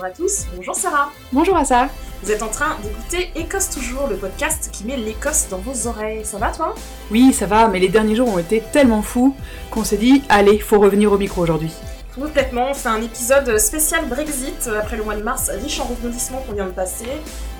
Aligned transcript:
bonjour 0.00 0.04
à 0.04 0.16
tous, 0.16 0.46
bonjour 0.56 0.74
Sarah. 0.74 1.10
Bonjour 1.30 1.56
à 1.56 1.64
ça. 1.66 1.88
Vous 2.22 2.30
êtes 2.30 2.42
en 2.42 2.48
train 2.48 2.76
d'écouter 2.82 3.30
Écosse 3.34 3.68
Toujours, 3.68 4.06
le 4.08 4.16
podcast 4.16 4.70
qui 4.72 4.84
met 4.84 4.96
l'Écosse 4.96 5.48
dans 5.50 5.58
vos 5.58 5.88
oreilles. 5.88 6.24
Ça 6.24 6.38
va 6.38 6.50
toi? 6.52 6.74
Oui, 7.10 7.34
ça 7.34 7.44
va, 7.44 7.68
mais 7.68 7.80
les 7.80 7.88
derniers 7.88 8.16
jours 8.16 8.28
ont 8.28 8.38
été 8.38 8.62
tellement 8.72 9.02
fous 9.02 9.36
qu'on 9.70 9.84
s'est 9.84 9.98
dit, 9.98 10.22
allez, 10.30 10.58
faut 10.58 10.78
revenir 10.78 11.12
au 11.12 11.18
micro 11.18 11.42
aujourd'hui. 11.42 11.72
Complètement, 12.14 12.70
on 12.70 12.74
fait 12.74 12.88
un 12.88 13.02
épisode 13.02 13.58
spécial 13.58 14.06
Brexit 14.08 14.70
après 14.78 14.96
le 14.96 15.04
mois 15.04 15.16
de 15.16 15.22
mars, 15.22 15.50
riche 15.62 15.80
en 15.80 15.84
rebondissements 15.84 16.42
qu'on 16.46 16.54
vient 16.54 16.66
de 16.66 16.72
passer. 16.72 17.06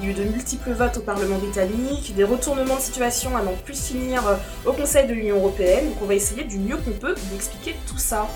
Il 0.01 0.07
y 0.07 0.09
a 0.09 0.13
eu 0.13 0.15
de 0.15 0.25
multiples 0.25 0.73
votes 0.73 0.97
au 0.97 1.01
Parlement 1.01 1.37
britannique, 1.37 2.15
des 2.17 2.25
retournements 2.25 2.77
de 2.77 2.81
situation 2.81 3.37
à 3.37 3.43
n'en 3.43 3.55
plus 3.65 3.79
finir 3.79 4.23
au 4.65 4.73
Conseil 4.73 5.07
de 5.07 5.13
l'Union 5.13 5.37
Européenne, 5.37 5.91
donc 5.91 5.97
on 6.03 6.07
va 6.07 6.15
essayer 6.15 6.45
du 6.45 6.59
mieux 6.59 6.79
qu'on 6.79 6.93
peut 6.93 7.15
d'expliquer 7.31 7.77
tout 7.87 7.99
ça. 7.99 8.27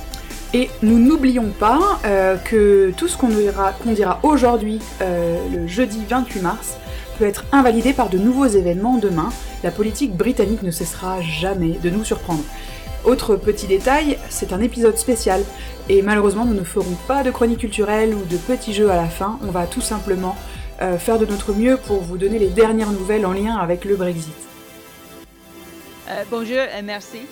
Et 0.54 0.70
nous 0.82 1.00
n'oublions 1.00 1.50
pas 1.58 1.98
euh, 2.04 2.36
que 2.36 2.92
tout 2.96 3.08
ce 3.08 3.16
qu'on 3.16 3.26
dira, 3.26 3.72
qu'on 3.72 3.90
dira 3.90 4.20
aujourd'hui, 4.22 4.78
euh, 5.02 5.36
le 5.52 5.66
jeudi 5.66 6.00
28 6.08 6.42
mars, 6.42 6.76
peut 7.18 7.24
être 7.24 7.44
invalidé 7.50 7.92
par 7.92 8.08
de 8.08 8.18
nouveaux 8.18 8.46
événements 8.46 8.96
demain. 8.96 9.30
La 9.64 9.72
politique 9.72 10.16
britannique 10.16 10.62
ne 10.62 10.70
cessera 10.70 11.20
jamais 11.22 11.70
de 11.82 11.90
nous 11.90 12.04
surprendre. 12.04 12.44
Autre 13.04 13.34
petit 13.34 13.66
détail, 13.66 14.16
c'est 14.30 14.52
un 14.52 14.60
épisode 14.60 14.96
spécial, 14.96 15.42
et 15.88 16.02
malheureusement 16.02 16.44
nous 16.44 16.54
ne 16.54 16.62
ferons 16.62 16.96
pas 17.08 17.24
de 17.24 17.32
chronique 17.32 17.58
culturelle 17.58 18.14
ou 18.14 18.24
de 18.24 18.36
petits 18.36 18.72
jeux 18.72 18.90
à 18.90 18.96
la 18.96 19.08
fin, 19.08 19.40
on 19.42 19.50
va 19.50 19.66
tout 19.66 19.80
simplement 19.80 20.36
euh, 20.82 20.98
faire 20.98 21.18
de 21.18 21.26
notre 21.26 21.52
mieux 21.52 21.76
pour 21.76 22.00
vous 22.00 22.16
donner 22.16 22.38
les 22.38 22.48
dernières 22.48 22.92
nouvelles 22.92 23.26
en 23.26 23.32
lien 23.32 23.56
avec 23.56 23.84
le 23.84 23.96
Brexit. 23.96 24.32
Euh, 26.08 26.22
bonjour 26.30 26.62
et 26.78 26.82
merci. 26.82 27.22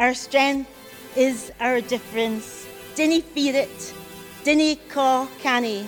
Our 0.00 0.14
strength 0.14 0.66
is 1.16 1.52
our 1.60 1.80
difference. 1.80 2.66
Dinny 2.96 3.22
dinny 4.44 4.78
canny. 5.42 5.84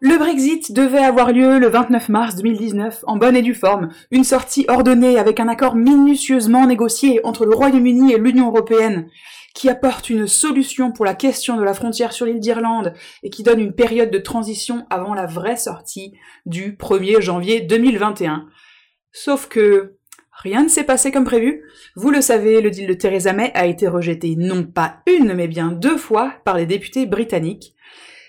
Le 0.00 0.18
Brexit 0.18 0.72
devait 0.72 1.04
avoir 1.04 1.32
lieu 1.32 1.58
le 1.58 1.68
29 1.68 2.08
mars 2.08 2.34
2019 2.34 3.04
en 3.06 3.16
bonne 3.16 3.36
et 3.36 3.42
due 3.42 3.54
forme, 3.54 3.90
une 4.10 4.24
sortie 4.24 4.64
ordonnée 4.68 5.16
avec 5.16 5.38
un 5.38 5.46
accord 5.46 5.76
minutieusement 5.76 6.66
négocié 6.66 7.20
entre 7.24 7.46
le 7.46 7.54
Royaume-Uni 7.54 8.12
et 8.12 8.18
l'Union 8.18 8.48
européenne 8.48 9.08
qui 9.54 9.68
apporte 9.68 10.10
une 10.10 10.26
solution 10.26 10.92
pour 10.92 11.04
la 11.04 11.14
question 11.14 11.56
de 11.56 11.62
la 11.62 11.74
frontière 11.74 12.12
sur 12.12 12.26
l'île 12.26 12.40
d'Irlande 12.40 12.94
et 13.22 13.30
qui 13.30 13.42
donne 13.42 13.60
une 13.60 13.74
période 13.74 14.10
de 14.10 14.18
transition 14.18 14.86
avant 14.90 15.14
la 15.14 15.26
vraie 15.26 15.56
sortie 15.56 16.14
du 16.46 16.72
1er 16.72 17.20
janvier 17.20 17.60
2021. 17.60 18.48
Sauf 19.12 19.48
que 19.48 19.98
Rien 20.32 20.64
ne 20.64 20.68
s'est 20.68 20.84
passé 20.84 21.12
comme 21.12 21.24
prévu. 21.24 21.62
Vous 21.94 22.10
le 22.10 22.20
savez, 22.20 22.60
le 22.60 22.70
deal 22.70 22.86
de 22.86 22.94
Theresa 22.94 23.32
May 23.32 23.52
a 23.54 23.66
été 23.66 23.86
rejeté 23.86 24.34
non 24.36 24.64
pas 24.64 24.96
une, 25.06 25.34
mais 25.34 25.48
bien 25.48 25.72
deux 25.72 25.96
fois 25.96 26.32
par 26.44 26.56
les 26.56 26.66
députés 26.66 27.06
britanniques. 27.06 27.74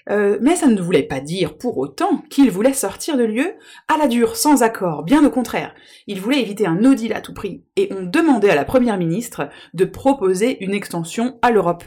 Euh, 0.09 0.37
mais 0.41 0.57
ça 0.57 0.67
ne 0.67 0.81
voulait 0.81 1.03
pas 1.03 1.21
dire 1.21 1.57
pour 1.57 1.77
autant 1.77 2.17
qu'il 2.29 2.51
voulait 2.51 2.73
sortir 2.73 3.17
de 3.17 3.23
lieu 3.23 3.53
à 3.87 3.97
la 3.97 4.07
dure, 4.07 4.35
sans 4.35 4.61
accord, 4.61 5.03
bien 5.03 5.25
au 5.25 5.29
contraire. 5.29 5.73
Il 6.07 6.19
voulait 6.19 6.41
éviter 6.41 6.67
un 6.67 6.75
no 6.75 6.93
deal 6.93 7.13
à 7.13 7.21
tout 7.21 7.33
prix, 7.33 7.63
et 7.77 7.89
on 7.91 8.03
demandait 8.03 8.49
à 8.49 8.55
la 8.55 8.65
première 8.65 8.97
ministre 8.97 9.49
de 9.73 9.85
proposer 9.85 10.61
une 10.63 10.73
extension 10.73 11.39
à 11.41 11.51
l'Europe. 11.51 11.85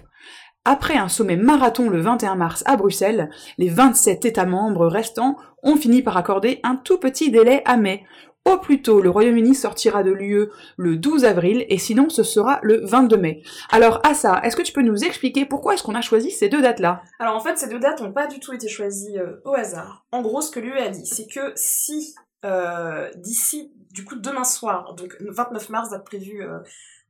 Après 0.69 0.97
un 0.97 1.09
sommet 1.09 1.37
marathon 1.37 1.89
le 1.89 2.01
21 2.01 2.35
mars 2.35 2.65
à 2.67 2.77
Bruxelles, 2.77 3.31
les 3.57 3.69
27 3.69 4.25
États 4.25 4.47
membres 4.47 4.89
restants 4.89 5.37
ont 5.63 5.77
fini 5.77 6.03
par 6.03 6.17
accorder 6.17 6.59
un 6.65 6.75
tout 6.75 6.99
petit 6.99 7.31
délai 7.31 7.63
à 7.67 7.77
mai, 7.77 8.03
au 8.47 8.59
plus 8.59 8.81
tôt, 8.81 9.01
le 9.01 9.11
Royaume-Uni 9.11 9.55
sortira 9.55 10.05
de 10.05 10.13
l'UE 10.13 10.49
le 10.77 10.97
12 10.97 11.25
avril, 11.25 11.67
et 11.69 11.79
sinon 11.79 12.09
ce 12.09 12.23
sera 12.23 12.61
le 12.63 12.81
22 12.85 13.17
mai. 13.17 13.43
Alors, 13.71 14.01
Assa, 14.05 14.41
est-ce 14.45 14.55
que 14.55 14.63
tu 14.63 14.73
peux 14.73 14.83
nous 14.83 15.05
expliquer 15.05 15.45
pourquoi 15.45 15.75
est-ce 15.75 15.83
qu'on 15.83 15.97
a 15.97 16.01
choisi 16.01 16.31
ces 16.31 16.49
deux 16.49 16.63
dates-là? 16.63 17.03
Alors 17.19 17.35
en 17.35 17.41
fait, 17.41 17.59
ces 17.59 17.69
deux 17.69 17.81
dates 17.81 18.01
n'ont 18.01 18.13
pas 18.13 18.29
du 18.29 18.39
tout 18.39 18.53
été 18.53 18.69
choisies 18.69 19.19
euh, 19.19 19.41
au 19.45 19.53
hasard. 19.53 20.07
En 20.13 20.23
gros, 20.23 20.41
ce 20.41 20.53
que 20.53 20.61
l'UE 20.61 20.79
a 20.79 20.89
dit, 20.89 21.07
c'est 21.07 21.27
que 21.27 21.53
si 21.57 22.15
euh, 22.45 23.11
d'ici, 23.17 23.73
du 23.91 24.05
coup, 24.05 24.15
demain 24.15 24.45
soir, 24.45 24.95
donc 24.95 25.17
le 25.19 25.33
29 25.33 25.69
mars, 25.71 25.91
date 25.91 26.05
prévue 26.05 26.47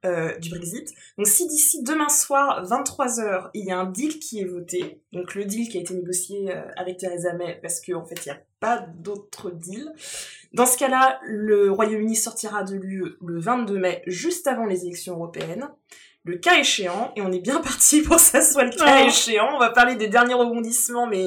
euh, 0.06 0.38
du 0.38 0.48
Brexit, 0.48 0.88
donc 1.18 1.26
si 1.26 1.46
d'ici 1.48 1.82
demain 1.82 2.08
soir, 2.08 2.64
23h, 2.64 3.50
il 3.52 3.66
y 3.66 3.72
a 3.72 3.78
un 3.78 3.90
deal 3.90 4.18
qui 4.18 4.40
est 4.40 4.44
voté, 4.44 5.02
donc 5.12 5.34
le 5.34 5.44
deal 5.44 5.68
qui 5.68 5.76
a 5.76 5.80
été 5.80 5.92
négocié 5.94 6.50
avec 6.76 6.96
Theresa 6.96 7.34
May, 7.34 7.58
parce 7.60 7.80
qu'en 7.80 8.00
en 8.00 8.04
fait, 8.06 8.24
il 8.24 8.28
n'y 8.30 8.34
a 8.34 8.40
pas 8.60 8.86
d'autre 8.98 9.50
deal, 9.50 9.92
dans 10.56 10.64
ce 10.64 10.78
cas-là, 10.78 11.20
le 11.22 11.70
Royaume-Uni 11.70 12.16
sortira 12.16 12.64
de 12.64 12.76
l'UE 12.76 13.18
le 13.22 13.38
22 13.38 13.78
mai, 13.78 14.02
juste 14.06 14.46
avant 14.46 14.64
les 14.64 14.86
élections 14.86 15.14
européennes. 15.14 15.68
Le 16.24 16.38
cas 16.38 16.58
échéant, 16.58 17.12
et 17.14 17.20
on 17.20 17.30
est 17.30 17.40
bien 17.40 17.60
parti 17.62 18.00
pour 18.00 18.16
que 18.16 18.22
ça 18.22 18.40
soit 18.40 18.64
le 18.64 18.70
cas 18.70 19.02
Oh. 19.02 19.06
échéant, 19.06 19.54
on 19.54 19.58
va 19.58 19.68
parler 19.68 19.96
des 19.96 20.08
derniers 20.08 20.32
rebondissements, 20.32 21.06
mais 21.06 21.26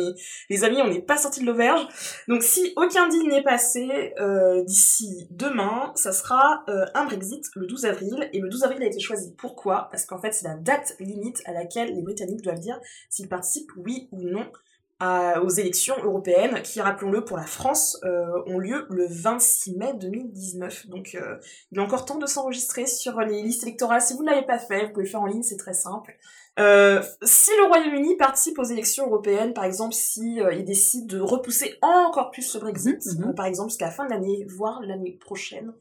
les 0.49 0.63
amis, 0.63 0.81
on 0.81 0.87
n'est 0.87 1.03
pas 1.03 1.17
sorti 1.17 1.41
de 1.41 1.45
l'auberge. 1.45 1.87
Donc 2.27 2.41
si 2.41 2.73
aucun 2.75 3.07
deal 3.07 3.27
n'est 3.27 3.43
passé 3.43 4.15
euh, 4.19 4.63
d'ici 4.63 5.27
demain, 5.29 5.91
ça 5.93 6.11
sera 6.11 6.63
euh, 6.67 6.85
un 6.95 7.05
Brexit 7.05 7.45
le 7.55 7.67
12 7.67 7.85
avril, 7.85 8.29
et 8.33 8.39
le 8.39 8.49
12 8.49 8.63
avril 8.63 8.81
a 8.81 8.87
été 8.87 8.99
choisi. 8.99 9.35
Pourquoi? 9.37 9.89
Parce 9.91 10.05
qu'en 10.05 10.19
fait, 10.19 10.33
c'est 10.33 10.47
la 10.47 10.55
date 10.55 10.95
limite 10.99 11.43
à 11.45 11.53
laquelle 11.53 11.93
les 11.93 12.01
Britanniques 12.01 12.41
doivent 12.41 12.59
dire 12.59 12.79
s'ils 13.11 13.29
participent 13.29 13.71
oui 13.77 14.09
ou 14.11 14.23
non 14.23 14.51
à- 14.99 15.41
aux 15.41 15.49
élections 15.49 15.95
européennes, 16.03 16.61
qui, 16.63 16.81
rappelons-le, 16.81 17.23
pour 17.23 17.37
la 17.37 17.45
France, 17.45 17.97
euh, 18.03 18.25
ont 18.47 18.59
lieu 18.59 18.85
le 18.89 19.07
26 19.09 19.75
mai 19.77 19.93
2019. 19.93 20.87
Donc, 20.87 21.15
euh, 21.15 21.37
il 21.71 21.77
est 21.77 21.81
encore 21.81 22.05
temps 22.05 22.17
de 22.17 22.25
s'enregistrer 22.25 22.85
sur 22.85 23.19
les 23.21 23.41
listes 23.41 23.63
électorales. 23.63 24.01
Si 24.01 24.13
vous 24.13 24.23
ne 24.23 24.29
l'avez 24.29 24.45
pas 24.45 24.59
fait, 24.59 24.85
vous 24.87 24.91
pouvez 24.91 25.05
le 25.05 25.09
faire 25.09 25.21
en 25.21 25.25
ligne, 25.25 25.43
c'est 25.43 25.57
très 25.57 25.73
simple. 25.73 26.17
Euh, 26.59 27.01
si 27.23 27.51
le 27.61 27.67
Royaume-Uni 27.67 28.17
participe 28.17 28.59
aux 28.59 28.63
élections 28.63 29.05
européennes, 29.07 29.53
par 29.53 29.63
exemple, 29.63 29.93
si 29.93 30.41
euh, 30.41 30.51
il 30.53 30.65
décide 30.65 31.07
de 31.07 31.21
repousser 31.21 31.77
encore 31.81 32.31
plus 32.31 32.53
le 32.55 32.59
Brexit, 32.59 33.05
Mhm, 33.05 33.21
mhm. 33.23 33.29
euh, 33.29 33.33
par 33.33 33.45
exemple 33.45 33.69
jusqu'à 33.69 33.85
la 33.85 33.91
fin 33.91 34.05
de 34.05 34.09
l'année, 34.11 34.45
voire 34.49 34.81
l'année 34.81 35.13
prochaine, 35.21 35.73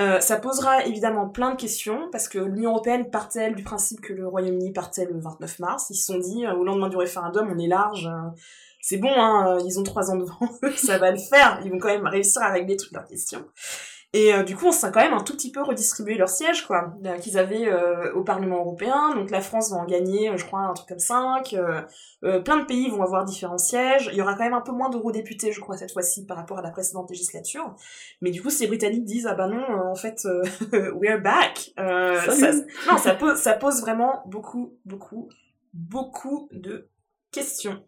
euh, 0.00 0.18
ça 0.20 0.36
posera 0.36 0.86
évidemment 0.86 1.28
plein 1.28 1.50
de 1.50 1.56
questions, 1.56 2.08
parce 2.10 2.26
que 2.28 2.38
l'Union 2.38 2.70
Européenne 2.70 3.10
partait 3.10 3.52
du 3.52 3.62
principe 3.62 4.00
que 4.00 4.14
le 4.14 4.26
Royaume-Uni 4.26 4.72
partait 4.72 5.04
le 5.04 5.20
29 5.20 5.58
mars? 5.58 5.90
Ils 5.90 5.96
se 5.96 6.06
sont 6.06 6.18
dit, 6.18 6.46
euh, 6.46 6.54
au 6.54 6.64
lendemain 6.64 6.88
du 6.88 6.96
référendum, 6.96 7.52
on 7.54 7.58
est 7.58 7.66
large, 7.66 8.06
euh, 8.06 8.30
c'est 8.80 8.96
bon, 8.96 9.12
hein, 9.14 9.58
ils 9.64 9.78
ont 9.78 9.82
trois 9.82 10.10
ans 10.10 10.16
devant 10.16 10.48
eux, 10.62 10.72
ça 10.76 10.96
va 10.96 11.10
le 11.10 11.18
faire, 11.18 11.60
ils 11.64 11.70
vont 11.70 11.78
quand 11.78 11.88
même 11.88 12.06
réussir 12.06 12.40
à 12.42 12.50
régler 12.50 12.76
toutes 12.76 12.92
leurs 12.92 13.06
questions. 13.06 13.44
Et 14.12 14.34
euh, 14.34 14.42
du 14.42 14.56
coup, 14.56 14.66
on 14.66 14.72
s'est 14.72 14.90
quand 14.90 15.00
même 15.00 15.12
un 15.12 15.22
tout 15.22 15.34
petit 15.34 15.52
peu 15.52 15.62
redistribué 15.62 16.16
leurs 16.16 16.28
sièges, 16.28 16.66
quoi, 16.66 16.94
euh, 17.06 17.16
qu'ils 17.18 17.38
avaient 17.38 17.68
euh, 17.68 18.12
au 18.14 18.24
Parlement 18.24 18.58
européen. 18.58 19.14
Donc 19.14 19.30
la 19.30 19.40
France 19.40 19.70
va 19.70 19.76
en 19.76 19.84
gagner, 19.84 20.30
euh, 20.30 20.36
je 20.36 20.44
crois, 20.44 20.62
un 20.62 20.74
truc 20.74 20.88
comme 20.88 20.98
5. 20.98 21.52
Euh, 21.52 21.82
euh, 22.24 22.40
plein 22.40 22.56
de 22.56 22.64
pays 22.64 22.90
vont 22.90 23.02
avoir 23.02 23.24
différents 23.24 23.58
sièges. 23.58 24.10
Il 24.10 24.18
y 24.18 24.20
aura 24.20 24.34
quand 24.34 24.42
même 24.42 24.54
un 24.54 24.62
peu 24.62 24.72
moins 24.72 24.90
d'eurodéputés, 24.90 25.52
je 25.52 25.60
crois, 25.60 25.76
cette 25.76 25.92
fois-ci, 25.92 26.26
par 26.26 26.36
rapport 26.36 26.58
à 26.58 26.62
la 26.62 26.70
précédente 26.70 27.08
législature. 27.08 27.76
Mais 28.20 28.32
du 28.32 28.42
coup, 28.42 28.50
si 28.50 28.62
les 28.62 28.68
Britanniques 28.68 29.04
disent, 29.04 29.28
ah 29.28 29.34
bah 29.34 29.46
non, 29.46 29.62
euh, 29.62 29.90
en 29.92 29.94
fait, 29.94 30.24
euh, 30.24 30.42
we're 31.00 31.22
back, 31.22 31.70
euh, 31.78 32.20
ça, 32.20 32.52
non, 32.90 32.98
ça 32.98 33.14
pose, 33.14 33.36
ça 33.38 33.52
pose 33.52 33.80
vraiment 33.80 34.24
beaucoup, 34.26 34.76
beaucoup, 34.84 35.28
beaucoup 35.72 36.48
de 36.50 36.88
questions. 37.30 37.80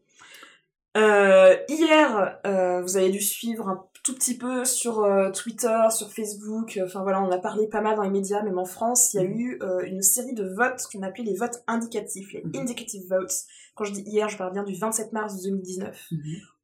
Euh, 0.96 1.56
hier, 1.68 2.38
euh, 2.46 2.80
vous 2.82 2.96
avez 2.96 3.10
dû 3.10 3.20
suivre 3.20 3.68
un 3.68 3.88
tout 4.02 4.14
petit 4.14 4.36
peu 4.36 4.64
sur 4.64 5.04
euh, 5.04 5.30
Twitter, 5.30 5.78
sur 5.90 6.10
Facebook, 6.10 6.76
euh, 6.76 6.86
enfin 6.86 7.02
voilà, 7.02 7.22
on 7.22 7.30
a 7.30 7.38
parlé 7.38 7.68
pas 7.68 7.80
mal 7.80 7.94
dans 7.96 8.02
les 8.02 8.10
médias, 8.10 8.42
même 8.42 8.58
en 8.58 8.64
France, 8.64 9.14
il 9.14 9.16
y 9.20 9.20
a 9.20 9.28
Mhm. 9.28 9.38
eu 9.38 9.58
euh, 9.62 9.80
une 9.86 10.02
série 10.02 10.34
de 10.34 10.44
votes 10.44 10.82
qu'on 10.92 11.02
appelait 11.02 11.24
les 11.24 11.36
votes 11.36 11.62
indicatifs, 11.68 12.32
les 12.32 12.42
Mhm. 12.42 12.56
indicative 12.56 13.02
votes. 13.08 13.32
Quand 13.76 13.84
je 13.84 13.92
dis 13.92 14.02
hier, 14.02 14.28
je 14.28 14.36
parle 14.36 14.52
bien 14.52 14.64
du 14.64 14.74
27 14.74 15.12
mars 15.12 15.40
2019 15.42 15.96
Mhm. 16.10 16.20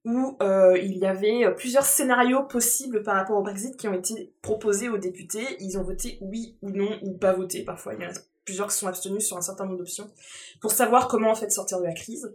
où 0.06 0.36
euh, 0.42 0.76
il 0.78 0.98
y 0.98 1.06
avait 1.06 1.54
plusieurs 1.54 1.84
scénarios 1.84 2.42
possibles 2.44 3.02
par 3.02 3.14
rapport 3.14 3.38
au 3.38 3.42
Brexit 3.42 3.76
qui 3.76 3.86
ont 3.88 3.94
été 3.94 4.34
proposés 4.42 4.88
aux 4.88 4.98
députés. 4.98 5.46
Ils 5.60 5.78
ont 5.78 5.82
voté 5.84 6.18
oui 6.20 6.56
ou 6.62 6.70
non, 6.70 6.98
ou 7.02 7.16
pas 7.18 7.32
voté 7.34 7.62
parfois. 7.64 7.94
Il 7.94 8.02
y 8.02 8.06
en 8.06 8.10
a 8.10 8.14
plusieurs 8.44 8.68
qui 8.68 8.76
sont 8.76 8.86
abstenus 8.88 9.24
sur 9.26 9.36
un 9.36 9.42
certain 9.42 9.64
nombre 9.66 9.78
d'options 9.78 10.10
pour 10.60 10.72
savoir 10.72 11.06
comment 11.08 11.30
en 11.30 11.34
fait 11.34 11.50
sortir 11.50 11.78
de 11.78 11.84
la 11.84 11.92
crise. 11.94 12.34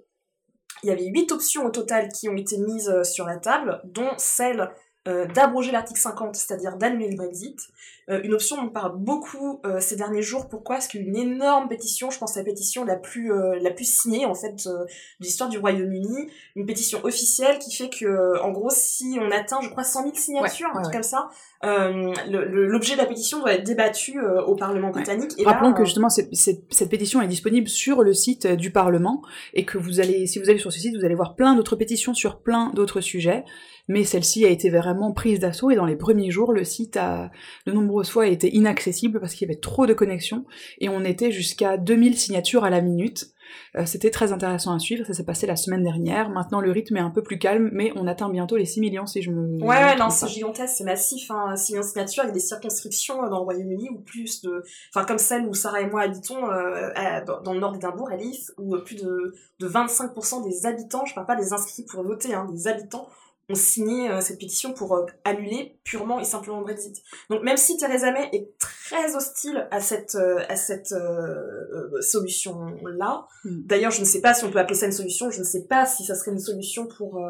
Il 0.83 0.89
y 0.89 0.91
avait 0.91 1.05
huit 1.07 1.31
options 1.31 1.65
au 1.65 1.69
total 1.71 2.09
qui 2.09 2.29
ont 2.29 2.35
été 2.35 2.57
mises 2.57 2.91
sur 3.03 3.25
la 3.25 3.37
table, 3.37 3.81
dont 3.85 4.11
celle 4.17 4.69
euh, 5.07 5.25
d'abroger 5.25 5.71
l'article 5.71 5.99
50, 5.99 6.35
c'est-à-dire 6.35 6.77
d'annuler 6.77 7.09
le 7.09 7.17
Brexit. 7.17 7.69
Euh, 8.09 8.19
une 8.23 8.33
option 8.33 8.57
dont 8.57 8.63
on 8.67 8.69
parle 8.69 8.97
beaucoup 8.97 9.61
euh, 9.65 9.79
ces 9.79 9.95
derniers 9.95 10.21
jours. 10.21 10.49
Pourquoi 10.49 10.75
Parce 10.75 10.87
qu'il 10.89 11.01
y 11.01 11.05
a 11.05 11.07
une 11.07 11.15
énorme 11.15 11.69
pétition, 11.69 12.09
je 12.09 12.19
pense 12.19 12.35
la 12.35 12.43
pétition 12.43 12.83
la 12.83 12.97
plus 12.97 13.31
euh, 13.31 13.57
la 13.61 13.71
plus 13.71 13.85
signée 13.89 14.25
en 14.25 14.35
fait 14.35 14.67
euh, 14.67 14.79
de 14.83 15.25
l'histoire 15.25 15.49
du 15.49 15.57
Royaume-Uni, 15.57 16.29
une 16.57 16.65
pétition 16.65 16.99
officielle 17.03 17.59
qui 17.59 17.73
fait 17.73 17.89
que 17.89 18.05
euh, 18.05 18.41
en 18.43 18.51
gros 18.51 18.69
si 18.69 19.17
on 19.21 19.31
atteint 19.31 19.61
je 19.61 19.69
crois 19.69 19.83
100 19.85 20.01
000 20.03 20.15
signatures, 20.15 20.67
Ouais, 20.67 20.73
un 20.73 20.77
ouais, 20.79 20.83
truc 20.83 20.85
ouais. 20.87 20.91
comme 20.93 21.03
ça, 21.03 21.29
euh, 21.63 22.13
l'objet 22.29 22.93
de 22.95 22.97
la 22.97 23.05
pétition 23.05 23.39
doit 23.39 23.53
être 23.53 23.63
débattu 23.63 24.19
au 24.19 24.55
Parlement 24.55 24.89
britannique. 24.89 25.31
Et 25.37 25.45
Rappelons 25.45 25.69
là, 25.69 25.75
que 25.77 25.85
justement 25.85 26.09
c'est- 26.09 26.27
c'est- 26.33 26.63
cette 26.71 26.89
pétition 26.89 27.21
est 27.21 27.27
disponible 27.27 27.69
sur 27.69 28.03
le 28.03 28.13
site 28.13 28.47
du 28.47 28.71
Parlement 28.71 29.21
et 29.53 29.63
que 29.63 29.77
vous 29.77 29.99
allez, 30.01 30.27
si 30.27 30.39
vous 30.39 30.49
allez 30.49 30.59
sur 30.59 30.73
ce 30.73 30.79
site, 30.79 30.97
vous 30.97 31.05
allez 31.05 31.15
voir 31.15 31.35
plein 31.35 31.55
d'autres 31.55 31.77
pétitions 31.77 32.13
sur 32.13 32.39
plein 32.41 32.71
d'autres 32.73 32.99
sujets. 33.01 33.45
Mais 33.89 34.05
celle-ci 34.05 34.45
a 34.45 34.49
été 34.49 34.69
vraiment 34.69 35.11
prise 35.11 35.39
d'assaut 35.41 35.69
et 35.69 35.75
dans 35.75 35.85
les 35.85 35.97
premiers 35.97 36.31
jours, 36.31 36.53
le 36.53 36.63
site 36.63 36.95
a 36.95 37.31
de 37.67 37.73
nombreux 37.73 37.92
nombreuses 37.93 38.09
fois 38.09 38.27
était 38.27 38.49
inaccessible 38.49 39.19
parce 39.19 39.33
qu'il 39.35 39.47
y 39.47 39.51
avait 39.51 39.59
trop 39.59 39.85
de 39.85 39.93
connexions 39.93 40.45
et 40.79 40.89
on 40.89 41.03
était 41.05 41.31
jusqu'à 41.31 41.77
2000 41.77 42.17
signatures 42.17 42.63
à 42.63 42.69
la 42.71 42.81
minute. 42.81 43.27
Euh, 43.75 43.85
C'était 43.85 44.09
très 44.09 44.31
intéressant 44.31 44.73
à 44.73 44.79
suivre, 44.79 45.05
ça 45.05 45.13
s'est 45.13 45.25
passé 45.25 45.45
la 45.45 45.55
semaine 45.55 45.83
dernière. 45.83 46.29
Maintenant 46.29 46.59
le 46.59 46.71
rythme 46.71 46.97
est 46.97 47.01
un 47.01 47.11
peu 47.11 47.21
plus 47.21 47.37
calme, 47.37 47.69
mais 47.71 47.91
on 47.95 48.07
atteint 48.07 48.29
bientôt 48.29 48.55
les 48.57 48.65
6 48.65 48.79
millions 48.79 49.05
si 49.05 49.21
je 49.21 49.29
me. 49.29 49.61
Ouais, 49.61 49.67
ouais, 49.67 49.95
non, 49.95 50.09
c'est 50.09 50.27
gigantesque, 50.27 50.73
c'est 50.77 50.83
massif. 50.83 51.29
Hein. 51.29 51.55
6 51.55 51.73
millions 51.73 51.83
de 51.83 51.87
signatures, 51.87 52.23
il 52.23 52.27
y 52.27 52.29
a 52.31 52.33
des 52.33 52.39
circonscriptions 52.39 53.23
euh, 53.23 53.29
dans 53.29 53.37
le 53.39 53.43
Royaume-Uni 53.43 53.89
où 53.91 53.99
plus 53.99 54.41
de. 54.41 54.63
Enfin, 54.93 55.05
comme 55.05 55.19
celle 55.19 55.45
où 55.45 55.53
Sarah 55.53 55.81
et 55.81 55.87
moi 55.89 56.01
habitons, 56.01 56.49
euh, 56.49 56.89
à- 56.95 57.21
dans, 57.21 57.53
le 57.53 57.59
nord 57.59 57.73
d'Édimbourg, 57.73 58.09
à 58.11 58.15
Leith, 58.15 58.51
où 58.57 58.75
plus 58.77 58.95
de, 58.95 59.33
de 59.59 59.67
25% 59.67 60.43
des 60.49 60.65
habitants, 60.65 61.05
je 61.05 61.13
parle 61.13 61.27
pas 61.27 61.35
des 61.35 61.53
inscrits 61.53 61.85
pour 61.85 62.03
voter, 62.03 62.33
hein, 62.33 62.47
des 62.51 62.67
habitants, 62.67 63.07
ont 63.49 63.55
signé 63.55 64.09
euh, 64.09 64.21
cette 64.21 64.39
pétition 64.39 64.73
pour 64.73 64.95
euh, 64.95 65.05
annuler 65.25 65.77
purement 65.83 66.19
et 66.19 66.23
simplement 66.23 66.59
le 66.59 66.63
Brexit. 66.63 66.95
Donc, 67.29 67.43
même 67.43 67.57
si 67.57 67.77
Theresa 67.77 68.11
May 68.11 68.29
est 68.31 68.57
très 68.57 69.15
hostile 69.15 69.67
à 69.71 69.81
cette, 69.81 70.15
euh, 70.15 70.39
à 70.47 70.55
cette 70.55 70.93
euh, 70.93 71.89
euh, 71.97 72.01
solution-là, 72.01 73.27
Mm. 73.43 73.65
d'ailleurs, 73.65 73.91
je 73.91 73.99
ne 73.99 74.05
sais 74.05 74.21
pas 74.21 74.33
si 74.33 74.45
on 74.45 74.51
peut 74.51 74.59
appeler 74.59 74.77
ça 74.77 74.85
une 74.85 74.91
solution, 74.91 75.29
je 75.29 75.39
ne 75.39 75.43
sais 75.43 75.65
pas 75.65 75.85
si 75.85 76.05
ça 76.05 76.15
serait 76.15 76.31
une 76.31 76.39
solution 76.39 76.87
pour. 76.87 77.21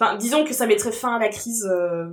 Enfin, 0.00 0.16
disons 0.16 0.44
que 0.44 0.54
ça 0.54 0.66
mettrait 0.66 0.92
fin 0.92 1.16
à 1.16 1.18
la 1.18 1.28
crise 1.28 1.68
euh, 1.70 2.06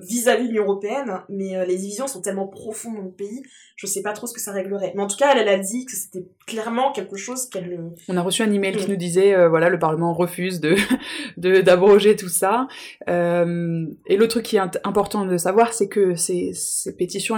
vis-à-vis 0.00 0.44
de 0.44 0.48
l'Union 0.52 0.62
européenne, 0.64 1.20
mais 1.28 1.56
euh, 1.56 1.64
les 1.66 1.76
divisions 1.76 2.06
sont 2.06 2.22
tellement 2.22 2.46
profondes 2.48 2.96
dans 2.96 3.02
le 3.02 3.10
pays, 3.10 3.42
je 3.76 3.86
sais 3.86 4.00
pas 4.02 4.12
trop 4.12 4.26
ce 4.26 4.32
que 4.32 4.40
ça 4.40 4.52
réglerait. 4.52 4.92
Mais 4.96 5.02
en 5.02 5.06
tout 5.06 5.16
cas, 5.16 5.32
elle, 5.34 5.38
elle 5.42 5.48
a 5.48 5.58
dit 5.58 5.84
que 5.84 5.92
c'était 5.92 6.24
clairement 6.46 6.92
quelque 6.92 7.16
chose 7.16 7.46
qu'elle... 7.50 7.72
euh, 7.72 7.88
On 8.08 8.16
a 8.16 8.22
reçu 8.22 8.42
un 8.42 8.50
email 8.52 8.74
qui 8.76 8.86
Mm. 8.86 8.90
nous 8.90 8.96
disait 8.96 9.34
euh, 9.34 9.48
voilà 9.50 9.68
le 9.68 9.78
Parlement 9.78 10.14
refuse 10.14 10.60
de 10.60 10.76
d'abroger 11.62 12.16
tout 12.16 12.28
ça. 12.28 12.66
Euh, 13.08 13.86
et 14.06 14.16
le 14.16 14.28
truc 14.28 14.44
qui 14.44 14.56
est 14.56 14.78
important 14.84 15.24
de 15.26 15.36
savoir, 15.36 15.72
c'est 15.74 15.88
que 15.88 16.14
ces, 16.14 16.52
ces 16.54 16.94
pétitions, 16.96 17.36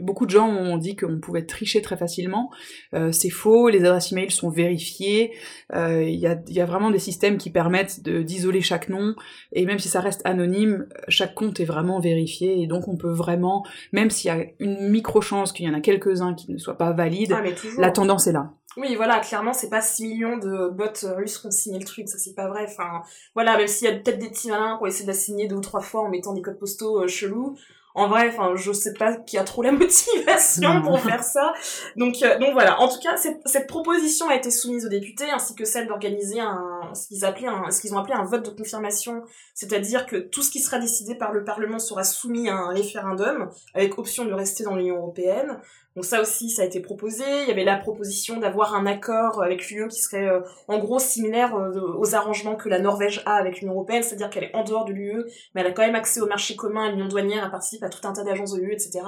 beaucoup 0.00 0.26
de 0.26 0.30
gens 0.30 0.48
ont 0.48 0.76
dit 0.76 0.96
qu'on 0.96 1.20
pouvait 1.20 1.44
tricher 1.46 1.82
très 1.82 1.96
facilement. 1.96 2.50
Euh, 2.94 3.12
c'est 3.12 3.30
faux. 3.30 3.68
Les 3.68 3.84
adresses 3.84 4.12
email 4.12 4.30
sont 4.30 4.50
vérifiées. 4.50 5.32
Euh, 5.74 6.02
Il 6.02 6.18
y, 6.18 6.26
a, 6.26 6.36
il 6.48 6.54
y 6.54 6.60
a 6.60 6.66
vraiment 6.66 6.90
des 6.90 6.98
systèmes 6.98 7.38
qui 7.38 7.50
permettent 7.50 8.00
d'isoler 8.02 8.60
chaque 8.60 8.88
nom. 8.88 9.14
Et 9.52 9.66
même 9.66 9.78
si 9.78 9.88
ça 9.88 10.00
reste 10.00 10.20
anonyme, 10.24 10.86
chaque 11.08 11.34
compte 11.34 11.60
est 11.60 11.64
vraiment 11.64 12.00
vérifié. 12.00 12.60
Et 12.60 12.66
donc 12.66 12.88
on 12.88 12.96
peut 12.96 13.12
vraiment, 13.12 13.64
même 13.92 14.10
s'il 14.10 14.28
y 14.28 14.34
a 14.34 14.44
une 14.58 14.88
micro 14.88 15.20
chance 15.20 15.52
qu'il 15.52 15.66
y 15.66 15.68
en 15.68 15.74
a 15.74 15.80
quelques-uns 15.80 16.34
qui 16.34 16.52
ne 16.52 16.58
soient 16.58 16.78
pas 16.78 16.92
valides, 16.92 17.32
Ah, 17.36 17.42
la 17.78 17.90
tendance 17.90 18.26
est 18.26 18.32
là. 18.32 18.52
Oui, 18.76 18.94
voilà, 18.94 19.18
clairement, 19.18 19.52
c'est 19.52 19.68
pas 19.68 19.80
6 19.80 20.06
millions 20.06 20.38
de 20.38 20.68
bots 20.68 20.84
russes 21.16 21.38
qui 21.38 21.46
ont 21.48 21.50
signé 21.50 21.78
le 21.80 21.84
truc, 21.84 22.08
ça 22.08 22.18
c'est 22.18 22.34
pas 22.34 22.48
vrai. 22.48 22.66
Enfin, 22.68 23.02
voilà, 23.34 23.56
même 23.56 23.66
s'il 23.66 23.88
y 23.88 23.90
a 23.90 23.94
peut-être 23.94 24.18
des 24.18 24.28
petits 24.28 24.48
malins 24.48 24.76
qui 24.76 24.84
ont 24.84 24.86
essayé 24.86 25.04
de 25.04 25.10
la 25.10 25.16
signer 25.16 25.48
deux 25.48 25.56
ou 25.56 25.60
trois 25.60 25.80
fois 25.80 26.02
en 26.02 26.08
mettant 26.08 26.32
des 26.34 26.42
codes 26.42 26.58
postaux 26.58 27.02
euh, 27.02 27.08
chelous, 27.08 27.56
en 27.94 28.08
vrai, 28.08 28.28
enfin, 28.28 28.52
je 28.54 28.72
sais 28.72 28.92
pas 28.94 29.16
qui 29.16 29.36
a 29.38 29.44
trop 29.44 29.62
la 29.62 29.72
motivation 29.72 30.82
pour 30.82 31.00
faire 31.00 31.22
ça. 31.22 31.52
Donc, 31.96 32.22
euh, 32.22 32.38
donc 32.38 32.52
voilà. 32.52 32.80
En 32.80 32.88
tout 32.88 33.00
cas, 33.00 33.16
cette, 33.16 33.40
cette 33.46 33.66
proposition 33.66 34.28
a 34.28 34.36
été 34.36 34.50
soumise 34.50 34.86
aux 34.86 34.88
députés, 34.88 35.30
ainsi 35.30 35.54
que 35.54 35.64
celle 35.64 35.88
d'organiser 35.88 36.40
un, 36.40 36.92
ce 36.94 37.08
qu'ils 37.08 37.24
appelaient 37.24 37.48
un, 37.48 37.70
ce 37.70 37.80
qu'ils 37.80 37.94
ont 37.94 37.98
appelé 37.98 38.14
un 38.14 38.24
vote 38.24 38.44
de 38.44 38.50
confirmation. 38.50 39.22
C'est-à-dire 39.54 40.06
que 40.06 40.16
tout 40.16 40.42
ce 40.42 40.50
qui 40.50 40.60
sera 40.60 40.78
décidé 40.78 41.14
par 41.14 41.32
le 41.32 41.44
Parlement 41.44 41.78
sera 41.78 42.04
soumis 42.04 42.48
à 42.48 42.54
un 42.54 42.68
référendum, 42.68 43.50
avec 43.74 43.98
option 43.98 44.24
de 44.24 44.32
rester 44.32 44.64
dans 44.64 44.76
l'Union 44.76 44.96
Européenne. 44.96 45.60
Donc 46.00 46.06
ça 46.06 46.22
aussi, 46.22 46.48
ça 46.48 46.62
a 46.62 46.64
été 46.64 46.80
proposé. 46.80 47.24
Il 47.42 47.48
y 47.48 47.50
avait 47.50 47.62
la 47.62 47.76
proposition 47.76 48.38
d'avoir 48.38 48.74
un 48.74 48.86
accord 48.86 49.42
avec 49.42 49.68
l'UE 49.68 49.86
qui 49.88 50.00
serait 50.00 50.26
euh, 50.26 50.40
en 50.66 50.78
gros 50.78 50.98
similaire 50.98 51.54
euh, 51.54 51.94
aux 51.98 52.14
arrangements 52.14 52.56
que 52.56 52.70
la 52.70 52.78
Norvège 52.78 53.22
a 53.26 53.34
avec 53.34 53.60
l'Union 53.60 53.74
Européenne, 53.74 54.02
c'est-à-dire 54.02 54.30
qu'elle 54.30 54.44
est 54.44 54.56
en 54.56 54.64
dehors 54.64 54.86
de 54.86 54.94
l'UE, 54.94 55.24
mais 55.54 55.60
elle 55.60 55.66
a 55.66 55.72
quand 55.72 55.82
même 55.82 55.94
accès 55.94 56.22
au 56.22 56.26
marché 56.26 56.56
commun, 56.56 56.86
à 56.86 56.90
l'union 56.90 57.06
douanière, 57.06 57.44
elle 57.44 57.50
participe 57.50 57.82
à 57.82 57.90
tout 57.90 58.00
un 58.08 58.14
tas 58.14 58.24
d'agences 58.24 58.54
de 58.54 58.62
l'UE, 58.62 58.72
etc. 58.72 59.00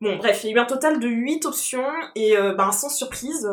Bon, 0.00 0.16
bref, 0.16 0.42
il 0.42 0.50
y 0.50 0.52
a 0.52 0.56
eu 0.56 0.58
un 0.58 0.64
total 0.64 0.98
de 0.98 1.06
8 1.06 1.46
options, 1.46 1.86
et 2.16 2.36
euh, 2.36 2.54
ben, 2.54 2.72
sans 2.72 2.88
surprise, 2.88 3.48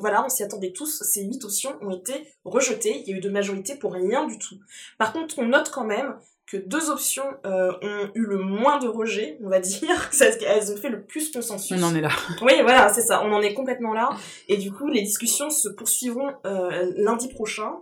voilà, 0.00 0.24
on 0.24 0.28
s'y 0.28 0.42
attendait 0.42 0.72
tous, 0.72 1.04
ces 1.04 1.22
8 1.22 1.44
options 1.44 1.78
ont 1.82 1.92
été 1.92 2.14
rejetées, 2.44 3.00
il 3.06 3.10
y 3.12 3.14
a 3.14 3.18
eu 3.18 3.20
de 3.20 3.30
majorité 3.30 3.76
pour 3.76 3.92
rien 3.92 4.26
du 4.26 4.40
tout. 4.40 4.56
Par 4.98 5.12
contre, 5.12 5.38
on 5.38 5.46
note 5.46 5.70
quand 5.70 5.84
même 5.84 6.16
que 6.50 6.56
deux 6.56 6.90
options 6.90 7.26
euh, 7.44 7.72
ont 7.82 8.10
eu 8.14 8.22
le 8.22 8.38
moins 8.38 8.78
de 8.78 8.88
rejets, 8.88 9.38
on 9.44 9.48
va 9.48 9.60
dire, 9.60 10.10
elles 10.46 10.72
ont 10.72 10.76
fait 10.76 10.88
le 10.88 11.04
plus 11.04 11.30
consensus. 11.30 11.76
On 11.78 11.82
en 11.84 11.94
est 11.94 12.00
là. 12.00 12.10
Oui, 12.42 12.54
voilà, 12.62 12.92
c'est 12.92 13.02
ça. 13.02 13.22
On 13.24 13.32
en 13.32 13.42
est 13.42 13.54
complètement 13.54 13.92
là. 13.92 14.10
Et 14.48 14.56
du 14.56 14.72
coup, 14.72 14.88
les 14.88 15.02
discussions 15.02 15.50
se 15.50 15.68
poursuivront 15.68 16.32
euh, 16.46 16.92
lundi 16.96 17.28
prochain. 17.28 17.72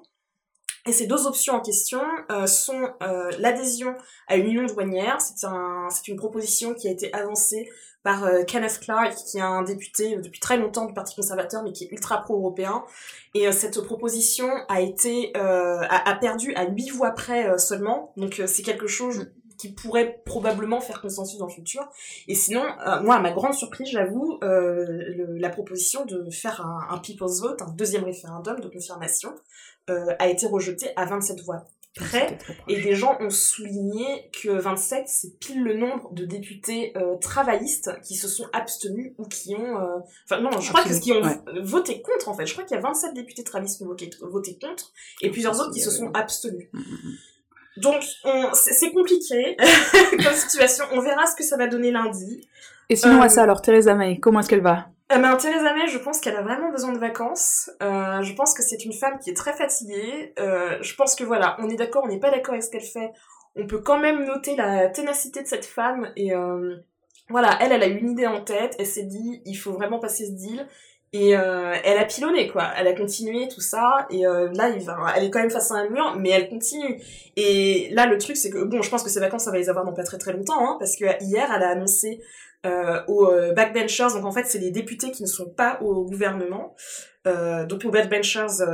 Et 0.87 0.93
ces 0.93 1.07
deux 1.07 1.27
options 1.27 1.55
en 1.55 1.61
question 1.61 2.01
euh, 2.31 2.47
sont 2.47 2.91
euh, 3.03 3.31
l'adhésion 3.39 3.95
à 4.29 4.37
une 4.37 4.47
union 4.47 4.67
douanière. 4.67 5.21
C'est 5.21 5.45
un, 5.47 5.89
c'est 5.91 6.07
une 6.07 6.17
proposition 6.17 6.75
qui 6.75 6.87
a 6.87 6.93
été 6.93 7.13
avancée 7.13 7.69
par 8.07 8.23
euh, 8.23 8.45
Kenneth 8.45 8.79
Clark, 8.79 9.17
qui 9.17 9.39
est 9.39 9.41
un 9.41 9.63
député 9.63 10.15
euh, 10.15 10.21
depuis 10.21 10.39
très 10.39 10.57
longtemps 10.57 10.85
du 10.85 10.95
Parti 10.95 11.17
conservateur, 11.17 11.65
mais 11.65 11.73
qui 11.73 11.83
est 11.83 11.91
ultra 11.91 12.23
pro-européen. 12.23 12.85
Et 13.35 13.49
euh, 13.49 13.51
cette 13.51 13.81
proposition 13.81 14.49
a 14.69 14.81
été 14.81 15.37
euh, 15.37 15.81
a, 15.81 16.09
a 16.09 16.15
perdu 16.15 16.55
à 16.55 16.67
huit 16.69 16.91
voix 16.91 17.11
près 17.11 17.59
seulement. 17.59 18.13
Donc 18.17 18.41
c'est 18.47 18.63
quelque 18.63 18.87
chose 18.87 19.27
qui 19.57 19.73
pourrait 19.73 20.23
probablement 20.25 20.81
faire 20.81 21.01
consensus 21.01 21.39
dans 21.39 21.47
le 21.47 21.53
futur. 21.53 21.89
Et 22.29 22.35
sinon, 22.35 22.63
euh, 22.87 23.03
moi, 23.03 23.17
à 23.17 23.21
ma 23.21 23.33
grande 23.33 23.55
surprise, 23.55 23.89
j'avoue, 23.91 24.39
euh, 24.43 25.03
la 25.39 25.49
proposition 25.49 26.05
de 26.05 26.31
faire 26.31 26.65
un, 26.65 26.95
un 26.95 26.99
people's 26.99 27.41
vote, 27.41 27.63
un 27.63 27.73
deuxième 27.73 28.05
référendum 28.05 28.61
de 28.61 28.69
confirmation, 28.69 29.35
euh, 29.89 30.15
a 30.19 30.29
été 30.29 30.47
rejetée 30.47 30.91
à 30.97 31.05
27 31.05 31.43
voix 31.43 31.65
près. 31.97 32.27
Très 32.27 32.37
proche. 32.55 32.57
Et 32.69 32.81
des 32.81 32.95
gens 32.95 33.17
ont 33.21 33.31
souligné 33.31 34.31
que 34.43 34.51
27, 34.51 35.05
c'est 35.09 35.39
pile 35.39 35.63
le 35.63 35.75
nombre 35.77 36.13
de 36.13 36.25
députés 36.25 36.93
euh, 36.97 37.17
travaillistes 37.17 37.91
qui 38.03 38.15
se 38.15 38.29
sont 38.29 38.47
abstenus 38.53 39.13
ou 39.19 39.25
qui 39.27 39.55
ont... 39.57 39.81
euh, 39.81 39.99
Enfin 40.31 40.41
non, 40.41 40.51
je 40.61 40.69
crois 40.71 40.85
que 40.85 40.93
ce 40.95 41.01
qui 41.01 41.13
ont 41.13 41.23
Ouais. 41.23 41.41
voté 41.63 42.03
contre, 42.03 42.29
en 42.29 42.35
fait. 42.35 42.47
Je 42.47 42.53
crois 42.53 42.65
qu'il 42.65 42.77
y 42.77 42.79
a 42.79 42.83
27 42.83 43.15
députés 43.15 43.43
travaillistes 43.45 43.79
qui 43.79 43.85
ont 43.85 43.89
voté, 43.89 44.11
voté 44.23 44.59
contre, 44.59 44.93
et 45.23 45.31
plusieurs 45.31 45.59
autres 45.61 45.73
qui 45.73 45.81
se 45.81 45.91
sont 45.91 46.11
abstenus. 46.15 46.69
Donc, 47.77 48.03
on- 48.25 48.53
c'est 48.55 48.73
c'est 48.73 48.93
compliqué 48.93 49.57
comme 50.23 50.35
situation. 50.35 50.85
On 50.93 51.01
verra 51.01 51.27
ce 51.27 51.37
que 51.37 51.45
ça 51.45 51.57
va 51.57 51.67
donner 51.67 51.91
lundi. 51.91 52.47
Et 52.89 52.97
sinon, 52.97 53.19
Euh, 53.21 53.25
à 53.25 53.29
ça, 53.29 53.43
alors, 53.43 53.61
Theresa 53.63 53.95
May, 53.95 54.19
comment 54.19 54.41
est-ce 54.41 54.49
qu'elle 54.49 54.63
va? 54.63 54.89
Eh 55.09 55.19
ben, 55.19 55.37
Theresa 55.37 55.73
May, 55.73 55.87
je 55.87 55.99
pense 55.99 56.19
qu'elle 56.19 56.35
a 56.35 56.43
vraiment 56.43 56.73
besoin 56.73 56.93
de 56.93 56.99
vacances. 56.99 57.71
Euh, 57.81 58.23
je 58.23 58.35
pense 58.35 58.55
que 58.55 58.63
c'est 58.63 58.85
une 58.85 58.93
femme 58.93 59.21
qui 59.21 59.31
est 59.31 59.37
très 59.37 59.53
fatiguée. 59.53 60.35
Euh, 60.41 60.79
je 60.81 60.95
pense 60.97 61.15
que 61.15 61.23
voilà, 61.23 61.57
on 61.61 61.69
est 61.69 61.77
d'accord, 61.77 62.03
on 62.05 62.09
n'est 62.09 62.19
pas 62.19 62.31
d'accord 62.31 62.55
avec 62.55 62.65
ce 62.65 62.71
qu'elle 62.71 62.81
fait. 62.81 63.13
On 63.55 63.69
peut 63.69 63.79
quand 63.79 64.01
même 64.01 64.25
noter 64.25 64.57
la 64.57 64.89
ténacité 64.89 65.43
de 65.43 65.47
cette 65.47 65.65
femme 65.65 66.11
et 66.17 66.35
euh, 66.35 66.75
voilà, 67.29 67.57
elle, 67.61 67.71
elle 67.71 67.85
a 67.85 67.87
eu 67.87 67.99
une 67.99 68.11
idée 68.11 68.27
en 68.27 68.43
tête. 68.43 68.75
Elle 68.81 68.87
s'est 68.87 69.05
dit, 69.05 69.43
il 69.47 69.55
faut 69.55 69.73
vraiment 69.73 70.01
passer 70.01 70.27
ce 70.27 70.33
deal. 70.33 70.67
Et 71.13 71.37
euh, 71.37 71.73
elle 71.85 71.99
a 71.99 72.05
pilonné 72.05 72.49
quoi, 72.49 72.73
elle 72.77 72.89
a 72.89 72.93
continué 72.93 73.47
tout 73.49 73.61
ça 73.61 74.07
et 74.11 74.25
là 74.25 74.69
elle 74.69 75.25
est 75.25 75.31
quand 75.31 75.39
même 75.39 75.51
face 75.51 75.71
à 75.71 75.77
un 75.77 75.89
mur 75.89 76.17
mais 76.19 76.31
elle 76.31 76.49
continue. 76.51 77.01
Et 77.37 77.89
là 77.93 78.07
le 78.07 78.19
truc 78.19 78.37
c'est 78.37 78.51
que 78.51 78.65
bon 78.65 78.83
je 78.83 78.91
pense 78.91 79.05
que 79.05 79.09
ces 79.09 79.21
vacances 79.21 79.45
ça 79.45 79.53
va 79.53 79.57
les 79.57 79.71
avoir 79.71 79.85
dans 79.85 79.95
pas 79.95 80.03
très 80.03 80.19
très 80.19 80.33
longtemps 80.33 80.59
hein, 80.59 80.77
parce 80.81 80.97
que 80.97 81.05
hier 81.23 81.51
elle 81.55 81.63
a 81.63 81.71
annoncé 81.71 82.21
euh, 82.67 83.03
aux 83.07 83.31
euh, 83.31 83.53
backbenchers, 83.53 84.09
donc 84.15 84.25
en 84.25 84.33
fait 84.33 84.45
c'est 84.45 84.59
les 84.59 84.73
députés 84.73 85.13
qui 85.13 85.23
ne 85.23 85.29
sont 85.29 85.49
pas 85.49 85.79
au 85.83 86.05
gouvernement, 86.05 86.75
euh, 87.27 87.65
donc 87.65 87.85
aux 87.85 87.91
backbenchers 87.91 88.65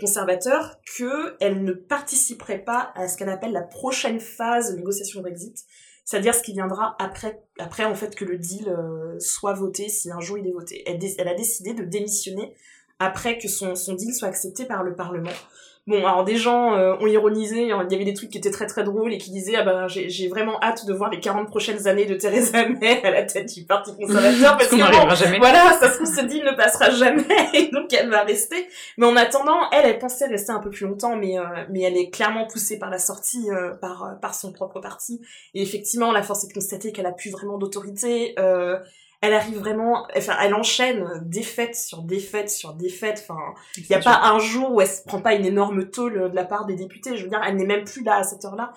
conservateurs, 0.00 0.80
qu'elle 0.96 1.62
ne 1.62 1.72
participerait 1.72 2.58
pas 2.58 2.92
à 2.96 3.06
ce 3.06 3.16
qu'elle 3.16 3.28
appelle 3.28 3.52
la 3.52 3.62
prochaine 3.62 4.18
phase 4.18 4.72
de 4.72 4.76
négociation 4.76 5.20
Brexit, 5.20 5.64
c'est-à-dire 6.04 6.34
ce 6.34 6.42
qui 6.42 6.54
viendra 6.54 6.96
après, 6.98 7.40
après 7.58 7.84
en 7.84 7.94
fait 7.94 8.16
que 8.16 8.24
le 8.24 8.36
deal 8.36 8.76
soit 9.18 9.54
voté, 9.54 9.88
si 9.88 10.10
un 10.10 10.20
jour 10.20 10.38
il 10.38 10.46
est 10.48 10.52
voté. 10.52 10.82
Elle, 10.86 10.98
elle 11.18 11.28
a 11.28 11.34
décidé 11.34 11.72
de 11.72 11.84
démissionner 11.84 12.54
après 12.98 13.38
que 13.38 13.48
son, 13.48 13.74
son 13.74 13.94
deal 13.94 14.12
soit 14.12 14.28
accepté 14.28 14.64
par 14.64 14.82
le 14.82 14.96
Parlement. 14.96 15.30
Bon, 15.86 15.98
alors 15.98 16.24
des 16.24 16.36
gens 16.36 16.74
euh, 16.74 16.96
ont 17.00 17.06
ironisé, 17.06 17.62
il 17.62 17.68
y 17.68 17.72
avait 17.72 18.04
des 18.04 18.14
trucs 18.14 18.30
qui 18.30 18.38
étaient 18.38 18.50
très 18.50 18.66
très 18.66 18.82
drôles 18.82 19.12
et 19.12 19.18
qui 19.18 19.30
disaient 19.30 19.54
ah 19.56 19.62
ben 19.62 19.86
j'ai 19.86 20.26
vraiment 20.26 20.60
hâte 20.60 20.84
de 20.84 20.92
voir 20.92 21.10
les 21.10 21.20
40 21.20 21.46
prochaines 21.46 21.86
années 21.86 22.06
de 22.06 22.14
Theresa 22.14 22.68
May 22.68 23.04
à 23.04 23.10
la 23.12 23.22
tête 23.22 23.54
du 23.54 23.64
Parti 23.64 23.94
conservateur 23.94 24.56
parce 24.58 24.68
qu'on 24.68 24.78
bon, 24.78 24.82
n'arrivera 24.82 25.14
jamais. 25.14 25.38
voilà, 25.38 25.78
ça 25.78 25.92
se 25.92 26.04
ce 26.04 26.22
deal 26.22 26.44
ne 26.44 26.56
passera 26.56 26.90
jamais, 26.90 27.24
et 27.54 27.68
donc 27.68 27.92
elle 27.92 28.10
va 28.10 28.22
rester. 28.22 28.66
Mais 28.96 29.06
en 29.06 29.16
attendant, 29.16 29.70
elle, 29.70 29.86
elle 29.86 29.98
pensait 29.98 30.26
rester 30.26 30.52
un 30.52 30.60
peu 30.60 30.70
plus 30.70 30.86
longtemps, 30.86 31.16
mais, 31.16 31.38
euh, 31.38 31.42
mais 31.70 31.82
elle 31.82 31.96
est 31.96 32.10
clairement 32.10 32.46
poussée 32.46 32.78
par 32.78 32.90
la 32.90 32.98
sortie, 32.98 33.50
euh, 33.50 33.74
par, 33.74 34.04
euh, 34.04 34.14
par 34.20 34.34
son 34.34 34.52
propre 34.52 34.80
parti. 34.80 35.20
Et 35.54 35.62
effectivement, 35.62 36.12
la 36.12 36.22
force 36.22 36.44
est 36.44 36.48
de 36.48 36.52
constater 36.54 36.92
qu'elle 36.92 37.06
a 37.06 37.12
plus 37.12 37.30
vraiment 37.30 37.58
d'autorité. 37.58 38.34
Euh, 38.38 38.78
elle 39.22 39.34
arrive 39.34 39.58
vraiment, 39.58 40.06
enfin, 40.16 40.36
elle 40.42 40.54
enchaîne 40.54 41.22
défaite 41.24 41.74
sur 41.74 42.02
défaite 42.02 42.50
sur 42.50 42.74
défaite. 42.74 43.24
Enfin, 43.28 43.40
il 43.76 43.86
n'y 43.88 43.96
a 43.96 44.00
pas 44.00 44.20
un 44.24 44.38
jour 44.38 44.72
où 44.72 44.80
elle 44.80 44.88
se 44.88 45.02
prend 45.02 45.20
pas 45.20 45.34
une 45.34 45.46
énorme 45.46 45.90
tôle 45.90 46.30
de 46.30 46.34
la 46.34 46.44
part 46.44 46.66
des 46.66 46.76
députés. 46.76 47.16
Je 47.16 47.24
veux 47.24 47.30
dire, 47.30 47.40
elle 47.46 47.56
n'est 47.56 47.66
même 47.66 47.84
plus 47.84 48.02
là 48.02 48.16
à 48.16 48.22
cette 48.22 48.44
heure-là 48.44 48.72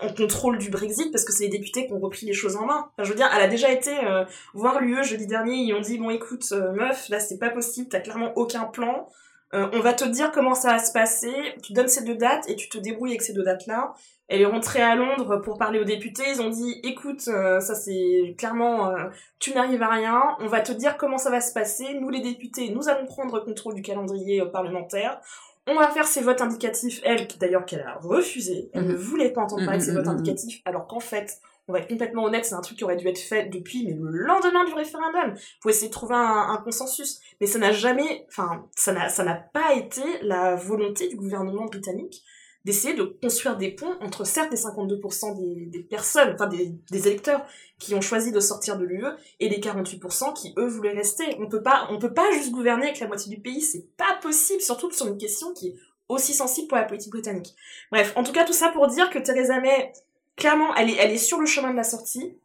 en 0.00 0.12
contrôle 0.12 0.58
du 0.58 0.70
Brexit 0.70 1.10
parce 1.12 1.24
que 1.24 1.32
c'est 1.32 1.44
les 1.44 1.50
députés 1.50 1.86
qui 1.86 1.92
ont 1.92 2.00
repris 2.00 2.26
les 2.26 2.32
choses 2.32 2.56
en 2.56 2.66
main. 2.66 2.90
Enfin, 2.92 3.04
je 3.04 3.10
veux 3.10 3.14
dire, 3.14 3.30
elle 3.34 3.42
a 3.42 3.48
déjà 3.48 3.70
été 3.70 3.92
euh, 4.04 4.24
voir 4.52 4.80
l'UE 4.80 5.04
jeudi 5.04 5.26
dernier, 5.26 5.54
ils 5.54 5.74
ont 5.74 5.80
dit 5.80 5.98
bon 5.98 6.10
écoute 6.10 6.44
euh, 6.52 6.72
meuf, 6.72 7.08
là 7.08 7.20
c'est 7.20 7.38
pas 7.38 7.50
possible, 7.50 7.88
t'as 7.88 8.00
clairement 8.00 8.32
aucun 8.36 8.64
plan. 8.64 9.08
Euh, 9.54 9.68
on 9.72 9.80
va 9.80 9.92
te 9.92 10.04
dire 10.04 10.32
comment 10.32 10.54
ça 10.54 10.72
va 10.72 10.78
se 10.78 10.92
passer, 10.92 11.32
tu 11.62 11.72
donnes 11.72 11.88
ces 11.88 12.02
deux 12.04 12.16
dates 12.16 12.48
et 12.50 12.56
tu 12.56 12.68
te 12.68 12.76
débrouilles 12.78 13.12
avec 13.12 13.22
ces 13.22 13.32
deux 13.32 13.44
dates-là. 13.44 13.94
Elle 14.28 14.40
est 14.40 14.46
rentrée 14.46 14.82
à 14.82 14.94
Londres 14.96 15.36
pour 15.36 15.58
parler 15.58 15.78
aux 15.78 15.84
députés, 15.84 16.24
ils 16.28 16.40
ont 16.40 16.48
dit 16.50 16.80
écoute, 16.82 17.28
euh, 17.28 17.60
ça 17.60 17.74
c'est 17.74 18.34
clairement, 18.38 18.88
euh, 18.88 19.04
tu 19.38 19.54
n'arrives 19.54 19.82
à 19.82 19.88
rien, 19.88 20.22
on 20.40 20.46
va 20.46 20.60
te 20.60 20.72
dire 20.72 20.96
comment 20.96 21.18
ça 21.18 21.30
va 21.30 21.40
se 21.40 21.52
passer, 21.52 21.94
nous 22.00 22.08
les 22.10 22.20
députés, 22.20 22.70
nous 22.70 22.88
allons 22.88 23.06
prendre 23.06 23.38
contrôle 23.40 23.74
du 23.74 23.82
calendrier 23.82 24.42
parlementaire, 24.46 25.20
on 25.66 25.74
va 25.74 25.88
faire 25.88 26.06
ces 26.06 26.20
votes 26.22 26.40
indicatifs, 26.40 27.00
elle, 27.04 27.28
d'ailleurs 27.38 27.64
qu'elle 27.66 27.82
a 27.82 27.94
refusé, 28.00 28.70
elle 28.72 28.82
Mhm. 28.84 28.88
ne 28.92 28.96
voulait 28.96 29.30
pas 29.30 29.42
entendre 29.42 29.64
parler 29.64 29.78
de 29.80 29.84
ces 29.84 29.90
Mhm, 29.92 29.96
votes 29.98 30.06
mhm, 30.06 30.12
indicatifs, 30.14 30.62
alors 30.64 30.86
qu'en 30.86 31.00
fait, 31.00 31.38
on 31.68 31.72
va 31.72 31.80
être 31.80 31.88
complètement 31.88 32.24
honnête, 32.24 32.44
c'est 32.44 32.54
un 32.54 32.60
truc 32.60 32.78
qui 32.78 32.84
aurait 32.84 32.96
dû 32.96 33.08
être 33.08 33.18
fait 33.18 33.46
depuis 33.46 33.84
mais 33.84 33.94
le 33.98 34.26
lendemain 34.26 34.64
du 34.64 34.74
référendum 34.74 35.34
pour 35.60 35.70
essayer 35.70 35.88
de 35.88 35.92
trouver 35.92 36.14
un, 36.16 36.60
consensus. 36.62 37.20
Mais 37.40 37.46
ça 37.46 37.58
n'a 37.58 37.72
jamais, 37.72 38.26
enfin, 38.28 38.68
ça 38.76 38.92
n'a, 38.92 39.08
ça 39.08 39.24
n'a 39.24 39.34
pas 39.34 39.74
été 39.74 40.02
la 40.22 40.56
volonté 40.56 41.08
du 41.08 41.16
gouvernement 41.16 41.64
britannique 41.66 42.22
d'essayer 42.64 42.94
de 42.94 43.02
construire 43.02 43.56
des 43.56 43.70
ponts 43.70 43.94
entre 44.00 44.24
certes 44.24 44.50
les 44.50 44.56
52% 44.56 45.36
des, 45.36 45.66
des 45.66 45.84
personnes, 45.84 46.32
enfin 46.34 46.46
des, 46.46 46.74
des 46.90 47.08
électeurs 47.08 47.44
qui 47.78 47.94
ont 47.94 48.00
choisi 48.00 48.32
de 48.32 48.40
sortir 48.40 48.78
de 48.78 48.84
l'UE 48.84 49.04
et 49.38 49.48
les 49.50 49.60
48% 49.60 50.32
qui 50.34 50.54
eux 50.56 50.66
voulaient 50.66 50.94
rester. 50.94 51.24
On 51.40 51.48
peut 51.48 51.62
pas, 51.62 51.86
on 51.90 51.98
peut 51.98 52.14
pas 52.14 52.30
juste 52.32 52.52
gouverner 52.52 52.86
avec 52.86 53.00
la 53.00 53.06
moitié 53.06 53.34
du 53.34 53.42
pays, 53.42 53.60
c'est 53.60 53.86
pas 53.98 54.18
possible, 54.22 54.62
surtout 54.62 54.90
sur 54.92 55.06
une 55.06 55.18
question 55.18 55.52
qui 55.52 55.68
est 55.68 55.74
aussi 56.08 56.32
sensible 56.32 56.68
pour 56.68 56.78
la 56.78 56.84
politique 56.84 57.12
britannique. 57.12 57.54
Bref, 57.90 58.12
en 58.16 58.22
tout 58.22 58.32
cas 58.32 58.44
tout 58.44 58.52
ça 58.52 58.70
pour 58.70 58.86
dire 58.86 59.10
que 59.10 59.18
Theresa 59.18 59.60
May, 59.60 59.92
clairement, 60.36 60.74
elle 60.74 60.90
est, 60.90 61.16
sur 61.18 61.40
le 61.40 61.46
chemin 61.46 61.70
de 61.70 61.76
la 61.76 61.84
sortie. 61.84 62.38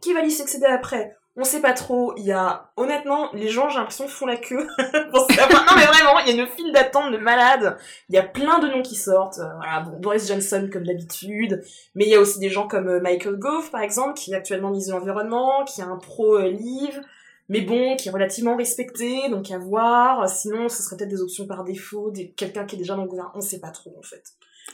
Qui 0.00 0.12
va 0.12 0.22
lui 0.22 0.30
succéder 0.30 0.66
après? 0.66 1.16
On 1.36 1.44
sait 1.44 1.60
pas 1.60 1.72
trop. 1.72 2.12
Il 2.16 2.24
y 2.24 2.32
a, 2.32 2.70
honnêtement, 2.76 3.30
les 3.32 3.48
gens, 3.48 3.68
j'ai 3.68 3.78
l'impression, 3.78 4.08
font 4.08 4.26
la 4.26 4.36
queue 4.36 4.66
pour. 5.12 5.28
Non 5.30 5.76
mais 5.76 5.86
vraiment, 5.86 6.18
il 6.20 6.34
y 6.34 6.38
a 6.38 6.42
une 6.42 6.48
file 6.48 6.72
d'attente 6.72 7.12
de 7.12 7.18
malades. 7.18 7.78
Il 8.08 8.14
y 8.14 8.18
a 8.18 8.22
plein 8.22 8.58
de 8.58 8.68
noms 8.68 8.82
qui 8.82 8.96
sortent. 8.96 9.38
Euh, 9.38 9.80
Boris 10.00 10.28
Johnson 10.28 10.68
comme 10.72 10.84
d'habitude, 10.84 11.62
mais 11.94 12.04
il 12.04 12.10
y 12.10 12.14
a 12.14 12.20
aussi 12.20 12.40
des 12.40 12.50
gens 12.50 12.66
comme 12.66 12.88
euh, 12.88 13.00
Michael 13.00 13.36
Gove, 13.36 13.70
par 13.70 13.80
exemple, 13.80 14.14
qui 14.14 14.32
est 14.32 14.36
actuellement 14.36 14.70
ministre 14.70 14.92
de 14.92 14.98
l'environnement, 14.98 15.64
qui 15.64 15.80
est 15.80 15.84
un 15.84 15.96
pro 15.96 16.36
euh, 16.36 16.50
livre, 16.50 17.00
mais 17.48 17.60
bon, 17.60 17.96
qui 17.96 18.08
est 18.08 18.12
relativement 18.12 18.56
respecté, 18.56 19.28
donc 19.28 19.50
à 19.50 19.58
voir. 19.58 20.28
Sinon, 20.28 20.68
ce 20.68 20.82
serait 20.82 20.96
peut-être 20.96 21.10
des 21.10 21.22
options 21.22 21.46
par 21.46 21.64
défaut, 21.64 22.12
quelqu'un 22.36 22.64
qui 22.64 22.76
est 22.76 22.78
déjà 22.78 22.96
dans 22.96 23.02
le 23.02 23.08
gouvernement. 23.08 23.36
On 23.36 23.40
sait 23.40 23.60
pas 23.60 23.70
trop 23.70 23.94
en 23.98 24.02
fait. 24.02 24.24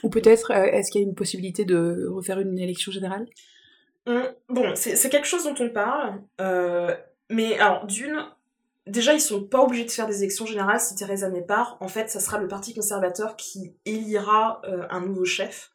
Ou 0.03 0.09
peut-être, 0.09 0.51
euh, 0.51 0.65
est-ce 0.65 0.91
qu'il 0.91 1.01
y 1.01 1.03
a 1.03 1.07
une 1.07 1.15
possibilité 1.15 1.65
de 1.65 2.07
refaire 2.09 2.39
une 2.39 2.59
élection 2.59 2.91
générale? 2.91 3.27
Hum, 4.05 4.23
Bon, 4.49 4.73
c'est 4.75 4.95
c'est 4.95 5.09
quelque 5.09 5.27
chose 5.27 5.43
dont 5.43 5.55
on 5.59 5.69
parle, 5.69 6.21
euh, 6.39 6.95
mais 7.29 7.57
alors 7.59 7.85
d'une, 7.85 8.25
déjà 8.85 9.13
ils 9.13 9.19
sont 9.19 9.43
pas 9.43 9.61
obligés 9.61 9.85
de 9.85 9.91
faire 9.91 10.07
des 10.07 10.19
élections 10.19 10.45
générales 10.45 10.79
si 10.79 10.95
Theresa 10.95 11.29
May 11.29 11.41
part. 11.41 11.77
En 11.81 11.87
fait, 11.87 12.09
ça 12.09 12.19
sera 12.19 12.37
le 12.37 12.47
Parti 12.47 12.73
conservateur 12.73 13.35
qui 13.35 13.75
élira 13.85 14.61
euh, 14.65 14.83
un 14.89 15.01
nouveau 15.01 15.25
chef. 15.25 15.71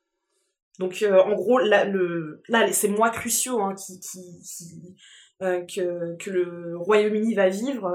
Donc 0.79 1.05
en 1.07 1.35
gros, 1.35 1.59
là, 1.59 1.85
le, 1.85 2.43
là 2.49 2.73
ces 2.73 2.88
mois 2.88 3.11
cruciaux 3.11 3.61
hein, 3.61 3.75
qui, 3.75 4.00
qui, 4.00 4.97
que, 5.38 6.17
que 6.17 6.31
le 6.31 6.79
Royaume-Uni 6.79 7.35
va 7.35 7.50
vivre 7.50 7.93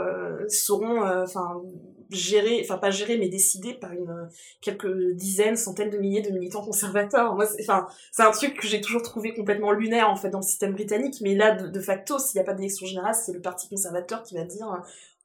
seront 0.47 1.25
gérés, 2.11 2.61
enfin 2.63 2.77
pas 2.77 2.91
gérés 2.91 3.17
mais 3.17 3.29
décidés 3.29 3.73
par 3.73 3.91
une 3.93 4.27
quelques 4.61 5.11
dizaines, 5.13 5.55
centaines 5.55 5.89
de 5.89 5.97
milliers 5.97 6.21
de 6.21 6.31
militants 6.31 6.63
conservateurs. 6.63 7.35
Moi, 7.35 7.45
c'est- 7.45 7.61
enfin 7.63 7.87
c'est 8.11 8.23
un 8.23 8.31
truc 8.31 8.59
que 8.59 8.67
j'ai 8.67 8.81
toujours 8.81 9.01
trouvé 9.01 9.33
complètement 9.33 9.71
lunaire 9.71 10.09
en 10.09 10.15
fait 10.15 10.29
dans 10.29 10.39
le 10.39 10.43
système 10.45 10.73
britannique, 10.73 11.15
mais 11.21 11.35
là 11.35 11.51
de, 11.55 11.79
facto, 11.79 12.19
s'il 12.19 12.39
n'y 12.39 12.41
a 12.41 12.45
pas 12.45 12.53
d'élection 12.53 12.85
générale, 12.85 13.15
c'est 13.15 13.33
le 13.33 13.41
Parti 13.41 13.69
conservateur 13.69 14.23
qui 14.23 14.35
va 14.35 14.43
dire 14.43 14.67
euh, 14.71 14.77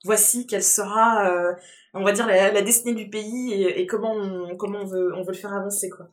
voici 0.05 0.47
quelle 0.47 0.62
sera, 0.65 1.31
euh, 1.31 1.53
on 1.95 2.03
va 2.05 2.12
dire 2.12 2.27
la, 2.27 2.53
la 2.53 2.62
destinée 2.62 2.95
du 2.95 3.09
pays 3.11 3.53
et, 3.53 3.81
et 3.81 3.87
comment 3.87 4.12
on, 4.12 4.57
comment 4.57 4.81
on 4.81 4.87
veut 4.87 5.12
on 5.17 5.23
veut 5.23 5.33
le 5.33 5.39
faire 5.39 5.53
avancer 5.55 5.89
quoi. 5.91 6.09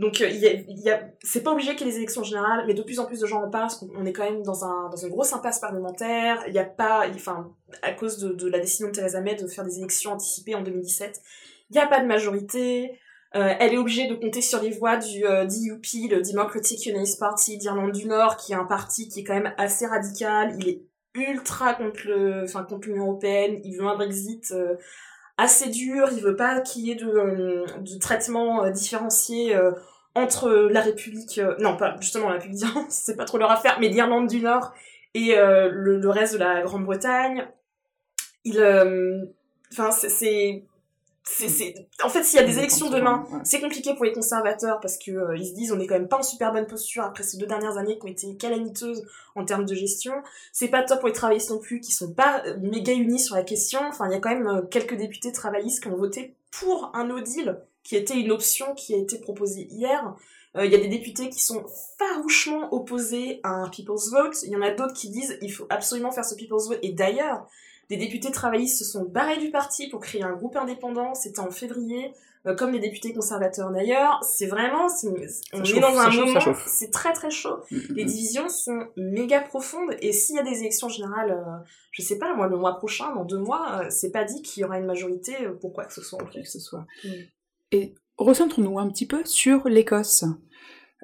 Donc 0.00 0.22
euh, 0.22 0.30
il 0.30 0.80
y 0.80 0.90
a, 0.90 1.02
c'est 1.22 1.42
pas 1.42 1.52
obligé 1.52 1.76
qu'il 1.76 1.86
y 1.86 1.90
ait 1.90 1.92
des 1.92 1.98
élections 1.98 2.22
générales, 2.22 2.64
mais 2.66 2.72
de 2.72 2.82
plus 2.82 3.00
en 3.00 3.04
plus 3.04 3.20
de 3.20 3.26
gens 3.26 3.42
en 3.42 3.50
parlent 3.50 3.64
parce 3.64 3.76
qu'on 3.76 3.90
on 3.94 4.06
est 4.06 4.14
quand 4.14 4.24
même 4.24 4.42
dans 4.42 4.64
un 4.64 4.88
dans 4.88 4.96
une 4.96 5.10
grosse 5.10 5.34
impasse 5.34 5.60
parlementaire. 5.60 6.42
Il 6.48 6.54
y 6.54 6.58
a 6.58 6.64
pas, 6.64 7.06
enfin 7.14 7.54
à 7.82 7.92
cause 7.92 8.16
de, 8.18 8.48
la 8.48 8.60
décision 8.60 8.86
de 8.86 8.92
Theresa 8.92 9.20
May 9.20 9.34
de 9.34 9.46
faire 9.46 9.62
des 9.62 9.76
élections 9.76 10.12
anticipées 10.12 10.54
en 10.54 10.62
2017, 10.62 11.20
il 11.68 11.74
n'y 11.74 11.80
a 11.80 11.86
pas 11.86 12.00
de 12.00 12.06
majorité. 12.06 12.98
Euh, 13.34 13.52
elle 13.60 13.74
est 13.74 13.76
obligée 13.76 14.08
de 14.08 14.14
compter 14.14 14.40
sur 14.40 14.62
les 14.62 14.70
voix 14.70 14.96
du 14.96 15.26
euh, 15.26 15.44
DUP, 15.44 15.84
le 16.10 16.22
Democratic 16.22 16.86
Unionist 16.86 17.20
Party 17.20 17.58
d'Irlande 17.58 17.92
du 17.92 18.06
Nord, 18.06 18.38
qui 18.38 18.52
est 18.52 18.56
un 18.56 18.64
parti 18.64 19.06
qui 19.06 19.20
est 19.20 19.24
quand 19.24 19.34
même 19.34 19.52
assez 19.58 19.84
radical. 19.84 20.56
Il 20.58 20.68
est 20.70 20.82
ultra 21.14 21.74
contre 21.74 22.46
contre 22.66 22.88
l'Union 22.88 23.04
européenne. 23.04 23.60
Il 23.64 23.76
veut 23.76 23.86
un 23.86 23.96
Brexit 23.96 24.50
assez 25.40 25.70
dur. 25.70 26.08
Il 26.12 26.22
veut 26.22 26.36
pas 26.36 26.60
qu'il 26.60 26.82
y 26.82 26.90
ait 26.90 26.96
de, 26.96 27.08
euh, 27.08 27.64
traitement 28.00 28.64
euh, 28.64 28.70
différencié 28.70 29.56
euh, 29.56 29.72
entre 30.14 30.50
la 30.50 30.80
République, 30.80 31.40
non 31.60 31.76
pas 31.76 31.96
justement 32.00 32.28
la 32.28 32.34
République 32.34 32.58
d'Irlande, 32.58 32.86
c'est 32.90 33.16
pas 33.16 33.24
trop 33.24 33.38
leur 33.38 33.50
affaire, 33.50 33.78
mais 33.80 33.88
l'Irlande 33.88 34.26
du 34.26 34.40
Nord 34.40 34.72
et 35.14 35.34
le, 35.36 35.98
le 35.98 36.10
reste 36.10 36.34
de 36.34 36.38
la 36.38 36.62
Grande-Bretagne. 36.62 37.46
Il, 38.44 38.58
enfin 39.72 39.92
c'est, 39.92 40.64
en 42.02 42.08
fait 42.08 42.24
s'il 42.24 42.40
y 42.40 42.42
a 42.42 42.46
des 42.46 42.58
élections 42.58 42.90
demain, 42.90 43.24
c'est 43.44 43.60
compliqué 43.60 43.94
pour 43.94 44.04
les 44.04 44.12
conservateurs 44.12 44.80
parce 44.80 44.98
que 44.98 45.10
euh, 45.10 45.36
ils 45.36 45.46
se 45.46 45.54
disent 45.54 45.72
on 45.72 45.78
est 45.78 45.86
quand 45.86 45.94
même 45.94 46.08
pas 46.08 46.18
en 46.18 46.22
super 46.22 46.52
bonne 46.52 46.66
posture 46.66 47.04
après 47.04 47.22
ces 47.22 47.36
deux 47.36 47.46
dernières 47.46 47.76
années 47.76 47.98
qui 47.98 48.04
ont 48.04 48.08
été 48.08 48.36
calamiteuses 48.36 49.06
en 49.34 49.44
termes 49.44 49.64
de 49.64 49.74
gestion. 49.74 50.14
C'est 50.52 50.68
pas 50.68 50.82
top 50.82 51.00
pour 51.00 51.08
les 51.08 51.14
travaillistes 51.14 51.50
non 51.50 51.58
plus 51.58 51.80
qui 51.80 51.92
sont 51.92 52.12
pas 52.12 52.42
euh, 52.46 52.56
méga 52.60 52.92
unis 52.92 53.20
sur 53.20 53.36
la 53.36 53.42
question. 53.42 53.80
Enfin, 53.88 54.08
il 54.08 54.12
y 54.12 54.16
a 54.16 54.20
quand 54.20 54.30
même 54.30 54.46
euh, 54.46 54.62
quelques 54.62 54.96
députés 54.96 55.32
travaillistes 55.32 55.82
qui 55.82 55.88
ont 55.88 55.96
voté 55.96 56.34
pour 56.50 56.90
un 56.94 57.04
no 57.04 57.20
deal 57.20 57.60
qui 57.82 57.96
était 57.96 58.18
une 58.18 58.30
option 58.30 58.74
qui 58.74 58.94
a 58.94 58.98
été 58.98 59.18
proposée 59.18 59.66
hier. 59.70 60.14
Euh, 60.56 60.66
Il 60.66 60.72
y 60.72 60.74
a 60.74 60.78
des 60.78 60.88
députés 60.88 61.28
qui 61.30 61.42
sont 61.42 61.64
farouchement 61.98 62.72
opposés 62.74 63.40
à 63.42 63.50
un 63.50 63.68
people's 63.68 64.10
vote. 64.10 64.42
Il 64.42 64.50
y 64.50 64.56
en 64.56 64.62
a 64.62 64.70
d'autres 64.70 64.94
qui 64.94 65.10
disent 65.10 65.38
il 65.42 65.50
faut 65.50 65.66
absolument 65.70 66.10
faire 66.10 66.24
ce 66.24 66.34
people's 66.34 66.68
vote. 66.68 66.78
Et 66.82 66.92
d'ailleurs, 66.92 67.46
des 67.90 67.96
députés 67.96 68.30
travaillistes 68.30 68.78
se 68.78 68.84
sont 68.84 69.04
barrés 69.04 69.38
du 69.38 69.50
parti 69.50 69.88
pour 69.88 70.00
créer 70.00 70.22
un 70.22 70.32
groupe 70.32 70.56
indépendant. 70.56 71.14
C'était 71.14 71.40
en 71.40 71.50
février, 71.50 72.12
euh, 72.46 72.54
comme 72.54 72.70
les 72.70 72.78
députés 72.78 73.12
conservateurs 73.12 73.70
d'ailleurs. 73.72 74.20
C'est 74.22 74.46
vraiment, 74.46 74.88
c'est- 74.88 75.08
on 75.52 75.64
chauffe, 75.64 75.76
est 75.76 75.80
dans 75.80 75.98
un 75.98 76.10
chauffe, 76.10 76.26
moment, 76.46 76.56
c'est 76.66 76.90
très 76.90 77.12
très 77.12 77.30
chaud. 77.30 77.56
Mm, 77.70 77.76
mm, 77.76 77.80
Les 77.96 78.04
mm. 78.04 78.06
divisions 78.06 78.48
sont 78.48 78.86
méga 78.96 79.40
profondes 79.40 79.90
et 80.00 80.12
s'il 80.12 80.36
y 80.36 80.38
a 80.38 80.44
des 80.44 80.60
élections 80.60 80.88
générales, 80.88 81.32
euh, 81.32 81.64
je 81.90 82.02
sais 82.02 82.16
pas, 82.18 82.32
moi 82.34 82.46
le 82.46 82.56
mois 82.56 82.76
prochain, 82.76 83.12
dans 83.14 83.24
deux 83.24 83.38
mois, 83.38 83.80
euh, 83.82 83.86
c'est 83.90 84.10
pas 84.12 84.24
dit 84.24 84.40
qu'il 84.42 84.60
y 84.62 84.64
aura 84.64 84.78
une 84.78 84.86
majorité 84.86 85.34
euh, 85.44 85.52
pour 85.60 85.72
quoi 85.72 85.84
que 85.84 85.92
ce 85.92 86.00
soit. 86.02 86.22
en 86.22 86.26
fait. 86.26 86.42
que 86.42 86.48
ce 86.48 86.60
soit. 86.60 86.86
Et 87.72 87.94
recentrons-nous 88.18 88.78
un 88.78 88.88
petit 88.88 89.06
peu 89.06 89.24
sur 89.24 89.68
l'Écosse. 89.68 90.24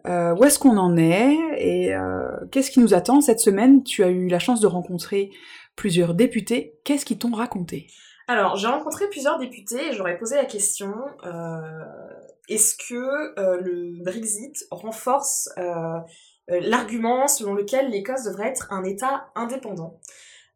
Euh, 0.06 0.36
où 0.36 0.44
est-ce 0.44 0.58
qu'on 0.60 0.76
en 0.76 0.96
est 0.96 1.36
et 1.58 1.92
euh, 1.94 2.28
qu'est-ce 2.52 2.70
qui 2.70 2.78
nous 2.78 2.94
attend 2.94 3.20
cette 3.20 3.40
semaine? 3.40 3.82
Tu 3.82 4.04
as 4.04 4.08
eu 4.08 4.28
la 4.28 4.38
chance 4.38 4.60
de 4.60 4.68
rencontrer 4.68 5.30
plusieurs 5.76 6.14
députés. 6.14 6.78
Qu'est-ce 6.84 7.04
qu'ils 7.04 7.18
t'ont 7.18 7.32
raconté? 7.32 7.86
Alors, 8.28 8.56
j'ai 8.56 8.66
rencontré 8.66 9.08
plusieurs 9.08 9.38
députés 9.38 9.88
et 9.88 9.92
j'aurais 9.92 10.18
posé 10.18 10.34
la 10.34 10.46
question 10.46 10.92
euh, 11.24 11.84
est-ce 12.48 12.76
que 12.76 13.38
euh, 13.38 13.60
le 13.60 14.02
Brexit 14.02 14.66
renforce 14.70 15.48
euh, 15.58 15.98
l'argument 16.48 17.28
selon 17.28 17.54
lequel 17.54 17.90
l'Écosse 17.90 18.24
devrait 18.24 18.48
être 18.48 18.72
un 18.72 18.82
État 18.84 19.30
indépendant? 19.36 20.00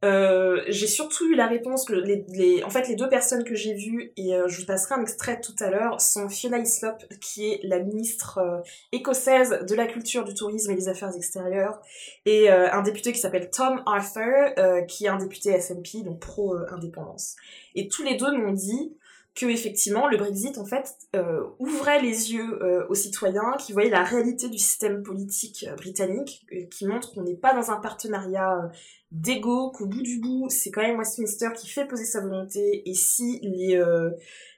Euh, 0.03 0.63
j'ai 0.69 0.87
surtout 0.87 1.31
eu 1.31 1.35
la 1.35 1.47
réponse 1.47 1.85
que 1.85 1.93
les, 1.93 2.25
les, 2.29 2.65
en 2.65 2.71
fait 2.71 2.89
les 2.89 2.95
deux 2.95 3.09
personnes 3.11 3.45
que 3.45 3.55
j'ai 3.55 3.75
vues 3.75 4.13
et 4.17 4.35
euh, 4.35 4.49
je 4.49 4.61
vous 4.61 4.67
passerai 4.67 4.95
un 4.95 5.03
extrait 5.03 5.41
tout 5.43 5.55
à 5.61 5.69
l'heure 5.69 6.01
sont 6.01 6.31
Fiona 6.31 6.59
Hislop 6.59 6.97
qui 7.21 7.51
est 7.51 7.61
la 7.65 7.81
ministre 7.81 8.39
euh, 8.39 8.61
écossaise 8.93 9.61
de 9.69 9.75
la 9.75 9.87
culture, 9.87 10.25
du 10.25 10.33
tourisme 10.33 10.71
et 10.71 10.75
des 10.75 10.89
affaires 10.89 11.15
extérieures 11.15 11.81
et 12.25 12.49
un 12.49 12.83
député 12.83 13.13
qui 13.13 13.19
s'appelle 13.19 13.51
Tom 13.51 13.83
Arthur 13.87 14.55
qui 14.89 15.05
est 15.05 15.09
un 15.09 15.19
député 15.19 15.59
SNP 15.61 16.03
donc 16.05 16.21
pro 16.21 16.57
indépendance. 16.71 17.37
Et 17.75 17.89
tous 17.89 18.03
les 18.03 18.17
deux 18.17 18.33
m'ont 18.37 18.53
dit 18.53 18.95
que 19.35 19.47
effectivement 19.47 20.09
le 20.09 20.17
Brexit 20.17 20.59
en 20.59 20.65
fait 20.65 20.97
euh, 21.15 21.45
ouvrait 21.59 22.03
les 22.03 22.33
yeux 22.33 22.63
euh, 22.63 22.85
aux 22.89 22.95
citoyens 22.95 23.57
qui 23.59 23.73
voyaient 23.73 23.91
la 23.91 24.03
réalité 24.03 24.49
du 24.49 24.59
système 24.59 25.03
politique 25.03 25.67
euh, 25.69 25.77
britannique 25.77 26.47
qui 26.71 26.87
montre 26.87 27.13
qu'on 27.15 27.23
n'est 27.23 27.37
pas 27.37 27.55
dans 27.55 27.71
un 27.71 27.77
partenariat 27.77 28.71
d'ego 29.13 29.71
qu'au 29.71 29.87
bout 29.87 30.03
du 30.03 30.19
bout 30.19 30.49
c'est 30.49 30.71
quand 30.71 30.83
même 30.83 30.99
Westminster 30.99 31.49
qui 31.57 31.69
fait 31.69 31.87
poser 31.87 32.05
sa 32.05 32.21
volonté 32.21 32.83
et 32.89 32.95
si 32.95 33.41
les 33.43 33.81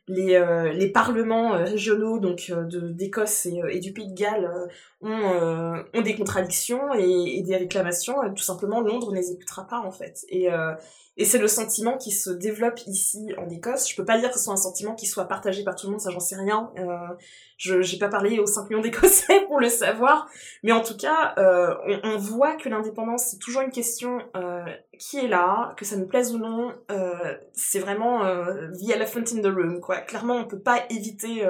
les, 0.09 0.73
les 0.75 0.88
parlements 0.88 1.52
régionaux 1.52 2.19
donc 2.19 2.52
d'Écosse 2.91 3.47
et, 3.47 3.61
et 3.71 3.79
du 3.79 3.93
Pays 3.93 4.09
de 4.09 4.19
Galles 4.19 4.50
ont, 5.03 5.33
euh, 5.35 5.83
ont 5.95 6.03
des 6.03 6.17
contradictions 6.17 6.93
et, 6.95 7.43
des 7.43 7.57
réclamations 7.57 8.23
euh, 8.23 8.31
tout 8.31 8.43
simplement 8.43 8.81
Londres 8.81 9.11
ne 9.11 9.17
les 9.17 9.33
écoutera 9.33 9.67
pas 9.67 9.81
en 9.81 9.91
fait 9.91 10.25
et 10.29 10.51
euh, 10.51 10.75
Et 11.19 11.27
c'est 11.27 11.39
le 11.39 11.49
sentiment 11.49 11.99
qui 11.99 12.11
se 12.11 12.31
développe 12.31 12.81
ici 12.87 13.35
en 13.37 13.49
Écosse. 13.51 13.91
Je 13.91 13.97
peux 13.97 14.05
pas 14.05 14.19
dire 14.19 14.31
que 14.31 14.39
ce 14.39 14.45
soit 14.45 14.55
un 14.55 14.57
sentiment 14.57 14.95
qui 14.95 15.07
soit 15.07 15.27
partagé 15.27 15.63
par 15.63 15.77
tout 15.77 15.87
le 15.87 15.93
monde, 15.93 16.01
ça 16.01 16.11
j'en 16.11 16.21
sais 16.21 16.37
rien. 16.37 16.71
Euh, 16.79 17.15
je 17.59 17.83
j'ai 17.83 17.99
pas 17.99 18.09
parlé 18.09 18.39
aux 18.39 18.47
5 18.47 18.71
millions 18.71 18.81
d'Écossais 18.81 19.41
pour 19.47 19.61
le 19.61 19.69
savoir, 19.69 20.27
mais 20.63 20.73
en 20.73 20.83
tout 20.83 20.97
cas, 20.97 21.35
euh, 21.37 21.75
on, 21.87 22.15
on, 22.15 22.17
voit 22.17 22.57
que 22.57 22.71
l'indépendance 22.71 23.27
c'est 23.27 23.39
toujours 23.39 23.61
une 23.61 23.71
question 23.71 24.21
euh, 24.37 24.65
qui 24.99 25.19
est 25.19 25.29
là, 25.29 25.75
que 25.77 25.85
ça 25.85 25.97
nous 25.97 26.07
plaise 26.07 26.35
ou 26.35 26.39
non. 26.39 26.73
Euh, 26.91 27.37
c'est 27.53 27.81
vraiment 27.81 28.25
euh, 28.25 28.69
the 28.71 28.91
elephant 28.95 29.25
in 29.37 29.43
the 29.43 29.55
room, 29.55 29.81
quoi. 29.81 29.99
Clairement, 29.99 30.37
on 30.37 30.47
peut 30.47 30.63
pas 30.63 30.83
éviter 30.89 31.47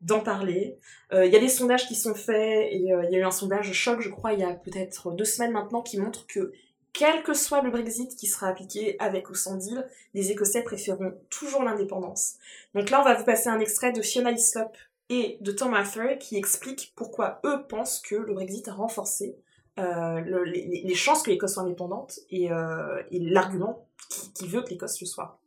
d'en 0.00 0.20
parler. 0.20 0.78
Il 1.12 1.26
y 1.26 1.36
a 1.36 1.40
des 1.40 1.48
sondages 1.48 1.88
qui 1.88 1.94
sont 1.94 2.14
faits 2.14 2.68
et 2.70 2.76
il 2.76 2.84
y 2.84 2.92
a 2.92 3.18
eu 3.18 3.24
un 3.24 3.30
sondage 3.30 3.72
choc, 3.72 4.00
je 4.00 4.08
crois, 4.08 4.32
il 4.32 4.40
y 4.40 4.44
a 4.44 4.54
peut-être 4.54 5.10
deux 5.12 5.24
semaines 5.24 5.52
maintenant, 5.52 5.82
qui 5.82 5.98
montre 5.98 6.26
que 6.26 6.52
quel 6.92 7.22
que 7.22 7.34
soit 7.34 7.62
le 7.62 7.70
Brexit 7.70 8.16
qui 8.16 8.26
sera 8.26 8.48
appliqué 8.48 8.96
avec 8.98 9.30
ou 9.30 9.34
sans 9.34 9.56
deal, 9.56 9.86
les 10.14 10.32
Écossais 10.32 10.62
préféreront 10.62 11.14
toujours 11.30 11.62
l'indépendance. 11.62 12.34
Donc 12.74 12.90
là, 12.90 13.00
on 13.00 13.04
va 13.04 13.14
vous 13.14 13.24
passer 13.24 13.48
un 13.48 13.60
extrait 13.60 13.92
de 13.92 14.02
Fiona 14.02 14.32
Hislop 14.32 14.72
et 15.08 15.38
de 15.40 15.52
Tom 15.52 15.74
Arthur 15.74 16.18
qui 16.18 16.36
expliquent 16.36 16.92
pourquoi 16.96 17.40
eux 17.44 17.62
pensent 17.68 18.00
que 18.00 18.16
le 18.16 18.34
Brexit 18.34 18.66
a 18.68 18.72
renforcé 18.72 19.36
euh, 19.78 20.20
le, 20.20 20.42
les, 20.42 20.94
chances 20.94 21.22
que 21.22 21.30
l'Écosse 21.30 21.54
soit 21.54 21.62
indépendante 21.62 22.18
et, 22.30 22.50
euh, 22.50 23.00
l'argument 23.12 23.86
qui, 24.10 24.32
qui 24.32 24.48
veut 24.48 24.62
que 24.62 24.70
l'Écosse 24.70 25.00
le 25.00 25.06
soit. 25.06 25.38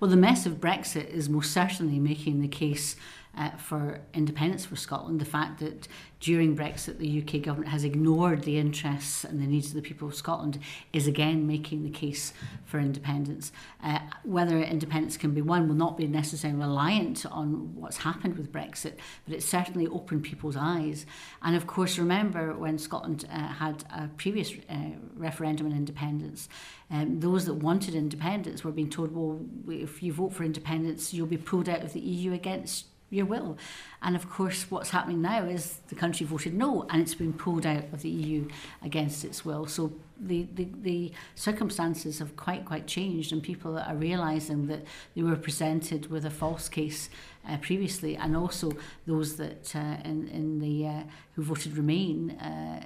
Well, 0.00 0.10
the 0.10 0.16
mess 0.16 0.46
of 0.46 0.60
Brexit 0.60 1.08
is 1.12 1.28
most 1.28 1.52
certainly 1.52 1.98
making 1.98 2.40
the 2.40 2.50
case 2.50 2.96
uh, 3.36 3.50
for 3.56 4.00
independence 4.14 4.64
for 4.64 4.76
Scotland. 4.76 5.20
The 5.20 5.24
fact 5.24 5.60
that 5.60 5.88
during 6.20 6.56
Brexit 6.56 6.98
the 6.98 7.22
UK 7.22 7.42
government 7.42 7.70
has 7.70 7.84
ignored 7.84 8.42
the 8.42 8.58
interests 8.58 9.24
and 9.24 9.40
the 9.40 9.46
needs 9.46 9.68
of 9.68 9.74
the 9.74 9.82
people 9.82 10.06
of 10.08 10.14
Scotland 10.14 10.58
is 10.92 11.06
again 11.06 11.46
making 11.46 11.82
the 11.82 11.90
case 11.90 12.32
for 12.64 12.78
independence. 12.78 13.50
Uh, 13.82 13.98
whether 14.24 14.58
independence 14.58 15.16
can 15.16 15.32
be 15.32 15.42
won 15.42 15.66
will 15.66 15.74
not 15.74 15.96
be 15.96 16.06
necessarily 16.06 16.58
reliant 16.58 17.26
on 17.26 17.74
what's 17.74 17.98
happened 17.98 18.36
with 18.36 18.52
Brexit, 18.52 18.94
but 19.26 19.34
it 19.34 19.42
certainly 19.42 19.86
opened 19.88 20.22
people's 20.22 20.56
eyes. 20.56 21.06
And 21.42 21.56
of 21.56 21.66
course, 21.66 21.98
remember 21.98 22.54
when 22.54 22.78
Scotland 22.78 23.26
uh, 23.32 23.48
had 23.48 23.84
a 23.90 24.08
previous 24.16 24.52
uh, 24.68 24.74
referendum 25.16 25.66
on 25.66 25.72
independence, 25.72 26.48
um, 26.90 27.20
those 27.20 27.46
that 27.46 27.54
wanted 27.54 27.94
independence 27.94 28.62
were 28.62 28.70
being 28.70 28.90
told, 28.90 29.14
well, 29.14 29.40
if 29.68 30.02
you 30.02 30.12
vote 30.12 30.34
for 30.34 30.44
independence, 30.44 31.14
you'll 31.14 31.26
be 31.26 31.38
pulled 31.38 31.68
out 31.68 31.82
of 31.82 31.94
the 31.94 32.00
EU 32.00 32.32
against 32.32 32.86
your 33.12 33.26
will. 33.26 33.58
And 34.00 34.16
of 34.16 34.28
course, 34.28 34.66
what's 34.70 34.90
happening 34.90 35.20
now 35.20 35.44
is 35.44 35.78
the 35.88 35.94
country 35.94 36.26
voted 36.26 36.54
no, 36.54 36.86
and 36.90 37.02
it's 37.02 37.14
been 37.14 37.32
pulled 37.32 37.66
out 37.66 37.84
of 37.92 38.02
the 38.02 38.08
EU 38.08 38.48
against 38.82 39.24
its 39.24 39.44
will. 39.44 39.66
So 39.66 39.92
the, 40.18 40.48
the, 40.54 40.68
the 40.82 41.12
circumstances 41.34 42.18
have 42.18 42.34
quite 42.36 42.64
quite 42.64 42.86
changed, 42.86 43.32
and 43.32 43.42
people 43.42 43.78
are 43.78 43.94
realising 43.94 44.66
that 44.68 44.84
they 45.14 45.22
were 45.22 45.36
presented 45.36 46.10
with 46.10 46.24
a 46.24 46.30
false 46.30 46.68
case 46.68 47.10
uh, 47.48 47.58
previously, 47.58 48.16
and 48.16 48.36
also 48.36 48.72
those 49.06 49.36
that 49.36 49.76
uh, 49.76 49.96
in 50.04 50.28
in 50.28 50.58
the 50.58 50.86
uh, 50.86 51.02
who 51.34 51.42
voted 51.42 51.76
Remain. 51.76 52.30
Uh, 52.32 52.84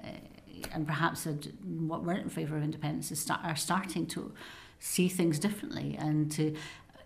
and 0.72 0.86
perhaps 0.86 1.24
had, 1.24 1.52
what 1.62 2.02
weren't 2.02 2.22
in 2.22 2.30
favour 2.30 2.56
of 2.56 2.62
independence 2.62 3.12
start, 3.20 3.40
are 3.44 3.56
starting 3.56 4.06
to 4.06 4.32
see 4.78 5.08
things 5.08 5.38
differently 5.38 5.96
and 5.98 6.30
to 6.32 6.54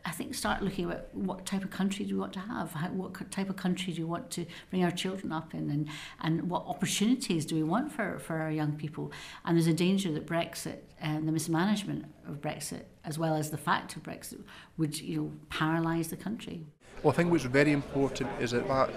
I 0.04 0.12
think 0.12 0.34
start 0.34 0.62
looking 0.62 0.90
at 0.90 1.14
what 1.14 1.44
type 1.44 1.62
of 1.62 1.70
country 1.70 2.04
do 2.04 2.14
we 2.14 2.20
want 2.20 2.32
to 2.34 2.40
have, 2.40 2.72
How, 2.72 2.88
what 2.88 3.30
type 3.30 3.50
of 3.50 3.56
country 3.56 3.92
do 3.92 4.02
we 4.02 4.08
want 4.08 4.30
to 4.32 4.46
bring 4.70 4.82
our 4.82 4.90
children 4.90 5.30
up 5.30 5.52
in, 5.52 5.70
and, 5.70 5.88
and 6.20 6.48
what 6.48 6.64
opportunities 6.66 7.44
do 7.44 7.54
we 7.54 7.62
want 7.62 7.92
for, 7.92 8.18
for 8.18 8.38
our 8.38 8.50
young 8.50 8.72
people. 8.72 9.12
And 9.44 9.56
there's 9.56 9.66
a 9.66 9.74
danger 9.74 10.10
that 10.12 10.26
Brexit 10.26 10.78
and 11.00 11.28
the 11.28 11.32
mismanagement 11.32 12.06
of 12.26 12.40
Brexit, 12.40 12.84
as 13.04 13.18
well 13.18 13.34
as 13.34 13.50
the 13.50 13.58
fact 13.58 13.96
of 13.96 14.02
Brexit, 14.02 14.42
would 14.78 14.98
you 15.00 15.16
know 15.16 15.32
paralyse 15.50 16.08
the 16.08 16.16
country. 16.16 16.66
Well, 17.02 17.12
I 17.12 17.16
think 17.16 17.30
what's 17.30 17.44
very 17.44 17.72
important 17.72 18.30
is 18.40 18.50
that 18.50 18.68
that 18.68 18.90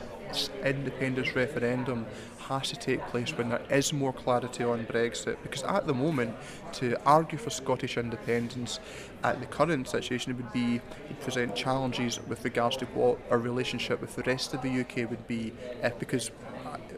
independence 0.64 1.36
referendum 1.36 2.06
has 2.40 2.70
to 2.70 2.76
take 2.76 3.00
place 3.08 3.32
when 3.38 3.50
there 3.50 3.62
is 3.70 3.94
more 3.94 4.12
clarity 4.12 4.64
on 4.64 4.86
Brexit 4.86 5.38
because 5.42 5.64
at 5.64 5.88
the 5.88 5.94
moment 5.94 6.36
to 6.74 6.98
argue 7.06 7.38
for 7.38 7.50
Scottish 7.50 7.98
independence 7.98 8.80
at 9.24 9.40
the 9.40 9.46
current 9.46 9.88
situation 9.88 10.36
would 10.36 10.52
be 10.54 10.82
would 11.08 11.20
present 11.22 11.56
challenges 11.56 12.20
with 12.28 12.44
regards 12.44 12.78
to 12.78 12.86
what 12.88 13.18
our 13.30 13.38
relationship 13.38 14.02
with 14.02 14.16
the 14.16 14.24
rest 14.24 14.54
of 14.54 14.62
the 14.62 14.82
UK 14.82 15.10
would 15.10 15.28
be 15.28 15.54
if 15.82 15.98
because 16.00 16.32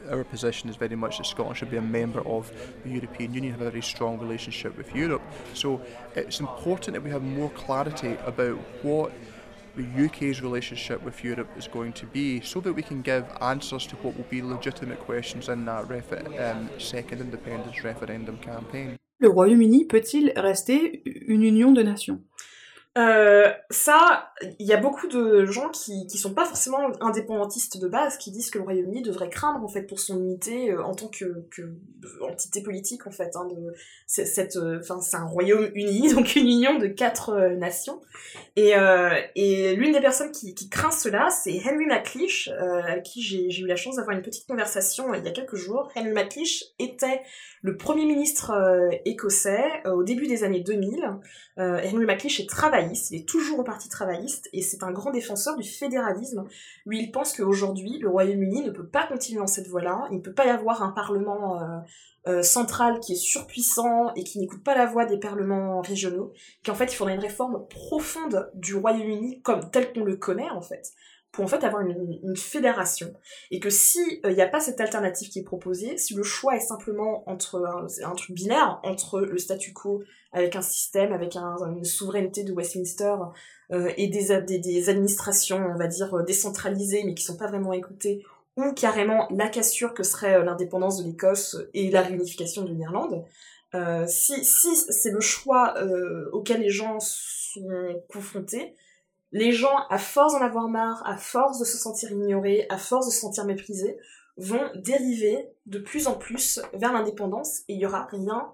our 0.09 0.23
position 0.23 0.69
is 0.69 0.75
very 0.75 0.95
much 0.95 1.17
that 1.17 1.25
Scotland 1.25 1.57
should 1.57 1.71
be 1.71 1.77
a 1.77 1.81
member 1.81 2.25
of 2.27 2.51
the 2.83 2.89
European 2.89 3.33
Union, 3.33 3.51
have 3.51 3.61
a 3.61 3.69
very 3.69 3.81
strong 3.81 4.19
relationship 4.19 4.77
with 4.77 4.93
Europe. 4.95 5.21
So 5.53 5.81
it's 6.15 6.39
important 6.39 6.93
that 6.93 7.01
we 7.01 7.09
have 7.09 7.23
more 7.23 7.49
clarity 7.51 8.17
about 8.25 8.57
what 8.83 9.11
the 9.75 10.05
UK's 10.05 10.41
relationship 10.41 11.01
with 11.01 11.23
Europe 11.23 11.49
is 11.57 11.67
going 11.67 11.91
to 11.93 12.05
be 12.05 12.39
so 12.41 12.61
that 12.61 12.73
we 12.73 12.81
can 12.81 13.01
give 13.01 13.25
answers 13.41 13.85
to 13.87 13.95
what 13.97 14.15
will 14.15 14.23
be 14.25 14.41
legitimate 14.41 14.99
questions 14.99 15.49
in 15.49 15.65
that 15.65 15.91
um, 16.39 16.69
second 16.79 17.19
independence 17.19 17.83
referendum 17.83 18.37
campaign. 18.37 18.97
Le 19.19 19.29
Royaume-Uni 19.29 19.85
peut-il 19.85 20.33
rester 20.35 21.01
une 21.05 21.43
union 21.43 21.71
de 21.71 21.81
nations? 21.81 22.21
Euh, 22.97 23.51
ça, 23.71 24.31
il 24.57 24.65
y 24.65 24.71
a 24.71 24.77
beaucoup 24.77 25.07
de 25.07 25.45
gens 25.45 25.69
qui, 25.69 26.07
qui 26.07 26.17
sont 26.17 26.33
pas 26.33 26.45
forcément 26.45 26.79
indépendantistes 27.01 27.77
de 27.77 27.89
base, 27.89 28.17
qui 28.17 28.31
disent 28.31 28.49
que 28.49 28.57
le 28.57 28.63
Royaume-Uni 28.63 29.01
devrait 29.01 29.29
craindre 29.29 29.61
en 29.61 29.67
fait 29.67 29.81
pour 29.81 29.99
son 29.99 30.17
unité 30.17 30.71
euh, 30.71 30.81
en 30.81 30.95
tant 30.95 31.09
que, 31.09 31.45
que 31.51 31.73
entité 32.21 32.63
politique 32.63 33.05
en 33.05 33.11
fait. 33.11 33.35
Hein, 33.35 33.49
cette, 34.07 34.55
euh, 34.55 34.79
enfin, 34.79 35.01
c'est 35.01 35.17
un 35.17 35.25
royaume 35.25 35.69
uni, 35.75 36.13
donc 36.13 36.37
une 36.37 36.47
union 36.47 36.79
de 36.79 36.87
quatre 36.87 37.37
nations. 37.57 38.01
Et, 38.55 38.73
et 39.35 39.75
l'une 39.75 39.91
des 39.91 39.99
personnes 39.99 40.31
qui, 40.31 40.55
qui 40.55 40.69
craint 40.69 40.91
cela, 40.91 41.29
c'est 41.29 41.59
Henry 41.65 41.85
MacLeish, 41.85 42.47
avec 42.47 43.03
qui 43.03 43.21
j'ai 43.21 43.61
eu 43.61 43.67
la 43.67 43.75
chance 43.75 43.97
d'avoir 43.97 44.15
une 44.15 44.21
petite 44.21 44.47
conversation 44.47 45.13
il 45.13 45.25
y 45.25 45.27
a 45.27 45.31
quelques 45.31 45.55
jours. 45.55 45.91
Henry 45.95 46.11
MacLeish 46.11 46.63
était 46.79 47.21
le 47.61 47.75
premier 47.75 48.05
ministre 48.05 48.53
écossais 49.03 49.65
au 49.85 50.03
début 50.03 50.27
des 50.27 50.45
années 50.45 50.61
2000. 50.61 51.19
Henry 51.57 52.05
MacLeish 52.05 52.39
est 52.39 52.49
travaillé 52.49 52.84
il 52.91 53.15
est 53.17 53.27
toujours 53.27 53.59
au 53.59 53.63
Parti 53.63 53.89
travailliste, 53.89 54.49
et 54.53 54.61
c'est 54.61 54.83
un 54.83 54.91
grand 54.91 55.11
défenseur 55.11 55.55
du 55.55 55.67
fédéralisme. 55.67 56.45
Lui, 56.85 57.03
il 57.03 57.11
pense 57.11 57.33
qu'aujourd'hui, 57.33 57.99
le 57.99 58.09
Royaume-Uni 58.09 58.63
ne 58.63 58.71
peut 58.71 58.87
pas 58.87 59.07
continuer 59.07 59.39
dans 59.39 59.47
cette 59.47 59.67
voie-là, 59.67 60.07
il 60.11 60.17
ne 60.17 60.21
peut 60.21 60.33
pas 60.33 60.45
y 60.45 60.49
avoir 60.49 60.83
un 60.83 60.91
Parlement 60.91 61.61
euh, 61.61 61.79
euh, 62.27 62.43
central 62.43 62.99
qui 62.99 63.13
est 63.13 63.15
surpuissant 63.15 64.13
et 64.15 64.23
qui 64.23 64.39
n'écoute 64.39 64.63
pas 64.63 64.75
la 64.75 64.85
voix 64.85 65.05
des 65.05 65.17
parlements 65.17 65.81
régionaux, 65.81 66.33
qu'en 66.65 66.75
fait, 66.75 66.91
il 66.91 66.95
faudrait 66.95 67.15
une 67.15 67.21
réforme 67.21 67.67
profonde 67.67 68.49
du 68.53 68.75
Royaume-Uni 68.75 69.41
comme 69.41 69.69
tel 69.71 69.93
qu'on 69.93 70.03
le 70.03 70.15
connaît, 70.15 70.49
en 70.49 70.61
fait 70.61 70.93
pour 71.35 71.43
en 71.43 71.47
fait 71.47 71.65
avoir 71.65 71.81
une, 71.81 72.37
fédération. 72.37 73.13
Et 73.51 73.59
que 73.59 73.69
si 73.69 73.99
il 74.23 74.29
euh, 74.29 74.33
n'y 74.33 74.41
a 74.41 74.47
pas 74.47 74.61
cette 74.61 74.79
alternative 74.79 75.29
qui 75.29 75.39
est 75.39 75.43
proposée, 75.43 75.97
si 75.97 76.13
le 76.13 76.23
choix 76.23 76.55
est 76.55 76.61
simplement 76.61 77.29
entre 77.29 77.65
un, 77.65 77.87
un, 78.09 78.15
truc 78.15 78.31
binaire, 78.33 78.79
entre 78.83 79.19
le 79.19 79.37
statu 79.37 79.73
quo 79.73 80.01
avec 80.31 80.55
un 80.55 80.61
système, 80.61 81.11
avec 81.11 81.35
un, 81.35 81.57
une 81.75 81.83
souveraineté 81.83 82.43
de 82.43 82.53
Westminster 82.53 83.15
euh, 83.71 83.91
et 83.97 84.07
des, 84.07 84.31
administrations, 84.89 85.57
on 85.57 85.77
va 85.77 85.87
dire, 85.87 86.23
décentralisées, 86.23 87.03
mais 87.03 87.13
qui 87.13 87.23
sont 87.23 87.37
pas 87.37 87.47
vraiment 87.47 87.73
écoutées, 87.73 88.23
ou 88.55 88.71
carrément 88.71 89.27
la 89.29 89.49
cassure 89.49 89.93
que 89.93 90.03
serait 90.03 90.35
euh, 90.35 90.43
l'indépendance 90.43 91.03
de 91.03 91.09
l'Écosse 91.09 91.57
et 91.73 91.91
la 91.91 92.01
réunification 92.01 92.63
de 92.63 92.71
l'Irlande, 92.71 93.25
si, 94.07 94.45
si 94.45 94.73
c'est 94.73 95.11
le 95.11 95.19
choix 95.19 95.73
auquel 96.31 96.61
les 96.61 96.69
gens 96.69 96.97
sont 97.01 97.67
confrontés, 98.07 98.73
les 99.35 99.51
gens, 99.51 99.85
à 99.89 99.97
force 99.97 100.31
d'en 100.31 100.45
avoir 100.45 100.69
marre, 100.69 101.05
à 101.05 101.17
force 101.17 101.59
de 101.59 101.65
se 101.65 101.77
sentir 101.77 102.09
ignorés, 102.09 102.65
à 102.69 102.77
force 102.77 103.07
de 103.07 103.11
se 103.11 103.19
sentir 103.19 103.43
méprisés, 103.43 103.97
vont 104.37 104.71
dériver 104.75 105.43
de 105.65 105.77
plus 105.77 106.07
en 106.07 106.15
plus 106.15 106.61
vers 106.71 106.93
l'indépendance 106.93 107.59
et 107.67 107.73
il 107.73 107.79
n'y 107.79 107.85
aura 107.85 108.05
rien 108.05 108.47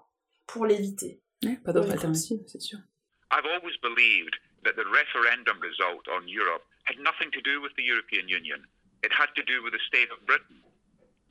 pour 0.48 0.66
l'éviter. 0.66 1.22
Ouais, 1.44 1.58
pas 1.64 1.72
d'autre 1.72 1.92
alternative, 1.92 2.40
c'est 2.48 2.60
sûr. 2.60 2.80
I've 3.32 3.46
always 3.46 3.78
believed 3.84 4.34
that 4.66 4.74
the 4.74 4.90
referendum 4.90 5.62
result 5.62 6.02
on 6.10 6.26
Europe 6.26 6.66
had 6.86 6.98
nothing 6.98 7.30
to 7.30 7.42
do 7.46 7.62
with 7.62 7.74
the 7.78 7.86
European 7.86 8.28
Union. 8.28 8.66
It 9.06 9.14
had 9.14 9.30
to 9.38 9.44
do 9.46 9.62
with 9.62 9.74
the 9.74 9.84
state 9.86 10.10
of 10.10 10.18
Britain. 10.26 10.66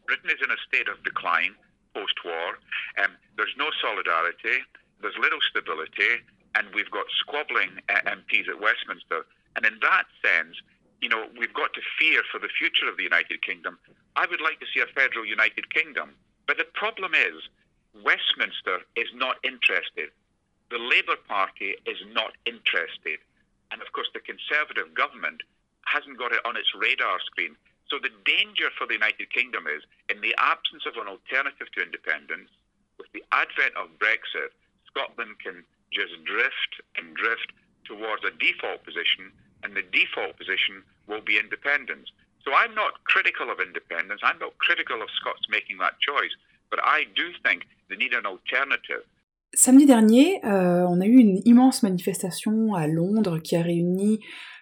Britain 0.07 0.31
is 0.31 0.39
in 0.47 0.51
a 0.55 0.61
state 0.71 0.87
of 0.87 1.03
decline 1.03 1.59
post-war. 1.93 2.63
Um, 3.03 3.19
there's 3.37 3.55
no 3.59 3.67
solidarity. 3.83 4.63
There's 5.03 5.19
little 5.19 5.43
stability. 5.51 6.23
and 6.55 6.67
we've 6.75 6.91
got 6.91 7.07
squabbling 7.21 7.79
uh, 7.89 8.11
MPs 8.11 8.49
at 8.49 8.59
Westminster. 8.61 9.27
And 9.57 9.67
in 9.67 9.79
that 9.83 10.05
sense, 10.25 10.57
you 11.01 11.09
know, 11.09 11.27
we've 11.39 11.55
got 11.55 11.73
to 11.75 11.81
fear 11.99 12.23
for 12.31 12.39
the 12.39 12.53
future 12.59 12.89
of 12.89 12.97
the 12.97 13.03
United 13.03 13.43
Kingdom. 13.43 13.79
I 14.17 14.27
would 14.27 14.41
like 14.41 14.61
to 14.61 14.67
see 14.73 14.81
a 14.81 14.87
federal 14.95 15.25
United 15.25 15.73
Kingdom. 15.73 16.15
But 16.47 16.59
the 16.59 16.69
problem 16.75 17.15
is, 17.15 17.49
Westminster 18.05 18.81
is 18.97 19.09
not 19.15 19.37
interested. 19.43 20.11
The 20.71 20.79
Labour 20.79 21.17
Party 21.27 21.75
is 21.87 21.99
not 22.13 22.33
interested. 22.47 23.19
And 23.73 23.83
of 23.83 23.93
course, 23.93 24.09
the 24.15 24.21
Conservative 24.21 24.95
government 24.95 25.43
hasn't 25.87 26.19
got 26.19 26.33
it 26.33 26.45
on 26.45 26.57
its 26.57 26.71
radar 26.75 27.19
screen. 27.25 27.57
So 27.89 27.99
the 27.99 28.15
danger 28.25 28.71
for 28.79 28.87
the 28.87 28.95
United 28.95 29.33
Kingdom 29.35 29.67
is, 29.67 29.83
in 30.09 30.21
the 30.21 30.35
absence 30.39 30.87
of 30.87 30.95
an 30.95 31.11
alternative 31.11 31.67
to 31.75 31.83
independence, 31.83 32.51
with 32.99 33.11
the 33.11 33.25
advent 33.33 33.75
of 33.75 33.99
Brexit, 33.99 34.55
Scotland 34.87 35.39
can 35.43 35.65
just 35.91 36.15
drift 36.23 36.73
and 36.95 37.17
drift 37.17 37.51
towards 37.91 38.23
a 38.31 38.33
default 38.47 38.81
position, 38.89 39.25
and 39.63 39.71
the 39.79 39.85
default 39.99 40.39
position 40.39 40.75
will 41.09 41.25
be 41.31 41.35
independence. 41.45 42.09
So 42.45 42.49
I'm 42.61 42.75
not 42.75 42.93
critical 43.05 43.51
of 43.51 43.59
independence. 43.61 44.21
I'm 44.23 44.39
not 44.39 44.53
critical 44.59 44.99
of 45.05 45.09
Scots 45.19 45.45
making 45.51 45.77
that 45.85 45.95
choice. 46.01 46.35
But 46.71 46.81
I 46.83 46.99
do 47.19 47.27
think 47.45 47.67
they 47.89 47.97
need 47.97 48.15
an 48.15 48.27
alternative. 48.27 49.05
Samedi 49.53 49.85
dernier, 49.85 50.41
euh, 50.45 50.87
on 50.87 51.01
a 51.01 51.07
eu 51.07 51.19
une 51.19 51.43
immense 51.45 51.83
manifestation 51.83 52.75
à 52.75 52.87
Londres 52.87 53.39
qui 53.43 53.57
a 53.57 53.63
réuni 53.63 54.21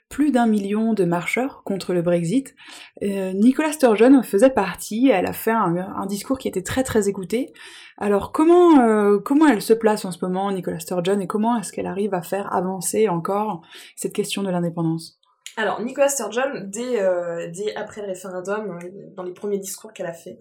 plus 0.08 0.30
d'un 0.30 0.46
million 0.46 0.94
de 0.94 1.04
marcheurs 1.04 1.62
contre 1.64 1.92
le 1.92 2.02
Brexit. 2.02 2.54
Euh, 3.02 3.32
Nicola 3.32 3.72
Sturgeon 3.72 4.22
faisait 4.22 4.50
partie, 4.50 5.08
elle 5.08 5.26
a 5.26 5.32
fait 5.32 5.50
un, 5.50 6.06
discours 6.06 6.38
qui 6.38 6.48
était 6.48 6.62
très 6.62 6.82
très 6.82 7.08
écouté. 7.08 7.52
Alors 7.98 8.32
comment, 8.32 8.80
euh, 8.80 9.18
comment 9.18 9.46
elle 9.46 9.62
se 9.62 9.74
place 9.74 10.04
en 10.04 10.12
ce 10.12 10.24
moment, 10.24 10.50
Nicola 10.50 10.78
Sturgeon, 10.78 11.20
et 11.20 11.26
comment 11.26 11.58
est-ce 11.58 11.72
qu'elle 11.72 11.86
arrive 11.86 12.14
à 12.14 12.22
faire 12.22 12.52
avancer 12.54 13.08
encore 13.08 13.62
cette 13.96 14.14
question 14.14 14.42
de 14.42 14.50
l'indépendance? 14.50 15.20
Alors 15.56 15.82
Nicola 15.82 16.08
Sturgeon, 16.08 16.64
dès, 16.64 17.02
euh, 17.02 17.50
dès 17.50 17.74
après 17.76 18.00
le 18.00 18.08
référendum, 18.08 18.78
dans 19.16 19.22
les 19.24 19.32
premiers 19.32 19.58
discours 19.58 19.92
qu'elle 19.92 20.06
a 20.06 20.12
fait, 20.12 20.38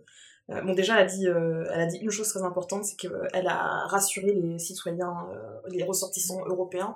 euh, 0.49 0.61
bon, 0.61 0.73
déjà, 0.73 0.95
elle 0.95 1.05
a 1.05 1.05
dit, 1.05 1.27
euh, 1.27 1.65
elle 1.73 1.81
a 1.81 1.85
dit 1.85 1.97
une 1.97 2.11
chose 2.11 2.29
très 2.29 2.43
importante, 2.43 2.85
c'est 2.85 2.95
qu'elle 2.95 3.47
a 3.47 3.85
rassuré 3.87 4.33
les 4.33 4.59
citoyens, 4.59 5.27
euh, 5.31 5.69
les 5.69 5.83
ressortissants 5.83 6.45
européens, 6.45 6.95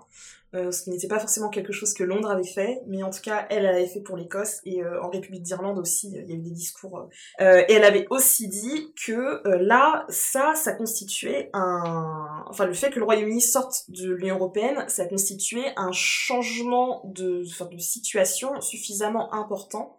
ce 0.53 0.83
qui 0.83 0.89
n'était 0.89 1.07
pas 1.07 1.19
forcément 1.19 1.47
quelque 1.47 1.71
chose 1.71 1.93
que 1.93 2.03
Londres 2.03 2.29
avait 2.29 2.43
fait, 2.43 2.81
mais 2.85 3.03
en 3.03 3.09
tout 3.09 3.21
cas, 3.21 3.47
elle, 3.49 3.59
elle 3.59 3.73
avait 3.73 3.87
fait 3.87 4.01
pour 4.01 4.17
l'Écosse 4.17 4.59
et 4.65 4.85
en 4.85 5.09
République 5.09 5.43
d'Irlande 5.43 5.79
aussi, 5.79 6.09
il 6.09 6.29
y 6.29 6.33
a 6.33 6.35
eu 6.35 6.41
des 6.41 6.51
discours. 6.51 7.07
et 7.39 7.71
elle 7.71 7.85
avait 7.85 8.05
aussi 8.09 8.49
dit 8.49 8.93
que 9.07 9.47
là, 9.47 10.05
ça, 10.09 10.51
ça 10.55 10.73
constituait 10.73 11.49
un, 11.53 12.43
enfin, 12.49 12.65
le 12.65 12.73
fait 12.73 12.89
que 12.89 12.99
le 12.99 13.05
Royaume-Uni 13.05 13.39
sorte 13.39 13.85
de 13.87 14.11
l'Union 14.11 14.35
européenne, 14.35 14.83
ça 14.89 15.05
constituait 15.05 15.71
un 15.77 15.93
changement 15.93 17.01
de, 17.05 17.45
enfin, 17.47 17.69
de 17.71 17.77
situation 17.77 18.59
suffisamment 18.59 19.33
important 19.33 19.95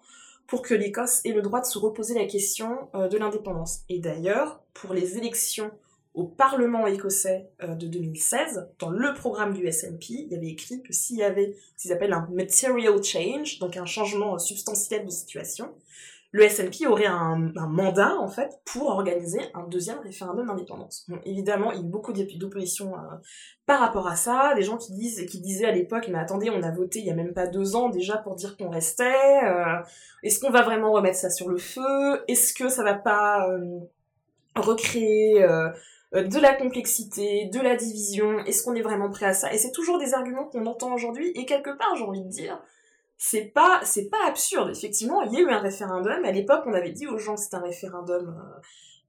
pour 0.53 0.61
que 0.61 0.75
l'Écosse 0.75 1.23
ait 1.25 1.33
le 1.33 1.41
droit 1.41 1.63
de 1.63 1.65
se 1.65 1.79
reposer 1.79 2.13
la 2.13 2.27
question 2.27 2.91
euh, 2.95 3.09
de 3.09 3.17
l'indépendance. 3.17 3.85
Et 3.89 4.01
d'ailleurs, 4.01 4.63
pour 4.75 4.93
les 4.93 5.17
élections 5.17 5.71
au 6.13 6.25
Parlement 6.25 6.87
écossais 6.87 7.49
euh, 7.63 7.75
de 7.75 7.87
2016, 7.87 8.69
dans 8.79 8.91
le 8.91 9.15
programme 9.15 9.55
du 9.55 9.73
SNP, 9.73 10.11
il 10.11 10.29
y 10.29 10.37
avait 10.37 10.51
écrit 10.51 10.83
que 10.83 10.93
s'il 10.93 11.17
y 11.17 11.23
avait 11.23 11.57
ce 11.79 11.85
qu'ils 11.85 11.93
appellent 11.95 12.13
un 12.13 12.29
material 12.31 13.03
change, 13.03 13.61
donc 13.61 13.79
un 13.79 13.87
changement 13.87 14.39
substantiel 14.39 15.07
de 15.07 15.11
situation, 15.11 15.75
le 16.33 16.49
SNP 16.49 16.87
aurait 16.87 17.07
un, 17.07 17.53
mandat 17.69 18.17
en 18.19 18.27
fait 18.27 18.61
pour 18.65 18.89
organiser 18.89 19.41
un 19.53 19.67
deuxième 19.69 19.99
référendum 20.01 20.47
d'indépendance. 20.47 21.07
Évidemment, 21.27 21.73
il 21.73 21.77
y 21.77 21.81
a 21.81 21.87
beaucoup 21.87 22.13
d'opposition 22.13 22.95
euh, 22.95 23.17
par 23.67 23.81
rapport 23.81 24.09
à 24.09 24.17
ça, 24.17 24.55
des 24.57 24.63
gens 24.63 24.79
qui 24.79 24.93
disent 24.95 25.27
qui 25.27 25.41
disaient 25.41 25.67
à 25.67 25.73
l'époque 25.73 26.09
mais 26.11 26.19
attendez, 26.19 26.49
on 26.49 26.63
a 26.63 26.71
voté 26.71 27.01
il 27.01 27.05
y 27.05 27.11
a 27.11 27.15
même 27.15 27.35
pas 27.35 27.47
deux 27.47 27.77
ans 27.77 27.91
déjà 27.91 28.17
pour 28.17 28.35
dire 28.35 28.57
qu'on 28.57 28.71
restait. 28.71 29.45
Euh, 29.45 29.83
Est-ce 30.23 30.41
qu'on 30.41 30.51
va 30.51 30.63
vraiment 30.63 30.93
remettre 30.93 31.19
ça 31.19 31.29
sur 31.29 31.51
le 31.51 31.59
feu? 31.59 32.25
Est-ce 32.29 32.55
que 32.55 32.71
ça 32.71 32.83
va 32.83 32.95
pas 32.95 33.51
euh, 33.51 33.81
recréer 34.57 35.47
de 36.15 36.41
la 36.41 36.55
complexité, 36.55 37.51
de 37.53 37.61
la 37.61 37.77
division? 37.77 38.39
Est-ce 38.47 38.65
qu'on 38.65 38.75
est 38.75 38.83
vraiment 38.83 39.11
prêt 39.11 39.27
à 39.27 39.35
ça? 39.35 39.53
Et 39.53 39.59
c'est 39.59 39.73
toujours 39.73 39.99
des 39.99 40.15
arguments 40.15 40.45
qu'on 40.45 40.65
entend 40.65 40.95
aujourd'hui 40.95 41.31
et 41.35 41.45
quelque 41.45 41.77
part 41.77 41.95
j'ai 41.97 42.05
envie 42.05 42.25
de 42.25 42.31
dire 42.31 42.59
c'est 43.25 43.53
pas 43.55 43.81
c'est 43.85 44.11
pas 44.11 44.27
absurde. 44.27 44.71
Effectivement 44.71 45.23
il 45.23 45.33
y 45.33 45.37
a 45.37 45.41
eu 45.43 45.49
un 45.49 45.61
référendum. 45.61 46.25
À 46.25 46.33
l'époque 46.33 46.65
on 46.67 46.73
avait 46.73 46.91
dit 46.91 47.07
aux 47.07 47.19
gens 47.19 47.37
c'était 47.37 47.55
un 47.55 47.61
référendum 47.61 48.31
euh, 48.37 48.61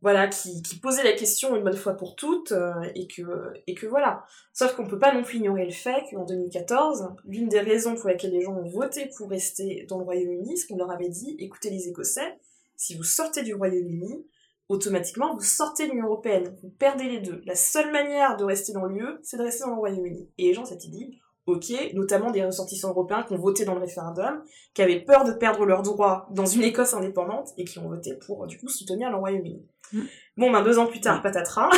voilà 0.03 0.27
qui, 0.27 0.61
posait 0.83 1.03
la 1.03 1.13
question 1.13 1.55
une 1.55 1.63
bonne 1.63 1.75
fois 1.75 1.93
pour 1.93 2.15
toutes 2.15 2.51
euh, 2.51 2.73
et 2.93 3.07
que 3.07 3.23
et 3.65 3.73
que 3.73 3.87
voilà. 3.87 4.23
Sauf 4.53 4.75
qu'on 4.75 4.85
peut 4.85 4.99
pas 4.99 5.15
non 5.15 5.23
plus 5.23 5.39
ignorer 5.39 5.65
le 5.65 5.71
fait 5.71 6.03
qu'en 6.11 6.25
2014 6.25 7.07
l'une 7.25 7.49
des 7.49 7.59
raisons 7.59 7.95
pour 7.95 8.07
lesquelles 8.07 8.33
les 8.33 8.41
gens 8.41 8.53
ont 8.53 8.69
voté 8.69 9.09
pour 9.17 9.31
rester 9.31 9.87
dans 9.89 9.97
le 9.97 10.03
Royaume-Uni 10.03 10.57
ce 10.57 10.67
qu'on 10.67 10.77
leur 10.77 10.91
avait 10.91 11.09
dit 11.09 11.35
écoutez 11.39 11.71
les 11.71 11.87
Écossais 11.87 12.37
si 12.75 12.95
vous 12.95 13.03
sortez 13.03 13.41
du 13.41 13.55
Royaume-Uni 13.55 14.27
automatiquement 14.69 15.33
vous 15.33 15.41
sortez 15.41 15.87
de 15.87 15.91
l'Union 15.91 16.05
Européenne. 16.05 16.55
Vous 16.61 16.69
perdez 16.69 17.05
les 17.05 17.19
deux. 17.19 17.41
La 17.47 17.55
seule 17.55 17.91
manière 17.91 18.37
de 18.37 18.43
rester 18.43 18.73
dans 18.73 18.85
l'UE 18.85 19.17
c'est 19.23 19.37
de 19.37 19.43
rester 19.43 19.63
dans 19.63 19.71
le 19.71 19.77
Royaume-Uni. 19.77 20.29
Et 20.37 20.49
les 20.49 20.53
gens 20.53 20.65
s'étaient 20.65 20.89
dit 20.89 21.19
ok, 21.45 21.93
notamment 21.93 22.31
des 22.31 22.43
ressortissants 22.45 22.89
européens 22.89 23.23
qui 23.23 23.33
ont 23.33 23.37
voté 23.37 23.65
dans 23.65 23.75
le 23.75 23.81
référendum, 23.81 24.43
qui 24.73 24.81
avaient 24.81 25.01
peur 25.01 25.25
de 25.25 25.33
perdre 25.33 25.65
leurs 25.65 25.81
droits 25.81 26.27
dans 26.31 26.45
une 26.45 26.63
Écosse 26.63 26.93
indépendante 26.93 27.49
et 27.57 27.65
qui 27.65 27.79
ont 27.79 27.89
voté 27.89 28.13
pour, 28.25 28.47
du 28.47 28.57
coup, 28.57 28.69
soutenir 28.69 29.09
le 29.09 29.17
Royaume-Uni. 29.17 29.65
Mm. 29.91 30.01
Bon, 30.37 30.51
ben 30.51 30.63
deux 30.63 30.79
ans 30.79 30.87
plus 30.87 30.99
tard, 30.99 31.21
patatras, 31.21 31.69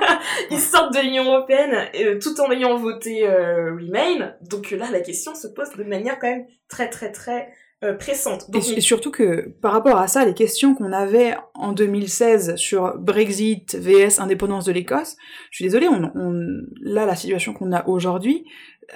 ils 0.50 0.60
sortent 0.60 0.94
de 0.94 1.00
l'Union 1.00 1.24
Européenne 1.24 1.88
euh, 1.94 2.18
tout 2.18 2.40
en 2.40 2.50
ayant 2.50 2.76
voté 2.76 3.28
euh, 3.28 3.74
Remain, 3.74 4.34
donc 4.48 4.70
là, 4.70 4.90
la 4.90 5.00
question 5.00 5.34
se 5.34 5.48
pose 5.48 5.70
de 5.76 5.84
manière 5.84 6.18
quand 6.18 6.28
même 6.28 6.46
très 6.68 6.88
très 6.88 7.12
très 7.12 7.48
euh, 7.84 7.94
pressante. 7.94 8.50
Donc, 8.50 8.66
et, 8.66 8.78
et, 8.78 8.80
surtout 8.80 9.10
que 9.10 9.50
par 9.60 9.72
rapport 9.72 9.98
à 9.98 10.08
ça, 10.08 10.24
les 10.24 10.34
questions 10.34 10.74
qu'on 10.74 10.92
avait 10.92 11.36
en 11.54 11.72
2016 11.72 12.56
sur 12.56 12.96
Brexit 12.98 13.76
vs 13.76 14.20
indépendance 14.20 14.64
de 14.64 14.72
l'Écosse, 14.72 15.16
je 15.50 15.56
suis 15.56 15.64
désolée, 15.64 15.86
on, 15.88 16.10
on, 16.14 16.62
là 16.80 17.04
la 17.04 17.14
situation 17.14 17.52
qu'on 17.52 17.72
a 17.72 17.86
aujourd'hui 17.86 18.46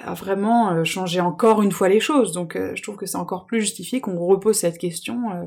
a 0.01 0.13
vraiment 0.13 0.71
euh, 0.71 0.83
changé 0.83 1.19
encore 1.19 1.61
une 1.61 1.71
fois 1.71 1.89
les 1.89 1.99
choses. 1.99 2.31
Donc 2.31 2.55
euh, 2.55 2.75
je 2.75 2.83
trouve 2.83 2.95
que 2.95 3.05
c'est 3.05 3.17
encore 3.17 3.45
plus 3.45 3.61
justifié 3.61 4.01
qu'on 4.01 4.17
repose 4.17 4.57
cette 4.57 4.77
question 4.77 5.31
euh, 5.31 5.43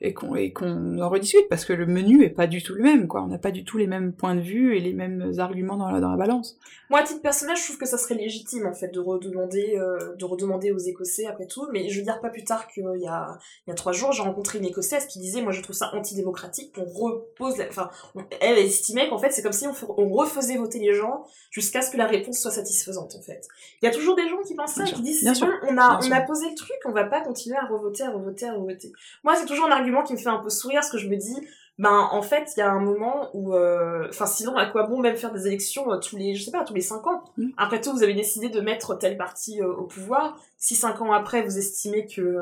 et 0.00 0.14
qu'on 0.14 0.36
et 0.36 0.52
qu'on 0.52 1.00
en 1.00 1.08
rediscute 1.08 1.48
parce 1.48 1.64
que 1.64 1.72
le 1.72 1.84
menu 1.84 2.22
est 2.22 2.30
pas 2.30 2.46
du 2.46 2.62
tout 2.62 2.74
le 2.74 2.82
même 2.82 3.08
quoi. 3.08 3.22
On 3.22 3.26
n'a 3.26 3.38
pas 3.38 3.50
du 3.50 3.64
tout 3.64 3.78
les 3.78 3.88
mêmes 3.88 4.12
points 4.12 4.36
de 4.36 4.40
vue 4.40 4.76
et 4.76 4.80
les 4.80 4.92
mêmes 4.92 5.32
arguments 5.38 5.76
dans 5.76 5.90
la 5.90 5.98
dans 5.98 6.10
la 6.10 6.16
balance. 6.16 6.56
Moi 6.88 7.00
à 7.00 7.02
titre 7.02 7.20
personnel 7.20 7.56
je 7.56 7.64
trouve 7.64 7.78
que 7.78 7.86
ça 7.86 7.98
serait 7.98 8.14
légitime 8.14 8.66
en 8.66 8.74
fait 8.74 8.88
de 8.88 9.00
redemander 9.00 9.76
euh, 9.76 10.14
de 10.14 10.24
redemander 10.24 10.70
aux 10.70 10.78
écossais 10.78 11.26
après 11.26 11.46
tout. 11.46 11.66
Mais 11.72 11.88
je 11.88 11.98
veux 11.98 12.04
dire 12.04 12.20
pas 12.20 12.30
plus 12.30 12.44
tard 12.44 12.68
qu'il 12.68 12.84
y 12.98 13.08
a 13.08 13.38
il 13.66 13.70
y 13.70 13.72
a 13.72 13.74
trois 13.74 13.92
jours 13.92 14.12
j'ai 14.12 14.22
rencontré 14.22 14.58
une 14.58 14.66
écossaise 14.66 15.06
qui 15.06 15.18
disait 15.18 15.42
moi 15.42 15.50
je 15.50 15.62
trouve 15.62 15.74
ça 15.74 15.92
antidémocratique 15.92 16.72
qu'on 16.76 16.84
repose 16.84 17.56
la... 17.58 17.66
enfin 17.66 17.90
on... 18.14 18.22
elle 18.40 18.58
estimait 18.58 19.08
qu'en 19.08 19.18
fait 19.18 19.32
c'est 19.32 19.42
comme 19.42 19.52
si 19.52 19.66
on, 19.66 19.74
on 19.96 20.10
refaisait 20.10 20.58
voter 20.58 20.78
les 20.78 20.94
gens 20.94 21.24
jusqu'à 21.50 21.82
ce 21.82 21.90
que 21.90 21.96
la 21.96 22.06
réponse 22.06 22.38
soit 22.38 22.52
satisfaisante 22.52 23.16
en 23.16 23.22
fait. 23.22 23.48
Il 23.82 23.86
y 23.86 23.88
a 23.88 23.92
toujours 23.92 24.14
des 24.14 24.28
gens 24.28 24.42
qui 24.46 24.54
pensent 24.54 24.74
ça 24.74 24.84
qui 24.84 25.02
disent 25.02 25.24
bon 25.40 25.48
on 25.68 25.76
a 25.76 25.98
on 26.04 26.12
a 26.12 26.20
posé 26.20 26.48
le 26.48 26.54
truc 26.54 26.76
on 26.84 26.92
va 26.92 27.04
pas 27.04 27.20
continuer 27.20 27.56
à 27.56 27.66
revoter 27.66 28.04
à 28.04 28.12
revoter 28.12 28.46
à 28.46 28.52
revoter. 28.52 28.92
Moi 29.24 29.34
c'est 29.34 29.46
toujours 29.46 29.66
un 29.66 29.72
argument 29.72 29.87
qui 30.04 30.12
me 30.12 30.18
fait 30.18 30.28
un 30.28 30.38
peu 30.38 30.50
sourire, 30.50 30.80
parce 30.80 30.90
que 30.90 30.98
je 30.98 31.08
me 31.08 31.16
dis, 31.16 31.36
ben 31.78 32.08
en 32.10 32.22
fait 32.22 32.50
il 32.56 32.60
y 32.60 32.62
a 32.62 32.70
un 32.70 32.80
moment 32.80 33.30
où 33.34 33.54
enfin 33.54 34.24
euh, 34.24 34.26
sinon 34.26 34.56
à 34.56 34.66
quoi 34.66 34.82
bon 34.82 34.98
même 34.98 35.16
faire 35.16 35.32
des 35.32 35.46
élections 35.46 35.92
euh, 35.92 35.98
tous 35.98 36.16
les 36.16 36.34
je 36.34 36.42
sais 36.42 36.50
pas 36.50 36.64
tous 36.64 36.74
les 36.74 36.80
cinq 36.80 37.06
ans? 37.06 37.22
Mmh. 37.36 37.50
après 37.56 37.80
tout 37.80 37.92
vous 37.92 38.02
avez 38.02 38.14
décidé 38.14 38.48
de 38.48 38.60
mettre 38.60 38.98
tel 38.98 39.16
parti 39.16 39.62
euh, 39.62 39.72
au 39.72 39.84
pouvoir. 39.84 40.36
Si 40.56 40.74
cinq 40.74 41.00
ans 41.00 41.12
après 41.12 41.42
vous 41.42 41.56
estimez 41.56 42.06
que 42.06 42.36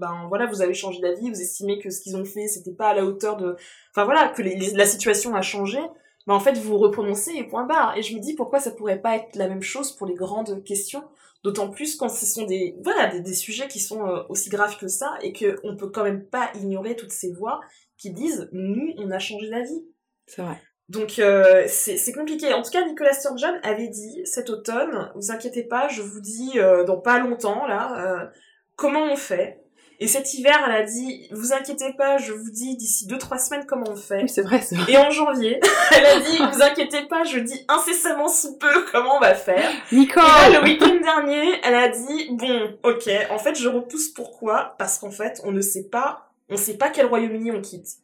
ben 0.00 0.26
voilà 0.28 0.46
vous 0.46 0.60
avez 0.60 0.74
changé 0.74 1.00
d'avis 1.00 1.30
vous 1.30 1.40
estimez 1.40 1.78
que 1.78 1.88
ce 1.88 2.00
qu'ils 2.00 2.16
ont 2.16 2.24
fait 2.24 2.48
c'était 2.48 2.72
pas 2.72 2.88
à 2.88 2.94
la 2.94 3.04
hauteur 3.04 3.36
de 3.36 3.54
enfin 3.92 4.04
voilà 4.04 4.28
que 4.28 4.42
les, 4.42 4.56
les, 4.56 4.72
la 4.72 4.86
situation 4.86 5.36
a 5.36 5.42
changé 5.42 5.78
ben 6.26 6.34
en 6.34 6.40
fait 6.40 6.58
vous 6.58 6.76
reprononcez 6.76 7.32
et 7.36 7.44
point 7.44 7.66
barre. 7.66 7.96
Et 7.96 8.02
je 8.02 8.16
me 8.16 8.20
dis 8.20 8.34
pourquoi 8.34 8.58
ça 8.58 8.72
pourrait 8.72 9.00
pas 9.00 9.14
être 9.14 9.36
la 9.36 9.46
même 9.46 9.62
chose 9.62 9.92
pour 9.92 10.08
les 10.08 10.14
grandes 10.14 10.64
questions? 10.64 11.04
D'autant 11.42 11.70
plus 11.70 11.96
quand 11.96 12.08
ce 12.08 12.26
sont 12.26 12.44
des, 12.44 12.76
voilà, 12.82 13.08
des, 13.08 13.20
des 13.20 13.34
sujets 13.34 13.68
qui 13.68 13.80
sont 13.80 14.06
euh, 14.06 14.22
aussi 14.28 14.50
graves 14.50 14.76
que 14.76 14.88
ça 14.88 15.16
et 15.22 15.32
qu'on 15.32 15.76
peut 15.76 15.88
quand 15.88 16.04
même 16.04 16.26
pas 16.26 16.50
ignorer 16.60 16.96
toutes 16.96 17.12
ces 17.12 17.32
voix 17.32 17.60
qui 17.96 18.10
disent 18.10 18.48
nous, 18.52 18.92
on 18.98 19.10
a 19.10 19.18
changé 19.18 19.48
d'avis. 19.48 19.84
C'est 20.26 20.42
vrai. 20.42 20.60
Donc 20.90 21.20
euh, 21.20 21.66
c'est 21.68 22.12
compliqué. 22.12 22.52
En 22.52 22.62
tout 22.62 22.70
cas, 22.70 22.84
Nicolas 22.84 23.12
Sturgeon 23.12 23.54
avait 23.62 23.86
dit 23.86 24.22
cet 24.24 24.50
automne, 24.50 25.12
vous 25.14 25.30
inquiétez 25.30 25.62
pas, 25.62 25.86
je 25.86 26.02
vous 26.02 26.20
dis 26.20 26.58
euh, 26.58 26.82
dans 26.82 26.98
pas 26.98 27.20
longtemps 27.20 27.64
là, 27.68 28.04
euh, 28.04 28.26
comment 28.74 29.04
on 29.04 29.16
fait. 29.16 29.62
Et 30.02 30.08
cet 30.08 30.32
hiver, 30.32 30.58
elle 30.66 30.74
a 30.74 30.82
dit, 30.82 31.28
vous 31.30 31.52
inquiétez 31.52 31.92
pas, 31.92 32.16
je 32.16 32.32
vous 32.32 32.50
dis 32.50 32.74
d'ici 32.76 33.06
deux 33.06 33.18
trois 33.18 33.36
semaines 33.36 33.66
comment 33.66 33.84
on 33.86 33.96
fait. 33.96 34.22
Oui, 34.22 34.28
c'est 34.30 34.40
vrai, 34.40 34.62
c'est 34.62 34.74
vrai. 34.74 34.90
Et 34.90 34.96
en 34.96 35.10
janvier, 35.10 35.60
elle 35.94 36.06
a 36.06 36.20
dit, 36.20 36.38
vous 36.38 36.62
inquiétez 36.62 37.02
pas, 37.02 37.22
je 37.24 37.38
dis 37.38 37.66
incessamment 37.68 38.28
sous 38.28 38.56
peu 38.56 38.86
comment 38.90 39.16
on 39.16 39.20
va 39.20 39.34
faire. 39.34 39.70
Nicole. 39.92 40.22
Et 40.48 40.52
là, 40.52 40.60
le 40.60 40.64
week-end 40.64 40.96
dernier, 41.02 41.60
elle 41.62 41.74
a 41.74 41.88
dit, 41.88 42.28
bon, 42.30 42.78
ok, 42.82 43.10
en 43.28 43.38
fait, 43.38 43.54
je 43.56 43.68
repousse 43.68 44.08
pourquoi? 44.08 44.74
Parce 44.78 44.98
qu'en 44.98 45.10
fait, 45.10 45.42
on 45.44 45.52
ne 45.52 45.60
sait 45.60 45.84
pas, 45.84 46.30
on 46.48 46.56
sait 46.56 46.78
pas 46.78 46.88
quel 46.88 47.04
Royaume-Uni 47.04 47.52
on 47.52 47.60
quitte. 47.60 47.98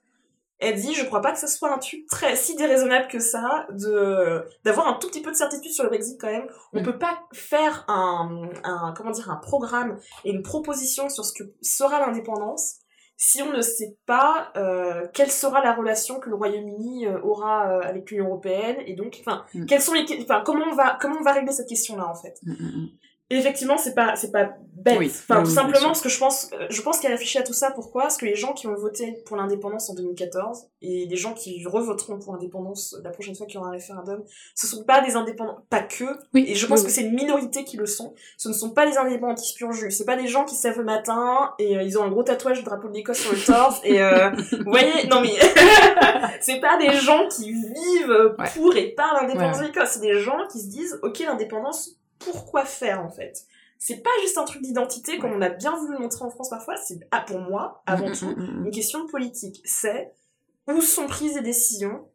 Elle 0.58 0.76
dit, 0.76 0.94
je 0.94 1.04
crois 1.04 1.20
pas 1.20 1.32
que 1.32 1.38
ce 1.38 1.46
soit 1.46 1.72
un 1.72 1.78
truc 1.78 2.06
très 2.10 2.34
si 2.34 2.56
déraisonnable 2.56 3.08
que 3.08 3.18
ça 3.18 3.66
de 3.72 4.42
d'avoir 4.64 4.88
un 4.88 4.94
tout 4.94 5.08
petit 5.08 5.20
peu 5.20 5.30
de 5.30 5.36
certitude 5.36 5.72
sur 5.72 5.84
le 5.84 5.90
Brexit 5.90 6.18
quand 6.20 6.30
même. 6.30 6.46
On 6.72 6.80
mm. 6.80 6.84
peut 6.84 6.98
pas 6.98 7.18
faire 7.32 7.84
un, 7.88 8.48
un 8.64 8.94
comment 8.96 9.10
dire 9.10 9.30
un 9.30 9.36
programme 9.36 9.98
et 10.24 10.30
une 10.30 10.42
proposition 10.42 11.08
sur 11.08 11.24
ce 11.24 11.32
que 11.32 11.44
sera 11.60 12.00
l'indépendance 12.00 12.76
si 13.18 13.42
on 13.42 13.50
ne 13.50 13.62
sait 13.62 13.96
pas 14.04 14.52
euh, 14.56 15.06
quelle 15.14 15.30
sera 15.30 15.62
la 15.62 15.72
relation 15.72 16.20
que 16.20 16.28
le 16.28 16.36
Royaume-Uni 16.36 17.06
euh, 17.06 17.18
aura 17.22 17.70
euh, 17.70 17.80
avec 17.80 18.10
l'Union 18.10 18.26
européenne 18.26 18.76
et 18.86 18.94
donc 18.94 19.16
enfin 19.20 19.44
mm. 19.54 19.64
quels 19.66 19.80
sont 19.80 19.94
les 19.94 20.04
enfin 20.22 20.42
comment 20.44 20.66
on 20.70 20.74
va 20.74 20.98
comment 21.00 21.16
on 21.18 21.22
va 21.22 21.32
régler 21.32 21.52
cette 21.52 21.68
question 21.68 21.96
là 21.96 22.06
en 22.08 22.14
fait. 22.14 22.34
Mm, 22.42 22.88
effectivement, 23.30 23.76
c'est 23.76 23.94
pas, 23.94 24.16
c'est 24.16 24.30
pas 24.30 24.50
bête. 24.86 24.98
Oui, 24.98 25.12
enfin, 25.28 25.42
tout 25.42 25.50
simplement 25.50 25.86
parce 25.88 26.00
que 26.00 26.08
je 26.08 26.18
pense, 26.18 26.50
euh, 26.52 26.66
je 26.70 26.80
pense 26.80 26.98
qu'elle 27.00 27.12
réfléchit 27.12 27.38
à 27.38 27.42
tout 27.42 27.52
ça. 27.52 27.70
Pourquoi? 27.70 28.02
Parce 28.02 28.16
que 28.16 28.24
les 28.26 28.34
gens 28.34 28.52
qui 28.54 28.66
ont 28.66 28.74
voté 28.74 29.22
pour 29.26 29.36
l'indépendance 29.36 29.90
en 29.90 29.94
2014 29.94 30.66
et 30.82 31.06
les 31.06 31.16
gens 31.16 31.34
qui 31.34 31.64
revoteront 31.66 32.18
pour 32.18 32.32
l'indépendance 32.32 32.96
la 33.04 33.10
prochaine 33.10 33.34
fois 33.34 33.46
qu'il 33.46 33.56
y 33.56 33.58
aura 33.58 33.68
un 33.68 33.72
référendum, 33.72 34.22
ce 34.54 34.66
sont 34.66 34.84
pas 34.84 35.00
des 35.00 35.16
indépendants, 35.16 35.58
pas 35.68 35.82
que. 35.82 36.04
Oui, 36.32 36.46
Et 36.48 36.54
je 36.54 36.66
pense 36.66 36.80
oui, 36.80 36.86
que 36.86 36.92
c'est 36.92 37.02
une 37.02 37.14
minorité 37.14 37.64
qui 37.64 37.76
le 37.76 37.86
sont. 37.86 38.14
Ce 38.38 38.48
ne 38.48 38.54
sont 38.54 38.70
pas 38.70 38.86
des 38.88 38.96
indépendantistes 38.96 39.56
pur 39.56 39.72
jus. 39.72 39.90
C'est 39.90 40.04
pas 40.06 40.16
des 40.16 40.28
gens 40.28 40.44
qui 40.44 40.54
se 40.54 40.66
lèvent 40.68 40.78
le 40.78 40.84
matin 40.84 41.52
et 41.58 41.76
euh, 41.76 41.82
ils 41.82 41.98
ont 41.98 42.04
un 42.04 42.08
gros 42.10 42.22
tatouage 42.22 42.58
du 42.58 42.64
drapeau 42.64 42.88
de 42.88 42.94
l'Écosse 42.94 43.18
sur 43.18 43.32
le 43.32 43.38
torse 43.38 43.80
et 43.84 44.00
euh, 44.00 44.30
vous 44.52 44.70
voyez, 44.70 45.06
non 45.08 45.20
mais 45.20 45.30
c'est 46.40 46.60
pas 46.60 46.78
des 46.78 46.92
gens 46.92 47.26
qui 47.28 47.52
vivent 47.52 48.34
Ouais. 48.38 48.48
pour 48.54 48.74
et 48.76 48.90
par 48.94 49.14
l'indépendance 49.14 49.56
Ouais, 49.56 49.62
de 49.62 49.66
l'Écosse. 49.68 49.90
C'est 49.92 50.00
des 50.00 50.20
gens 50.20 50.38
qui 50.50 50.60
se 50.60 50.66
disent, 50.68 50.98
ok, 51.02 51.18
l'indépendance, 51.20 51.96
pourquoi 52.18 52.64
faire 52.64 53.02
en 53.02 53.08
fait? 53.08 53.44
C'est 53.78 54.02
pas 54.02 54.10
juste 54.22 54.38
un 54.38 54.44
truc 54.44 54.62
d'identité 54.62 55.18
comme 55.18 55.32
on 55.32 55.42
a 55.42 55.50
bien 55.50 55.76
voulu 55.76 55.94
le 55.94 55.98
montrer 56.00 56.24
en 56.24 56.30
France 56.30 56.50
parfois. 56.50 56.76
C'est 56.76 56.98
ah, 57.10 57.24
pour 57.26 57.40
moi, 57.40 57.82
avant 57.86 58.08
Mm, 58.08 58.12
tout, 58.12 58.26
mm, 58.26 58.34
mm, 58.34 58.60
mm. 58.60 58.64
une 58.66 58.70
question 58.70 59.06
politique. 59.06 59.60
C'est 59.64 60.12
où 60.66 60.80
sont 60.80 61.06
prises 61.06 61.36
les 61.36 61.42
décisions. 61.42 62.08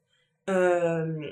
Euh, 0.49 1.31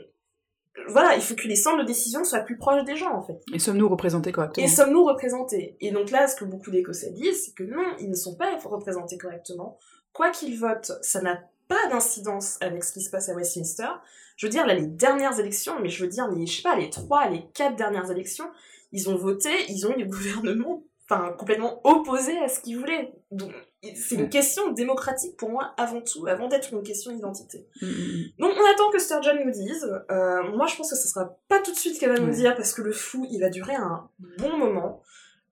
voilà, 0.88 1.16
il 1.16 1.22
faut 1.22 1.36
que 1.36 1.48
les 1.48 1.56
centres 1.56 1.80
de 1.80 1.84
décision 1.84 2.24
soient 2.24 2.40
plus 2.40 2.58
proches 2.58 2.84
des 2.86 2.96
gens 2.96 3.14
en 3.14 3.22
fait. 3.22 3.42
Et 3.54 3.60
sommes-nous 3.60 3.90
représentés 3.90 4.32
correctement 4.32 4.66
Et 4.66 4.70
sommes-nous 4.70 5.04
représentés 5.04 5.76
Et 5.82 5.92
donc 5.92 6.12
là, 6.12 6.28
ce 6.28 6.36
que 6.36 6.46
beaucoup 6.46 6.72
d'Écossais 6.72 7.12
disent, 7.12 7.46
c'est 7.46 7.54
que 7.54 7.64
non, 7.64 7.84
ils 8.00 8.10
ne 8.10 8.16
sont 8.16 8.36
pas 8.36 8.58
représentés 8.64 9.18
correctement. 9.18 9.78
Quoi 10.14 10.32
qu'ils 10.32 10.58
votent, 10.58 10.92
ça 11.02 11.22
n'a 11.22 11.40
pas 11.68 11.88
d'incidence 11.90 12.58
avec 12.62 12.84
ce 12.84 12.94
qui 12.94 13.02
se 13.02 13.10
passe 13.10 13.30
à 13.30 13.34
Westminster. 13.36 13.90
Je 14.38 14.48
veux 14.48 14.52
dire, 14.52 14.66
là, 14.66 14.74
les 14.74 14.88
dernières 14.88 15.40
élections, 15.40 15.76
mais 15.82 15.90
je 15.90 16.04
veux 16.04 16.10
dire, 16.10 16.28
les, 16.30 16.48
je 16.48 16.58
sais 16.58 16.64
pas, 16.64 16.76
les 16.76 16.90
trois, 16.90 17.30
les 17.30 17.46
quatre 17.54 17.76
dernières 17.76 18.10
élections, 18.10 18.50
ils 18.92 19.10
ont 19.10 19.16
voté, 19.16 19.50
ils 19.70 19.86
ont 19.88 19.94
eu 19.94 19.98
des 19.98 20.06
gouvernements, 20.06 20.84
enfin, 21.10 21.34
complètement 21.38 21.82
opposés 21.84 22.38
à 22.40 22.48
ce 22.48 22.60
qu'ils 22.60 22.78
voulaient. 22.78 23.14
Donc, 23.32 23.52
c'est 23.82 24.16
une 24.16 24.30
question 24.30 24.72
démocratique 24.72 25.38
pour 25.38 25.50
moi, 25.50 25.74
avant 25.78 26.02
tout, 26.02 26.28
avant 26.28 26.48
d'être 26.48 26.74
une 26.74 26.84
question 26.84 27.12
d'identité. 27.14 27.66
Mm, 27.82 27.86
mm, 27.86 27.90
mm. 27.90 28.24
Donc 28.40 28.52
on 28.58 28.74
attend 28.74 28.90
que 28.92 29.00
Sturgeon 29.00 29.46
nous 29.46 29.52
dise. 29.52 29.90
Euh, 30.12 30.44
moi 30.56 30.68
je 30.68 30.76
pense 30.76 30.90
que 30.90 30.98
ce 30.98 31.08
sera 31.08 31.38
pas 31.48 31.60
tout 31.60 31.72
de 31.72 31.78
suite 31.78 31.98
qu'elle 31.98 32.12
va 32.12 32.20
nous 32.20 32.34
dire 32.34 32.56
parce 32.56 32.74
que 32.74 32.82
le 32.82 32.92
fou 32.92 33.26
il 33.32 33.40
va 33.40 33.50
durer 33.50 33.76
un 33.76 34.10
bon 34.38 34.58
moment. 34.58 35.02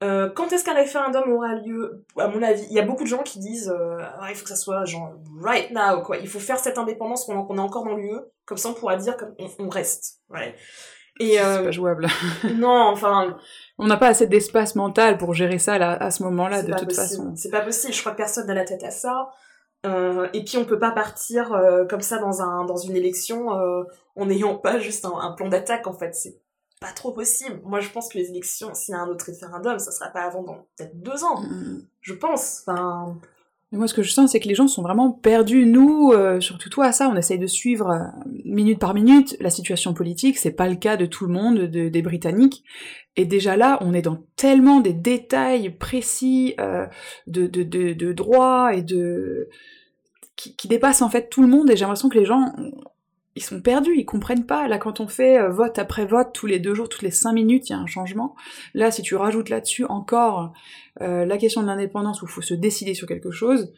Euh, 0.04 0.30
quand 0.30 0.54
est-ce 0.54 0.64
qu'un 0.64 0.76
référendum 0.76 1.32
aura 1.32 1.56
lieu? 1.56 2.06
À 2.18 2.28
mon 2.28 2.44
avis, 2.44 2.64
il 2.70 2.74
y 2.74 2.80
a 2.80 2.84
beaucoup 2.84 3.04
de 3.04 3.08
gens 3.08 3.24
qui 3.24 3.40
disent 3.40 3.70
euh, 3.70 3.98
Ah, 4.20 4.28
il 4.30 4.36
faut 4.36 4.44
que 4.44 4.50
ça 4.50 4.56
soit 4.56 4.84
genre 4.86 5.14
right 5.42 5.72
now 5.72 6.02
quoi. 6.04 6.18
Il 6.18 6.28
faut 6.28 6.40
faire 6.40 6.60
cette 6.60 6.78
indépendance 6.78 7.26
pendant 7.26 7.46
qu'on 7.46 7.58
est 7.58 7.62
encore 7.62 7.86
dans 7.86 7.96
l'UE, 7.96 8.20
comme 8.46 8.58
ça 8.58 8.70
on 8.70 8.74
pourra 8.74 8.98
dire 8.98 9.16
qu'on 9.18 9.50
on 9.60 9.70
reste. 9.70 10.22
Ouais. 10.30 10.54
Et 11.20 11.34
C'est 11.34 11.44
euh, 11.44 11.64
pas 11.64 11.72
jouable. 11.72 12.08
non, 12.56 12.90
enfin, 12.92 13.38
On 13.78 13.88
n'a 13.88 13.98
pas 13.98 14.08
assez 14.08 14.28
d'espace 14.28 14.76
mental 14.76 15.18
pour 15.18 15.34
gérer 15.34 15.60
ça 15.60 15.78
là, 15.78 15.92
à 15.94 16.12
ce 16.12 16.24
moment-là, 16.24 16.62
c'est 16.62 16.68
de 16.68 16.74
toute 16.74 16.90
possible. 16.90 17.08
façon. 17.08 17.34
C'est 17.36 17.50
pas 17.50 17.62
possible. 17.62 17.94
Je 17.94 18.00
crois 18.00 18.12
que 18.12 18.18
personne 18.18 18.48
n'a 18.48 18.54
la 18.54 18.66
tête 18.66 18.84
à 18.84 18.92
ça. 18.92 19.32
Euh, 19.86 20.28
et 20.34 20.44
puis 20.44 20.58
on 20.58 20.66
peut 20.66 20.80
pas 20.80 20.92
partir 20.92 21.54
euh, 21.54 21.86
comme 21.86 22.02
ça 22.02 22.18
dans 22.18 22.42
un 22.42 22.66
dans 22.66 22.78
une 22.78 22.96
élection 22.96 23.54
euh, 23.58 23.84
en 24.16 24.26
n'ayant 24.26 24.56
pas 24.56 24.80
juste 24.80 25.06
un, 25.06 25.16
un 25.16 25.32
plan 25.34 25.50
d'attaque 25.50 25.86
en 25.88 25.94
fait. 25.94 26.16
C'est 26.16 26.42
pas 26.82 26.92
trop 26.92 27.12
possible. 27.12 27.62
Moi 27.64 27.80
je 27.80 27.90
pense 27.90 28.10
que 28.10 28.18
les 28.18 28.30
élections, 28.30 28.74
s'il 28.74 28.94
y 28.94 28.96
a 28.96 29.02
un 29.02 29.08
autre 29.08 29.26
référendum, 29.26 29.78
ça 29.80 29.92
sera 29.92 30.10
pas 30.10 30.22
avant 30.22 30.42
dans 30.44 30.68
peut-être 30.76 31.00
deux 31.00 31.24
ans. 31.24 31.42
Mm. 31.42 31.84
Je 32.02 32.14
pense. 32.14 32.64
Enfin, 32.66 33.18
Moi, 33.74 33.88
ce 33.90 33.94
que 33.94 34.02
je 34.02 34.12
sens, 34.12 34.32
c'est 34.32 34.40
que 34.40 34.48
les 34.48 34.56
gens 34.56 34.70
sont 34.70 34.82
vraiment 34.82 35.12
perdus. 35.12 35.66
Nous, 35.66 36.12
euh, 36.14 36.40
surtout 36.40 36.70
toi, 36.70 36.94
ça, 36.94 37.10
on 37.10 37.18
essaye 37.18 37.38
de 37.38 37.48
suivre 37.48 37.90
euh, 37.90 38.30
minute 38.46 38.80
par 38.80 38.94
minute 38.94 39.36
la 39.42 39.50
situation 39.50 39.94
politique. 39.94 40.38
C'est 40.38 40.54
pas 40.54 40.70
le 40.70 40.76
cas 40.76 40.96
de 40.96 41.06
tout 41.06 41.26
le 41.26 41.34
monde, 41.34 41.58
de- 41.60 41.90
des 41.90 42.02
Britanniques. 42.02 42.64
Et 43.18 43.26
déjà 43.26 43.58
là, 43.58 43.78
on 43.82 43.94
est 43.94 44.02
dans 44.02 44.24
tellement 44.38 44.80
des 44.80 44.94
détails 44.94 45.70
précis 45.72 46.56
euh, 46.62 46.86
de, 47.28 47.46
de, 47.48 47.64
de, 47.64 47.92
de 47.92 48.14
droit 48.14 48.70
et 48.74 48.84
de 48.84 49.50
qui, 50.38 50.56
qui 50.56 50.70
dépassent 50.70 51.02
en 51.02 51.10
fait 51.10 51.28
tout 51.30 51.42
le 51.42 51.48
monde. 51.50 51.70
Et 51.70 51.76
j'ai 51.76 51.82
l'impression 51.82 52.08
que 52.08 52.18
les 52.18 52.26
gens, 52.26 52.54
ils 53.38 53.44
sont 53.44 53.62
perdus, 53.62 53.96
ils 53.96 54.06
comprennent 54.06 54.46
pas. 54.46 54.68
Là, 54.68 54.80
quand 54.80 55.00
on 55.00 55.08
fait 55.08 55.38
euh, 55.38 55.50
vote 55.50 55.78
après 55.78 56.06
vote, 56.06 56.30
tous 56.34 56.48
les 56.48 56.60
deux 56.60 56.74
jours, 56.74 56.90
toutes 56.90 57.04
les 57.04 57.12
cinq 57.12 57.34
minutes, 57.34 57.70
il 57.70 57.74
y 57.74 57.76
a 57.76 57.80
un 57.80 57.86
changement. 57.86 58.36
Là, 58.74 58.90
si 58.90 59.04
tu 59.04 59.16
rajoutes 59.16 59.50
là-dessus 59.50 59.86
encore 59.86 60.54
euh, 61.02 61.24
la 61.24 61.38
question 61.38 61.62
de 61.62 61.68
l'indépendance 61.68 62.22
où 62.22 62.26
il 62.26 62.32
faut 62.32 62.42
se 62.42 62.56
décider 62.56 62.96
sur 62.96 63.08
quelque 63.08 63.30
chose, 63.30 63.72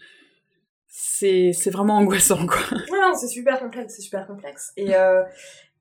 c'est 0.87 1.69
vraiment 1.69 1.97
angoissant, 1.97 2.47
quoi. 2.47 2.61
Ouais, 2.89 3.15
c'est 3.15 3.27
super 3.27 3.59
complexe, 3.59 3.95
c'est 3.95 4.01
super 4.01 4.25
complexe. 4.25 4.71
Et, 4.77 4.95
euh, 4.95 5.23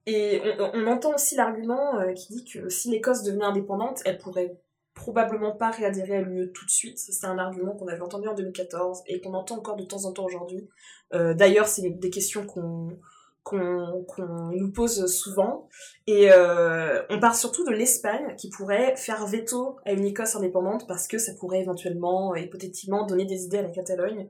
et 0.07 0.43
on, 0.59 0.87
entend 0.89 1.15
aussi 1.15 1.37
l'argument 1.37 1.93
qui 2.15 2.33
dit 2.33 2.45
que 2.45 2.69
si 2.69 2.91
l'Écosse 2.91 3.23
devenait 3.23 3.45
indépendante, 3.45 4.03
elle 4.05 4.19
pourrait 4.19 4.59
probablement 4.95 5.53
pas 5.53 5.71
réadhérer 5.71 6.17
à 6.17 6.23
l'UE 6.23 6.51
tout 6.53 6.65
de 6.65 6.71
suite. 6.71 6.99
C'est 6.99 7.27
un 7.27 7.39
argument 7.39 7.77
qu'on 7.77 7.87
avait 7.87 8.01
entendu 8.01 8.27
en 8.27 8.35
2014 8.35 9.03
et 9.07 9.21
qu'on 9.21 9.35
entend 9.35 9.59
encore 9.59 9.77
de 9.77 9.85
temps 9.85 10.05
en 10.05 10.13
temps 10.13 10.25
aujourd'hui. 10.25 10.69
D'ailleurs, 11.13 11.69
c'est 11.69 11.89
des 11.91 12.11
questions 12.11 12.45
qu'on 12.45 12.99
qu'on 13.43 14.05
qu'on 14.09 14.51
nous 14.53 14.73
pose 14.73 15.07
souvent. 15.07 15.69
Et 16.07 16.31
euh, 16.33 17.03
on 17.11 17.21
part 17.21 17.35
surtout 17.35 17.65
de 17.65 17.71
l'Espagne 17.71 18.35
qui 18.37 18.51
pourrait 18.51 18.97
faire 18.97 19.27
veto 19.27 19.77
à 19.85 19.93
une 19.93 20.05
Écosse 20.05 20.37
indépendante 20.37 20.87
parce 20.87 21.09
que 21.09 21.19
ça 21.19 21.33
pourrait 21.35 21.61
éventuellement, 21.61 22.33
euh, 22.33 22.39
hypothétiquement, 22.39 23.07
donner 23.07 23.25
des 23.25 23.45
idées 23.45 23.59
à 23.59 23.63
la 23.63 23.71
Catalogne. 23.71 24.29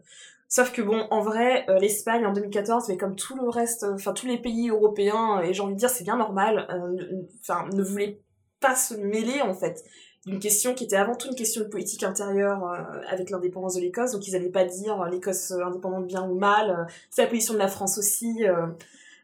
Sauf 0.49 0.73
que 0.73 0.81
bon, 0.81 1.07
en 1.11 1.21
vrai, 1.21 1.67
euh, 1.69 1.79
l'Espagne 1.79 2.25
en 2.25 2.33
2014, 2.33 2.89
mais 2.89 2.97
comme 2.97 3.17
tout 3.17 3.37
le 3.37 3.51
reste, 3.51 3.85
enfin 3.85 4.15
tous 4.15 4.27
les 4.27 4.39
pays 4.39 4.71
européens, 4.71 5.43
et 5.43 5.53
j'ai 5.53 5.61
envie 5.61 5.75
de 5.75 5.79
dire 5.79 5.91
c'est 5.91 6.05
bien 6.05 6.17
normal, 6.17 6.67
euh, 6.71 7.27
enfin 7.41 7.69
ne 7.75 7.83
voulaient 7.83 8.23
pas 8.59 8.75
se 8.75 8.95
mêler 8.95 9.43
en 9.43 9.55
fait 9.55 9.85
d'une 10.29 10.39
question 10.39 10.75
qui 10.75 10.85
était 10.85 10.97
avant 10.97 11.15
tout 11.15 11.29
une 11.29 11.35
question 11.35 11.63
de 11.63 11.69
politique 11.69 12.03
intérieure 12.03 12.65
euh, 12.65 13.01
avec 13.09 13.31
l'indépendance 13.31 13.75
de 13.75 13.81
l'Écosse, 13.81 14.13
donc 14.13 14.27
ils 14.29 14.33
n'allaient 14.33 14.51
pas 14.51 14.65
dire 14.65 15.01
euh, 15.01 15.09
l'Écosse 15.09 15.51
euh, 15.51 15.65
indépendante 15.65 16.07
bien 16.07 16.29
ou 16.29 16.39
mal, 16.39 16.87
c'est 17.11 17.23
la 17.23 17.29
position 17.29 17.55
de 17.55 17.59
la 17.59 17.69
France 17.69 17.99
aussi. 17.99 18.45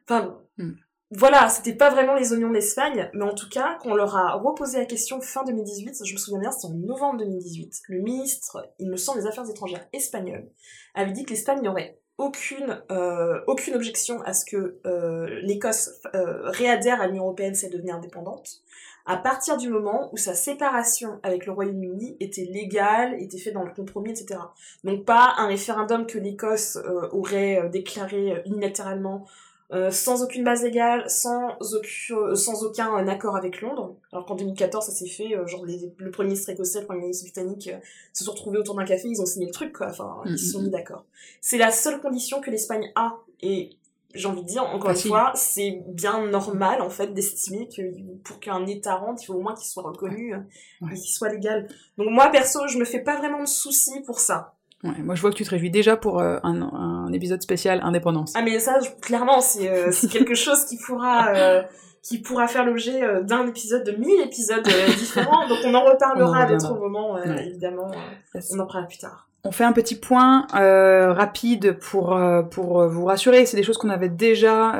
Enfin, 0.06 0.38
Mm. 0.58 0.72
voilà, 1.10 1.48
c'était 1.48 1.74
pas 1.74 1.90
vraiment 1.90 2.14
les 2.14 2.32
oignons 2.32 2.50
d'Espagne, 2.50 3.10
mais 3.14 3.24
en 3.24 3.34
tout 3.34 3.48
cas, 3.48 3.78
quand 3.80 3.90
on 3.90 3.94
leur 3.94 4.16
a 4.16 4.34
reposé 4.34 4.78
la 4.78 4.86
question 4.86 5.20
fin 5.20 5.44
2018, 5.44 6.04
je 6.04 6.12
me 6.12 6.18
souviens 6.18 6.40
bien, 6.40 6.50
c'était 6.50 6.72
en 6.72 6.76
novembre 6.76 7.18
2018, 7.18 7.82
le 7.88 8.00
ministre, 8.00 8.72
il 8.78 8.88
me 8.90 8.96
semble, 8.96 9.20
des 9.20 9.26
Affaires 9.26 9.48
étrangères 9.48 9.86
espagnol, 9.92 10.48
avait 10.94 11.12
dit 11.12 11.24
que 11.24 11.30
l'Espagne 11.30 11.62
n'aurait 11.62 11.98
aucune, 12.18 12.80
euh, 12.92 13.40
aucune 13.48 13.74
objection 13.74 14.22
à 14.22 14.32
ce 14.32 14.44
que 14.44 14.80
euh, 14.86 15.40
l'Écosse 15.42 15.90
euh, 16.14 16.48
réadhère 16.50 17.00
à 17.00 17.08
l'Union 17.08 17.24
Européenne 17.24 17.54
si 17.54 17.66
elle 17.66 17.72
devenait 17.72 17.92
indépendante, 17.92 18.60
à 19.06 19.16
partir 19.18 19.56
du 19.58 19.68
moment 19.68 20.08
où 20.12 20.16
sa 20.16 20.34
séparation 20.34 21.18
avec 21.22 21.44
le 21.46 21.52
Royaume-Uni 21.52 22.16
était 22.20 22.44
légale, 22.46 23.20
était 23.20 23.38
faite 23.38 23.54
dans 23.54 23.64
le 23.64 23.72
compromis, 23.74 24.10
etc. 24.10 24.40
Donc 24.82 25.04
pas 25.04 25.34
un 25.36 25.46
référendum 25.46 26.06
que 26.06 26.18
l'Écosse 26.18 26.76
euh, 26.76 27.08
aurait 27.12 27.58
euh, 27.60 27.68
déclaré 27.68 28.32
euh, 28.32 28.38
unilatéralement 28.46 29.26
euh, 29.72 29.90
sans 29.90 30.22
aucune 30.22 30.44
base 30.44 30.62
légale, 30.62 31.08
sans, 31.08 31.56
aucun, 31.60 32.14
euh, 32.16 32.34
sans 32.34 32.64
aucun 32.64 33.08
accord 33.08 33.34
avec 33.36 33.60
Londres. 33.62 33.96
Alors 34.12 34.24
qu'en 34.26 34.36
2014, 34.36 34.84
ça 34.86 34.92
s'est 34.92 35.06
fait, 35.08 35.34
euh, 35.36 35.46
genre 35.46 35.64
les- 35.64 35.90
le 35.96 36.10
Premier 36.10 36.28
ministre 36.30 36.50
écossais, 36.50 36.80
le 36.80 36.86
Premier 36.86 37.00
ministre 37.00 37.24
britannique 37.24 37.68
euh, 37.68 37.78
se 38.12 38.24
sont 38.24 38.32
retrouvés 38.32 38.58
autour 38.58 38.74
d'un 38.74 38.84
café, 38.84 39.08
ils 39.08 39.20
ont 39.20 39.26
signé 39.26 39.46
le 39.46 39.52
truc, 39.52 39.72
quoi. 39.76 39.88
Enfin, 39.88 40.20
ils 40.26 40.38
se 40.38 40.52
sont 40.52 40.62
mis 40.62 40.70
d'accord. 40.70 41.04
C'est 41.40 41.58
la 41.58 41.70
seule 41.70 42.00
condition 42.00 42.40
que 42.40 42.50
l'Espagne 42.50 42.90
a. 42.94 43.16
Et 43.42 43.70
j'ai 44.14 44.26
envie 44.28 44.42
de 44.42 44.46
dire, 44.46 44.62
encore 44.64 44.90
une 44.90 44.96
Facile. 44.96 45.10
fois, 45.10 45.32
c'est 45.34 45.82
bien 45.88 46.26
normal, 46.26 46.80
en 46.82 46.90
fait, 46.90 47.08
d'estimer 47.14 47.68
que 47.68 47.82
pour 48.24 48.38
qu'un 48.40 48.64
État 48.66 48.94
rentre, 48.96 49.20
il 49.22 49.26
faut 49.26 49.34
au 49.34 49.40
moins 49.42 49.54
qu'il 49.54 49.66
soit 49.66 49.82
reconnu 49.82 50.34
euh, 50.34 50.38
Ouais. 50.80 50.92
et 50.92 50.94
qu'il 50.94 51.10
soit 51.12 51.28
légal. 51.30 51.66
Donc 51.98 52.08
moi, 52.10 52.28
perso, 52.30 52.66
je 52.68 52.78
me 52.78 52.84
fais 52.84 53.00
pas 53.00 53.16
vraiment 53.16 53.40
de 53.40 53.48
soucis 53.48 54.00
pour 54.06 54.20
ça. 54.20 54.54
Ouais, 54.82 54.90
moi, 55.02 55.14
je 55.14 55.20
vois 55.22 55.30
que 55.30 55.36
tu 55.36 55.44
te 55.44 55.50
réjouis 55.50 55.70
déjà 55.70 55.96
pour 55.96 56.20
euh, 56.20 56.38
un, 56.42 56.60
un 56.62 57.12
épisode 57.12 57.40
spécial 57.42 57.80
indépendance. 57.82 58.32
Ah 58.36 58.42
mais 58.42 58.58
ça, 58.58 58.80
je- 58.80 58.90
clairement, 59.00 59.40
c'est 59.40 59.68
euh, 59.70 59.90
c'est 59.92 60.08
quelque 60.08 60.34
chose 60.34 60.64
qui 60.66 60.76
pourra 60.76 61.28
euh, 61.34 61.62
qui 62.02 62.18
pourra 62.18 62.46
faire 62.48 62.66
l'objet 62.66 63.02
euh, 63.02 63.22
d'un 63.22 63.46
épisode, 63.46 63.82
de 63.82 63.92
mille 63.92 64.20
épisodes 64.20 64.66
euh, 64.68 64.86
différents. 64.98 65.48
Donc 65.48 65.56
on 65.64 65.72
en 65.74 65.78
On 65.80 65.86
en 65.86 65.90
reparlera 65.92 66.40
à 66.42 66.46
d'autres 66.46 66.74
moments, 66.78 67.16
euh, 67.16 67.24
Ouais. 67.24 67.46
évidemment. 67.46 67.90
euh, 68.34 68.40
on 68.52 68.58
en 68.58 68.66
parlera 68.66 68.86
plus 68.86 68.98
tard. 68.98 69.26
On 69.46 69.52
fait 69.52 69.64
un 69.64 69.72
petit 69.72 69.94
point 69.94 70.46
euh, 70.54 71.12
rapide 71.12 71.76
pour 71.78 72.16
euh, 72.16 72.42
pour 72.42 72.80
euh, 72.80 72.88
vous 72.88 73.04
rassurer. 73.04 73.44
C'est 73.44 73.58
des 73.58 73.62
choses 73.62 73.76
qu'on 73.76 73.90
avait 73.90 74.08
déjà 74.08 74.72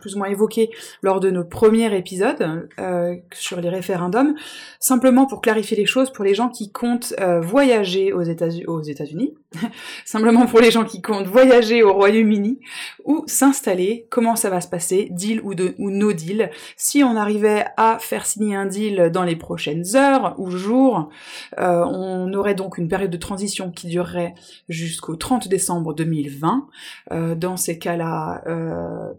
plus 0.00 0.14
ou 0.14 0.18
moins 0.18 0.28
évoquées 0.28 0.70
lors 1.02 1.18
de 1.18 1.28
nos 1.30 1.44
premiers 1.44 1.92
épisodes 1.96 2.68
sur 3.34 3.60
les 3.60 3.68
référendums. 3.68 4.36
Simplement 4.78 5.26
pour 5.26 5.40
clarifier 5.40 5.76
les 5.76 5.86
choses 5.86 6.12
pour 6.12 6.24
les 6.24 6.34
gens 6.34 6.48
qui 6.48 6.70
comptent 6.70 7.14
voyager 7.42 8.12
aux 8.12 8.22
États 8.22 8.48
aux 8.68 8.82
États-Unis 8.82 9.34
simplement 10.04 10.46
pour 10.46 10.60
les 10.60 10.70
gens 10.70 10.84
qui 10.84 11.02
comptent 11.02 11.26
voyager 11.26 11.82
au 11.82 11.92
Royaume-Uni 11.92 12.60
ou 13.04 13.24
s'installer, 13.26 14.06
comment 14.10 14.36
ça 14.36 14.50
va 14.50 14.60
se 14.60 14.68
passer, 14.68 15.08
deal 15.10 15.40
ou, 15.42 15.54
de, 15.54 15.74
no 15.78 16.12
deal. 16.12 16.50
Si 16.76 17.02
on 17.02 17.16
arrivait 17.16 17.64
à 17.76 17.98
faire 18.00 18.26
signer 18.26 18.56
un 18.56 18.66
deal 18.66 19.10
dans 19.12 19.24
les 19.24 19.36
prochaines 19.36 19.96
heures 19.96 20.34
ou 20.38 20.50
jours, 20.50 21.08
euh, 21.58 21.84
on 21.84 22.32
aurait 22.34 22.54
donc 22.54 22.78
une 22.78 22.88
période 22.88 23.10
de 23.10 23.16
transition 23.16 23.70
qui 23.70 23.86
durerait 23.88 24.34
jusqu'au 24.68 25.16
30 25.16 25.48
décembre 25.48 25.94
2020. 25.94 26.68
Euh, 27.12 27.34
dans 27.34 27.56
ces 27.56 27.78
cas-là, 27.78 28.42
euh, 28.46 29.12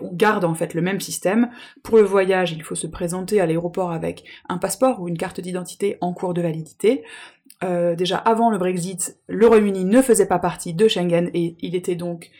on 0.00 0.12
garde 0.12 0.44
en 0.44 0.54
fait 0.54 0.74
le 0.74 0.82
même 0.82 1.00
système. 1.00 1.50
Pour 1.82 1.96
le 1.96 2.04
voyage, 2.04 2.52
il 2.52 2.62
faut 2.62 2.74
se 2.74 2.86
présenter 2.86 3.40
à 3.40 3.46
l'aéroport 3.46 3.92
avec 3.92 4.24
un 4.48 4.58
passeport 4.58 5.00
ou 5.00 5.08
une 5.08 5.18
carte 5.18 5.40
d'identité 5.40 5.98
en 6.00 6.12
cours 6.12 6.34
de 6.34 6.42
validité. 6.42 7.02
Euh, 7.62 7.94
déjà 7.94 8.16
avant 8.16 8.50
le 8.50 8.58
Brexit, 8.58 9.16
le 9.28 9.46
Royaume-Uni 9.46 9.84
ne 9.84 10.02
faisait 10.02 10.26
pas 10.26 10.38
partie 10.38 10.74
de 10.74 10.88
Schengen 10.88 11.30
et 11.32 11.56
il 11.60 11.74
était 11.76 11.94
donc 11.94 12.30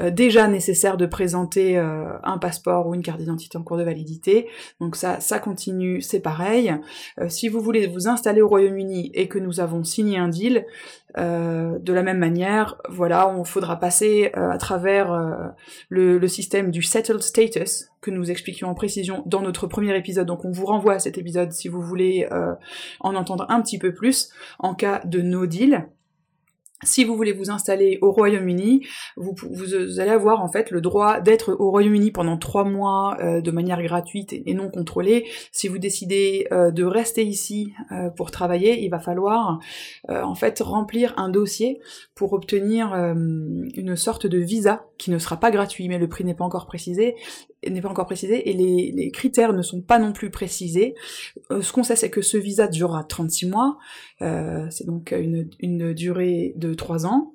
euh, 0.00 0.10
déjà 0.10 0.48
nécessaire 0.48 0.96
de 0.96 1.06
présenter 1.06 1.78
euh, 1.78 2.04
un 2.22 2.38
passeport 2.38 2.86
ou 2.86 2.94
une 2.94 3.02
carte 3.02 3.18
d'identité 3.18 3.58
en 3.58 3.62
cours 3.62 3.76
de 3.76 3.82
validité. 3.82 4.48
Donc 4.80 4.96
ça, 4.96 5.20
ça 5.20 5.38
continue, 5.38 6.00
c'est 6.00 6.20
pareil. 6.20 6.74
si 7.28 7.48
vous 7.48 7.60
voulez 7.60 7.86
vous 7.86 8.08
installer 8.08 8.40
au 8.40 8.48
Royaume-Uni 8.48 9.10
et 9.14 9.28
que 9.28 9.38
nous 9.38 9.60
avons 9.60 9.84
signé 9.84 10.18
un 10.18 10.28
deal, 10.28 10.66
de 11.16 11.92
la 11.92 12.02
même 12.04 12.18
manière, 12.18 12.76
voilà, 12.88 13.28
on 13.28 13.42
faudra 13.42 13.80
passer 13.80 14.30
à 14.34 14.58
travers 14.58 15.12
le, 15.88 16.18
le, 16.18 16.28
système 16.28 16.70
du 16.70 16.82
settled 16.82 17.20
status 17.20 17.90
que 18.00 18.12
nous 18.12 18.30
expliquions 18.30 18.68
en 18.68 18.74
précision 18.74 19.24
dans 19.26 19.42
notre 19.42 19.66
premier 19.66 19.96
épisode. 19.96 20.28
Donc 20.28 20.44
on 20.44 20.52
vous 20.52 20.66
renvoie 20.66 20.94
à 20.94 20.98
cet 21.00 21.18
épisode 21.18 21.52
si 21.52 21.68
vous 21.68 21.82
voulez 21.82 22.28
en 23.00 23.14
entendre 23.16 23.46
un 23.48 23.60
petit 23.60 23.78
peu 23.78 23.92
plus 23.92 24.30
en 24.60 24.74
cas 24.74 25.00
de 25.04 25.20
no 25.20 25.46
deal. 25.46 25.88
Si 26.82 27.04
vous 27.04 27.14
voulez 27.14 27.32
vous 27.32 27.50
installer 27.50 27.98
au 28.00 28.10
Royaume-Uni, 28.10 28.86
vous, 29.16 29.34
allez 30.00 30.10
avoir 30.10 30.40
en 30.40 30.48
fait 30.48 30.70
le 30.70 30.80
droit 30.80 31.20
d'être 31.20 31.54
au 31.58 31.70
Royaume-Uni 31.70 32.10
pendant 32.10 32.38
trois 32.38 32.64
mois 32.64 33.18
euh, 33.20 33.42
de 33.42 33.50
manière 33.50 33.82
gratuite 33.82 34.32
et, 34.32 34.54
non 34.54 34.70
contrôlée. 34.70 35.26
Si 35.52 35.68
vous 35.68 35.76
décidez 35.76 36.46
euh, 36.52 36.70
de 36.70 36.84
rester 36.84 37.22
ici 37.22 37.74
euh, 37.92 38.08
pour 38.08 38.30
travailler, 38.30 38.82
il 38.82 38.88
va 38.88 38.98
falloir 38.98 39.60
en 40.08 40.34
fait 40.34 40.60
remplir 40.60 41.14
un 41.16 41.28
dossier 41.28 41.80
pour 42.14 42.32
obtenir 42.32 42.94
une 42.94 43.96
sorte 43.96 44.26
de 44.26 44.38
visa 44.38 44.86
qui 44.98 45.10
ne 45.10 45.18
sera 45.18 45.38
pas 45.38 45.50
gratuit, 45.50 45.88
mais 45.88 45.98
le 45.98 46.08
prix 46.08 46.24
n'est 46.24 46.34
pas 46.34 46.44
encore 46.44 46.66
précisé 46.66 47.16
n'est 47.68 47.80
pas 47.80 47.88
encore 47.88 48.06
précisé 48.06 48.48
et 48.48 48.52
les, 48.52 49.10
critères 49.10 49.52
ne 49.52 49.62
sont 49.62 49.80
pas 49.80 49.98
non 49.98 50.12
plus 50.12 50.30
précisés. 50.30 50.94
ce 51.50 51.72
qu'on 51.72 51.82
sait, 51.82 51.96
c'est 51.96 52.10
que 52.10 52.22
ce 52.22 52.36
visa 52.36 52.68
durera 52.68 53.04
36 53.04 53.48
mois, 53.48 53.78
c'est 54.20 54.86
donc 54.86 55.12
une, 55.12 55.50
une 55.58 55.92
durée 55.92 56.52
de 56.56 56.74
3 56.74 57.06
ans. 57.06 57.34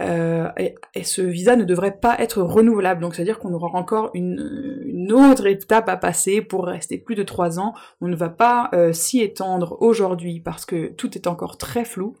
Euh, 0.00 0.48
et, 0.56 1.04
ce 1.04 1.22
visa 1.22 1.56
ne 1.56 1.64
devrait 1.64 1.98
pas 1.98 2.16
être 2.18 2.42
renouvelable, 2.42 3.00
donc 3.00 3.14
c'est-à-dire 3.14 3.38
qu'on 3.38 3.52
aura 3.52 3.68
encore 3.78 4.10
une, 4.14 4.82
une, 4.86 5.12
autre 5.12 5.46
étape 5.46 5.88
à 5.88 5.96
passer 5.96 6.40
pour 6.40 6.66
rester 6.66 6.98
plus 6.98 7.14
de 7.14 7.22
3 7.22 7.58
ans. 7.58 7.74
On 8.00 8.08
ne 8.08 8.16
va 8.16 8.28
pas 8.28 8.70
euh, 8.72 8.92
s'y 8.92 9.20
étendre 9.20 9.76
aujourd'hui 9.80 10.40
parce 10.40 10.64
que 10.64 10.88
tout 10.88 11.16
est 11.16 11.26
encore 11.26 11.58
très 11.58 11.84
flou. 11.84 12.16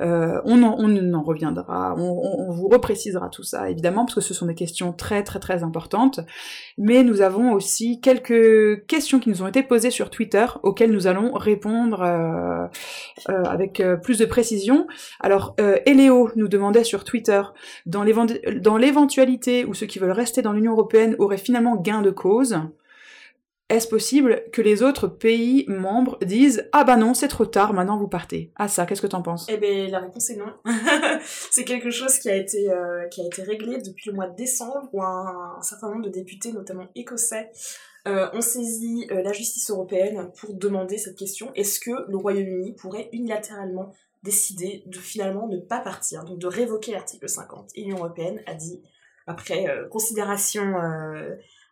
Euh, 0.00 0.40
on, 0.44 0.62
en, 0.62 0.76
on 0.78 1.14
en 1.14 1.22
reviendra, 1.22 1.94
on, 1.96 2.52
vous 2.52 2.68
reprécisera 2.68 3.28
tout 3.28 3.42
ça 3.42 3.68
évidemment 3.68 4.04
parce 4.04 4.14
que 4.14 4.20
ce 4.20 4.32
sont 4.32 4.46
des 4.46 4.54
questions 4.54 4.92
très 4.92 5.24
très 5.24 5.40
très 5.40 5.64
importantes. 5.64 6.20
Mais 6.76 7.02
nous 7.02 7.20
avons 7.20 7.52
aussi 7.52 8.00
quelques 8.00 8.86
questions 8.86 9.18
qui 9.18 9.28
nous 9.28 9.42
ont 9.42 9.48
été 9.48 9.62
posées 9.62 9.90
sur 9.90 10.10
Twitter 10.10 10.46
auxquelles 10.62 10.92
nous 10.92 11.06
allons 11.08 11.32
répondre 11.32 12.02
euh, 12.02 12.66
euh, 13.28 13.44
avec 13.44 13.82
plus 14.02 14.18
de 14.18 14.24
précision. 14.24 14.86
Alors 15.20 15.56
Eléo 15.86 16.30
nous 16.36 16.48
demandait 16.48 16.84
sur 16.84 17.04
Twitter 17.04 17.42
dans 17.86 18.04
l'éventualité 18.76 19.64
où 19.64 19.74
ceux 19.74 19.86
qui 19.86 19.98
veulent 19.98 20.10
rester 20.12 20.42
dans 20.42 20.52
l'Union 20.52 20.72
européenne 20.72 21.16
auraient 21.18 21.38
finalement 21.38 21.76
gain 21.76 22.02
de 22.02 22.10
cause 22.10 22.58
est-ce 23.68 23.86
possible 23.86 24.44
que 24.52 24.62
les 24.62 24.82
autres 24.82 25.08
pays 25.08 25.66
membres 25.68 26.18
disent 26.24 26.68
ah 26.72 26.84
bah 26.84 26.96
non 26.96 27.12
c'est 27.12 27.28
trop 27.28 27.44
tard 27.44 27.74
maintenant 27.74 27.98
vous 27.98 28.08
partez 28.08 28.50
ah 28.56 28.66
ça 28.66 28.86
qu'est-ce 28.86 29.02
que 29.02 29.06
t'en 29.06 29.20
penses? 29.20 29.46
Eh 29.50 29.58
ben 29.58 29.90
la 29.90 30.00
réponse 30.00 30.30
est 30.30 30.36
non. 30.36 30.54
C'est 31.50 31.64
quelque 31.64 31.90
chose 31.90 32.18
qui 32.18 32.30
a 32.30 32.36
été 32.36 32.70
euh, 32.70 33.06
qui 33.08 33.20
a 33.20 33.26
été 33.26 33.42
réglé 33.42 33.78
depuis 33.82 34.08
le 34.08 34.16
mois 34.16 34.26
de 34.26 34.36
décembre 34.36 34.88
où 34.92 35.02
un, 35.02 35.60
certain 35.60 35.90
nombre 35.90 36.04
de 36.04 36.08
députés 36.08 36.52
notamment 36.52 36.88
écossais 36.94 37.50
euh, 38.06 38.30
ont 38.32 38.40
saisi 38.40 39.06
euh, 39.10 39.22
la 39.22 39.32
justice 39.32 39.70
européenne 39.70 40.30
pour 40.40 40.54
demander 40.54 40.96
cette 40.96 41.16
question. 41.16 41.52
Est-ce 41.54 41.78
que 41.78 41.90
le 42.08 42.16
Royaume-Uni 42.16 42.74
pourrait 42.74 43.10
unilatéralement 43.12 43.92
décider 44.22 44.82
de 44.86 44.96
finalement 44.96 45.46
ne 45.46 45.58
pas 45.58 45.80
partir 45.80 46.24
donc 46.24 46.38
de 46.38 46.46
révoquer 46.46 46.92
l'article 46.92 47.28
50 47.28 47.70
et 47.74 47.82
l'Union 47.82 47.98
européenne 47.98 48.40
a 48.46 48.54
dit 48.54 48.82
après 49.26 49.66
considération 49.90 50.74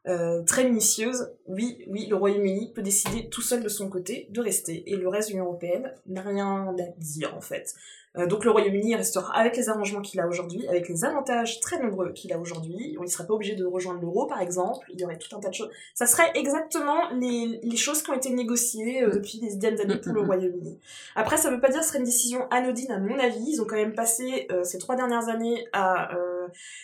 euh, 0.08 0.42
très 0.42 0.64
minutieuse, 0.64 1.30
oui, 1.46 1.84
oui, 1.88 2.06
le 2.06 2.16
Royaume-Uni 2.16 2.72
peut 2.74 2.82
décider 2.82 3.28
tout 3.28 3.42
seul 3.42 3.62
de 3.62 3.68
son 3.68 3.88
côté 3.88 4.28
de 4.30 4.40
rester, 4.40 4.84
et 4.90 4.96
le 4.96 5.08
reste 5.08 5.28
de 5.28 5.32
l'Union 5.32 5.46
Européenne 5.46 5.92
n'a 6.06 6.22
rien 6.22 6.68
à 6.68 6.82
dire 6.98 7.34
en 7.36 7.40
fait. 7.40 7.74
Euh, 8.18 8.26
donc 8.26 8.44
le 8.44 8.50
Royaume-Uni 8.50 8.94
restera 8.94 9.36
avec 9.36 9.56
les 9.56 9.68
arrangements 9.68 10.00
qu'il 10.00 10.20
a 10.20 10.26
aujourd'hui, 10.26 10.66
avec 10.68 10.88
les 10.88 11.04
avantages 11.04 11.60
très 11.60 11.82
nombreux 11.82 12.12
qu'il 12.12 12.32
a 12.32 12.38
aujourd'hui. 12.38 12.96
On 12.98 13.02
ne 13.02 13.08
serait 13.08 13.26
pas 13.26 13.34
obligé 13.34 13.54
de 13.54 13.64
rejoindre 13.64 14.00
l'euro 14.00 14.26
par 14.26 14.40
exemple, 14.40 14.86
il 14.92 15.00
y 15.00 15.04
aurait 15.04 15.18
tout 15.18 15.34
un 15.36 15.40
tas 15.40 15.48
de 15.48 15.54
choses. 15.54 15.70
Ça 15.94 16.06
serait 16.06 16.30
exactement 16.34 17.10
les, 17.10 17.60
les 17.62 17.76
choses 17.76 18.02
qui 18.02 18.10
ont 18.10 18.14
été 18.14 18.30
négociées 18.30 19.02
euh, 19.02 19.10
depuis 19.10 19.38
des 19.38 19.48
dizaines 19.48 19.76
d'années 19.76 20.00
pour 20.00 20.12
le 20.12 20.22
Royaume-Uni. 20.22 20.78
Après, 21.14 21.36
ça 21.36 21.50
ne 21.50 21.56
veut 21.56 21.60
pas 21.60 21.68
dire 21.68 21.80
que 21.80 21.84
ce 21.84 21.90
serait 21.90 21.98
une 21.98 22.04
décision 22.04 22.46
anodine 22.50 22.90
à 22.92 22.98
mon 22.98 23.18
avis. 23.18 23.44
Ils 23.48 23.60
ont 23.60 23.66
quand 23.66 23.76
même 23.76 23.94
passé 23.94 24.48
ces 24.62 24.78
trois 24.78 24.96
dernières 24.96 25.28
années 25.28 25.66
à 25.72 26.10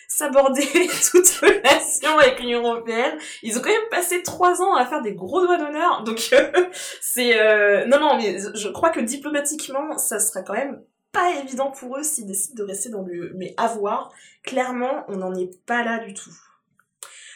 s'aborder 0.07 0.63
toute 1.11 1.29
relation 1.41 2.17
avec 2.19 2.39
l'Union 2.39 2.61
européenne. 2.61 3.17
Ils 3.41 3.57
ont 3.57 3.61
quand 3.61 3.69
même 3.69 3.89
passé 3.89 4.23
trois 4.23 4.61
ans 4.61 4.75
à 4.75 4.85
faire 4.85 5.01
des 5.01 5.13
gros 5.13 5.41
doigts 5.45 5.57
d'honneur, 5.57 6.03
donc 6.03 6.29
euh, 6.33 6.51
c'est 7.01 7.39
euh, 7.39 7.85
non 7.85 7.99
non 7.99 8.17
mais 8.17 8.37
je 8.55 8.69
crois 8.69 8.89
que 8.89 8.99
diplomatiquement 8.99 9.97
ça 9.97 10.19
serait 10.19 10.43
quand 10.43 10.53
même 10.53 10.81
pas 11.11 11.31
évident 11.43 11.71
pour 11.71 11.97
eux 11.97 12.03
s'ils 12.03 12.25
décident 12.25 12.63
de 12.63 12.67
rester 12.67 12.89
dans 12.89 13.03
le 13.03 13.33
mais 13.35 13.53
avoir 13.57 14.11
clairement 14.43 15.05
on 15.07 15.17
n'en 15.17 15.33
est 15.35 15.51
pas 15.65 15.83
là 15.83 15.99
du 15.99 16.13
tout. 16.13 16.31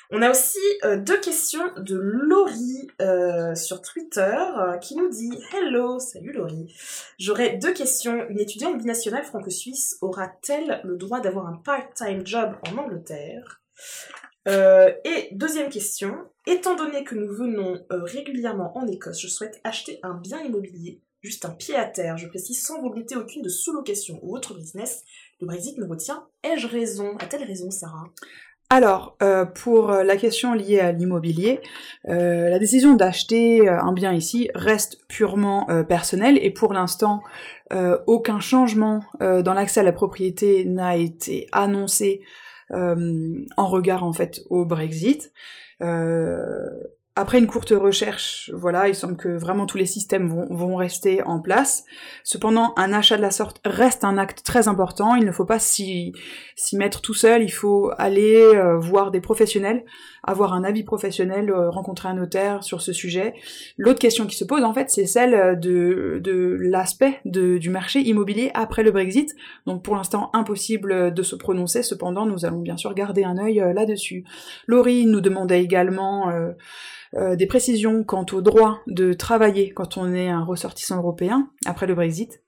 On 0.09 0.21
a 0.21 0.31
aussi 0.31 0.57
euh, 0.85 0.95
deux 0.95 1.19
questions 1.19 1.73
de 1.75 1.97
Laurie 1.97 2.87
euh, 3.01 3.55
sur 3.55 3.81
Twitter 3.81 4.37
euh, 4.57 4.77
qui 4.77 4.95
nous 4.95 5.09
dit 5.09 5.37
Hello, 5.53 5.99
salut 5.99 6.31
Laurie. 6.31 6.73
J'aurais 7.19 7.57
deux 7.57 7.73
questions. 7.73 8.25
Une 8.29 8.39
étudiante 8.39 8.77
binationale 8.77 9.25
franco-suisse 9.25 9.97
aura-t-elle 9.99 10.79
le 10.85 10.95
droit 10.95 11.19
d'avoir 11.19 11.47
un 11.47 11.57
part-time 11.57 12.25
job 12.25 12.55
en 12.67 12.77
Angleterre? 12.77 13.61
Et 15.03 15.27
deuxième 15.33 15.69
question, 15.69 16.15
étant 16.45 16.77
donné 16.77 17.03
que 17.03 17.15
nous 17.15 17.27
venons 17.27 17.85
régulièrement 17.89 18.77
en 18.77 18.87
Écosse, 18.87 19.19
je 19.19 19.27
souhaite 19.27 19.59
acheter 19.65 19.99
un 20.03 20.13
bien 20.13 20.39
immobilier, 20.39 21.01
juste 21.21 21.43
un 21.43 21.49
pied 21.49 21.75
à 21.75 21.83
terre, 21.83 22.17
je 22.17 22.29
précise 22.29 22.65
sans 22.65 22.81
volonté 22.81 23.17
aucune 23.17 23.41
de 23.41 23.49
sous-location 23.49 24.21
ou 24.21 24.33
autre 24.33 24.53
business. 24.53 25.03
Le 25.41 25.47
Brexit 25.47 25.77
me 25.77 25.85
retient. 25.85 26.29
Ai-je 26.43 26.65
raison? 26.65 27.17
A-t-elle 27.17 27.43
raison, 27.43 27.69
Sarah? 27.71 28.05
Alors, 28.69 29.15
euh, 29.23 29.45
pour 29.45 29.91
la 29.91 30.17
question 30.17 30.53
liée 30.53 30.81
à 30.81 30.91
l'immobilier, 30.91 31.61
euh, 32.09 32.49
la 32.49 32.59
décision 32.59 32.95
d'acheter 32.95 33.69
euh, 33.69 33.79
un 33.79 33.93
bien 33.93 34.11
ici 34.11 34.49
reste 34.55 34.97
purement 35.07 35.67
personnelle 35.87 36.37
et 36.41 36.51
pour 36.51 36.73
l'instant, 36.73 37.21
aucun 38.07 38.39
changement 38.39 39.03
dans 39.19 39.53
l'accès 39.53 39.81
à 39.81 39.83
la 39.83 39.91
propriété 39.91 40.65
n'a 40.65 40.95
été 40.95 41.47
annoncé 41.51 42.21
en 42.71 43.67
regard 43.67 44.03
en 44.03 44.13
fait 44.13 44.41
au 44.49 44.65
Brexit. 44.65 45.31
Après 47.19 47.39
une 47.39 47.47
courte 47.47 47.71
recherche, 47.71 48.51
voilà, 48.53 48.87
il 48.89 48.93
semble 48.93 49.17
que 49.17 49.29
vraiment 49.29 49.65
tous 49.65 49.79
les 49.79 49.87
systèmes 49.87 50.27
vont, 50.27 50.45
vont, 50.51 50.75
rester 50.75 51.23
en 51.23 51.39
place. 51.39 51.83
Cependant, 52.23 52.73
un 52.77 52.93
achat 52.93 53.17
de 53.17 53.23
la 53.23 53.31
sorte 53.31 53.59
reste 53.65 54.03
un 54.03 54.19
acte 54.19 54.43
très 54.43 54.67
important. 54.67 55.15
Il 55.15 55.25
ne 55.25 55.31
faut 55.31 55.43
pas 55.43 55.57
s'y 55.57 56.13
mettre 56.73 57.01
tout 57.01 57.15
seul. 57.15 57.41
Il 57.41 57.49
faut 57.49 57.89
aller 57.97 58.35
euh, 58.35 58.77
voir 58.77 59.09
des 59.09 59.19
professionnels, 59.19 59.83
avoir 60.23 60.53
un 60.53 60.63
avis 60.63 60.83
professionnel, 60.83 61.49
euh, 61.49 61.71
rencontrer 61.71 62.07
un 62.07 62.13
notaire 62.13 62.63
sur 62.63 62.83
ce 62.83 62.93
sujet. 62.93 63.33
L'autre 63.79 63.99
question 63.99 64.27
qui 64.27 64.35
se 64.35 64.45
pose, 64.45 64.63
en 64.63 64.75
fait, 64.75 64.91
c'est 64.91 65.07
celle 65.07 65.59
de, 65.59 66.21
de 66.23 66.55
l'aspect 66.59 67.19
du 67.25 67.71
marché 67.71 67.99
immobilier 67.99 68.51
après 68.53 68.83
le 68.83 68.91
Brexit. 68.91 69.35
Donc, 69.65 69.81
pour 69.81 69.95
l'instant, 69.95 70.29
impossible 70.33 71.15
de 71.15 71.23
se 71.23 71.35
prononcer. 71.35 71.81
Cependant, 71.81 72.27
nous 72.27 72.45
allons 72.45 72.61
bien 72.61 72.77
sûr 72.77 72.93
garder 72.93 73.23
un 73.23 73.39
œil 73.39 73.59
euh, 73.59 73.73
là-dessus. 73.73 74.23
Laurie 74.67 75.07
nous 75.07 75.21
demandait 75.21 75.63
également 75.63 76.31
euh, 77.15 77.35
des 77.35 77.47
précisions 77.47 78.03
quant 78.03 78.25
au 78.31 78.41
droit 78.41 78.79
de 78.87 79.13
travailler 79.13 79.71
quand 79.71 79.97
on 79.97 80.13
est 80.13 80.29
un 80.29 80.43
ressortissant 80.43 80.97
européen 80.97 81.49
après 81.65 81.87
le 81.87 81.95
Brexit. 81.95 82.41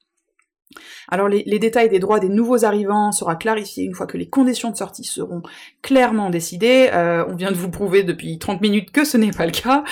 Alors 1.08 1.28
les, 1.28 1.60
détails 1.60 1.90
des 1.90 1.98
droits 1.98 2.20
des 2.20 2.30
nouveaux 2.30 2.64
arrivants 2.64 3.12
sera 3.12 3.36
clarifié 3.36 3.84
une 3.84 3.96
fois 3.96 4.06
que 4.06 4.18
les 4.18 4.30
conditions 4.30 4.70
de 4.70 4.78
sortie 4.78 5.04
seront 5.04 5.42
clairement 5.82 6.30
décidées. 6.30 6.90
Euh, 6.94 7.26
on 7.28 7.36
vient 7.36 7.52
de 7.52 7.58
vous 7.58 7.72
prouver 7.72 8.04
depuis 8.04 8.38
30 8.38 8.62
minutes 8.62 8.92
que 8.92 9.04
ce 9.04 9.18
n'est 9.18 9.32
pas 9.32 9.46
le 9.46 9.52
cas. 9.52 9.84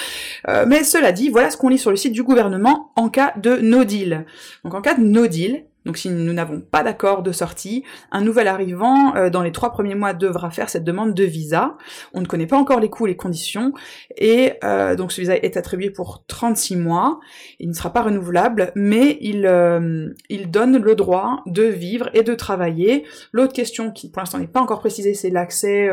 Euh, 0.47 0.65
mais 0.67 0.84
cela 0.84 1.12
dit, 1.12 1.30
voilà 1.30 1.49
ce 1.49 1.58
qu'on 1.58 1.69
lit 1.69 1.80
sur 1.80 1.89
le 1.89 1.97
site 1.97 2.13
du 2.13 2.23
gouvernement 2.23 2.91
en 2.95 3.10
cas 3.10 3.34
de 3.38 3.58
no 3.58 3.84
deal. 3.84 4.25
Donc 4.63 4.75
en 4.75 4.82
cas 4.82 4.93
de 4.93 5.03
no 5.03 5.25
deal, 5.25 5.65
Donc 5.88 5.97
si 5.97 6.10
nous 6.10 6.34
n'avons 6.34 6.60
pas 6.60 6.84
d'accord 6.84 7.23
de 7.23 7.32
sortie, 7.32 7.86
un 8.12 8.19
nouvel 8.19 8.50
arrivant 8.50 9.15
euh, 9.15 9.30
dans 9.30 9.41
les 9.41 9.54
trois 9.54 9.71
premiers 9.71 9.95
mois 9.95 10.13
devra 10.13 10.52
faire 10.52 10.69
cette 10.69 10.84
demande 10.84 11.13
de 11.13 11.23
visa. 11.23 11.78
On 12.13 12.19
ne 12.19 12.26
connaît 12.26 12.45
pas 12.45 12.58
encore 12.58 12.82
les 12.82 12.89
coûts, 12.89 13.06
les 13.06 13.15
conditions, 13.15 13.71
et 14.17 14.56
euh, 14.65 14.97
donc 14.97 15.13
ce 15.13 15.21
visa 15.21 15.38
est 15.38 15.56
attribué 15.56 15.89
pour 15.89 16.26
36 16.28 16.76
mois. 16.76 17.21
Il 17.60 17.69
ne 17.69 17.73
sera 17.73 17.93
pas 17.93 18.02
renouvelable, 18.02 18.73
mais 18.76 19.17
il, 19.21 19.45
euh, 19.45 20.10
il 20.28 20.52
donne 20.52 20.76
le 20.78 20.93
droit 20.93 21.42
de 21.46 21.63
vivre 21.63 22.10
et 22.13 22.23
de 22.23 22.35
travailler. 22.35 23.06
L'autre 23.31 23.54
question 23.54 23.90
qui 23.92 24.12
pour 24.12 24.19
l'instant 24.19 24.40
n'est 24.40 24.48
pas 24.48 24.62
encore 24.62 24.79
précisée, 24.79 25.13
c'est 25.13 25.29
l'accès 25.29 25.90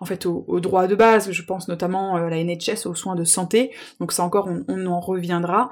en 0.00 0.06
fait 0.06 0.24
aux, 0.24 0.60
droits 0.60 0.86
de 0.86 0.94
base. 0.94 1.32
Je 1.32 1.42
pense 1.42 1.68
notamment 1.68 2.16
à 2.16 2.30
la 2.30 2.42
NHS, 2.42 2.86
aux 2.86 2.94
soins 2.94 3.14
de 3.14 3.24
santé. 3.24 3.72
Donc 4.00 4.12
ça 4.12 4.24
encore, 4.24 4.48
on, 4.48 4.64
on 4.68 4.86
en 4.86 5.00
reviendra. 5.00 5.68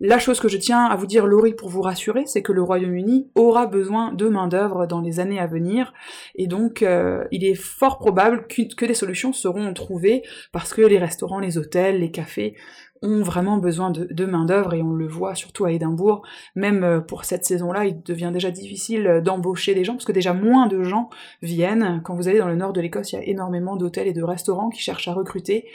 La 0.00 0.20
chose 0.20 0.38
que 0.38 0.46
je 0.46 0.58
tiens 0.58 0.84
à 0.84 0.94
vous 0.94 1.06
dire, 1.06 1.26
Laurie, 1.26 1.54
pour 1.54 1.70
vous 1.70 1.82
rassurer, 1.82 2.22
c'est 2.24 2.40
que 2.40 2.52
le 2.52 2.62
Royaume-Uni 2.62 3.32
aura 3.34 3.66
besoin 3.66 4.12
de 4.12 4.28
main-d'œuvre 4.28 4.86
dans 4.86 5.00
les 5.00 5.18
années 5.18 5.40
à 5.40 5.48
venir, 5.48 5.92
et 6.36 6.46
donc 6.46 6.82
euh, 6.82 7.24
il 7.32 7.44
est 7.44 7.56
fort 7.56 7.98
probable 7.98 8.46
que, 8.46 8.86
des 8.86 8.94
solutions 8.94 9.32
seront 9.32 9.74
trouvées 9.74 10.22
parce 10.52 10.72
que 10.72 10.82
les 10.82 10.98
restaurants, 10.98 11.40
les 11.40 11.58
hôtels, 11.58 11.98
les 11.98 12.12
cafés 12.12 12.54
ont 13.02 13.22
vraiment 13.22 13.58
besoin 13.58 13.90
de, 13.90 14.24
main-d'œuvre 14.24 14.74
et 14.74 14.82
on 14.82 14.92
le 14.92 15.08
voit 15.08 15.34
surtout 15.34 15.64
à 15.64 15.72
Édimbourg. 15.72 16.22
Même 16.54 16.84
euh, 16.84 17.00
pour 17.00 17.24
cette 17.24 17.44
saison-là, 17.44 17.86
il 17.86 18.00
devient 18.02 18.30
déjà 18.32 18.52
difficile 18.52 19.20
d'embaucher 19.24 19.74
des 19.74 19.82
gens 19.82 19.94
parce 19.94 20.04
que 20.04 20.12
déjà 20.12 20.32
moins 20.32 20.68
de 20.68 20.84
gens 20.84 21.10
viennent. 21.42 22.02
Quand 22.04 22.14
vous 22.14 22.28
allez 22.28 22.38
dans 22.38 22.48
le 22.48 22.56
nord 22.56 22.72
de 22.72 22.80
l'Écosse, 22.80 23.12
il 23.12 23.16
y 23.16 23.18
a 23.18 23.24
énormément 23.24 23.74
d'hôtels 23.74 24.06
et 24.06 24.12
de 24.12 24.22
restaurants 24.22 24.68
qui 24.68 24.80
cherchent 24.80 25.08
à 25.08 25.12
recruter. 25.12 25.66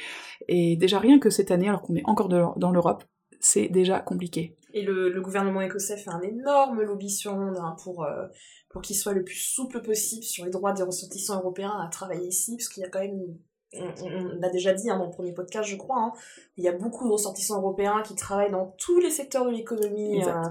Et 0.48 0.78
déjà 0.78 1.00
rien 1.00 1.20
que 1.20 1.30
cette 1.30 1.52
année, 1.52 1.68
alors 1.68 1.82
qu'on 1.82 1.96
est 1.96 2.06
encore 2.06 2.30
dans 2.30 2.72
l'Europe, 2.72 3.04
c'est 3.44 3.68
déjà 3.68 4.00
compliqué. 4.00 4.56
Et 4.74 4.82
le, 4.82 5.22
gouvernement 5.22 5.62
écossais 5.62 5.98
fait 5.98 6.10
un 6.10 6.22
énorme 6.22 6.82
lobby 6.82 7.10
sur 7.10 7.36
Londres 7.36 7.76
pour, 7.84 8.04
euh, 8.04 8.26
pour 8.70 8.82
qu'il 8.82 8.96
soit 8.96 9.14
le 9.14 9.24
plus 9.24 9.38
souple 9.38 9.82
possible 9.82 10.24
sur 10.24 10.46
les 10.46 10.52
droits 10.52 10.74
des 10.74 10.82
ressortissants 10.82 11.40
européens 11.40 11.78
à 11.80 11.88
travailler 11.90 12.28
ici, 12.28 12.56
parce 12.58 12.70
qu'il 12.70 12.82
y 12.82 12.86
a 12.86 12.90
quand 12.90 13.02
même, 13.02 13.38
on, 13.74 14.40
l'a 14.40 14.50
déjà 14.50 14.74
dit 14.74 14.90
hein, 14.90 14.98
dans 14.98 15.06
le 15.06 15.12
premier 15.12 15.34
podcast, 15.34 15.70
je 15.70 15.76
crois, 15.76 16.00
hein, 16.00 16.14
il 16.58 16.64
y 16.64 16.68
a 16.68 16.72
beaucoup 16.72 17.06
de 17.06 17.12
ressortissants 17.12 17.60
européens 17.60 18.02
qui 18.02 18.16
travaillent 18.16 18.52
dans 18.52 18.74
tous 18.78 19.00
les 19.00 19.12
secteurs 19.12 19.46
de 19.46 19.52
l'économie. 19.52 20.24
Euh, 20.24 20.42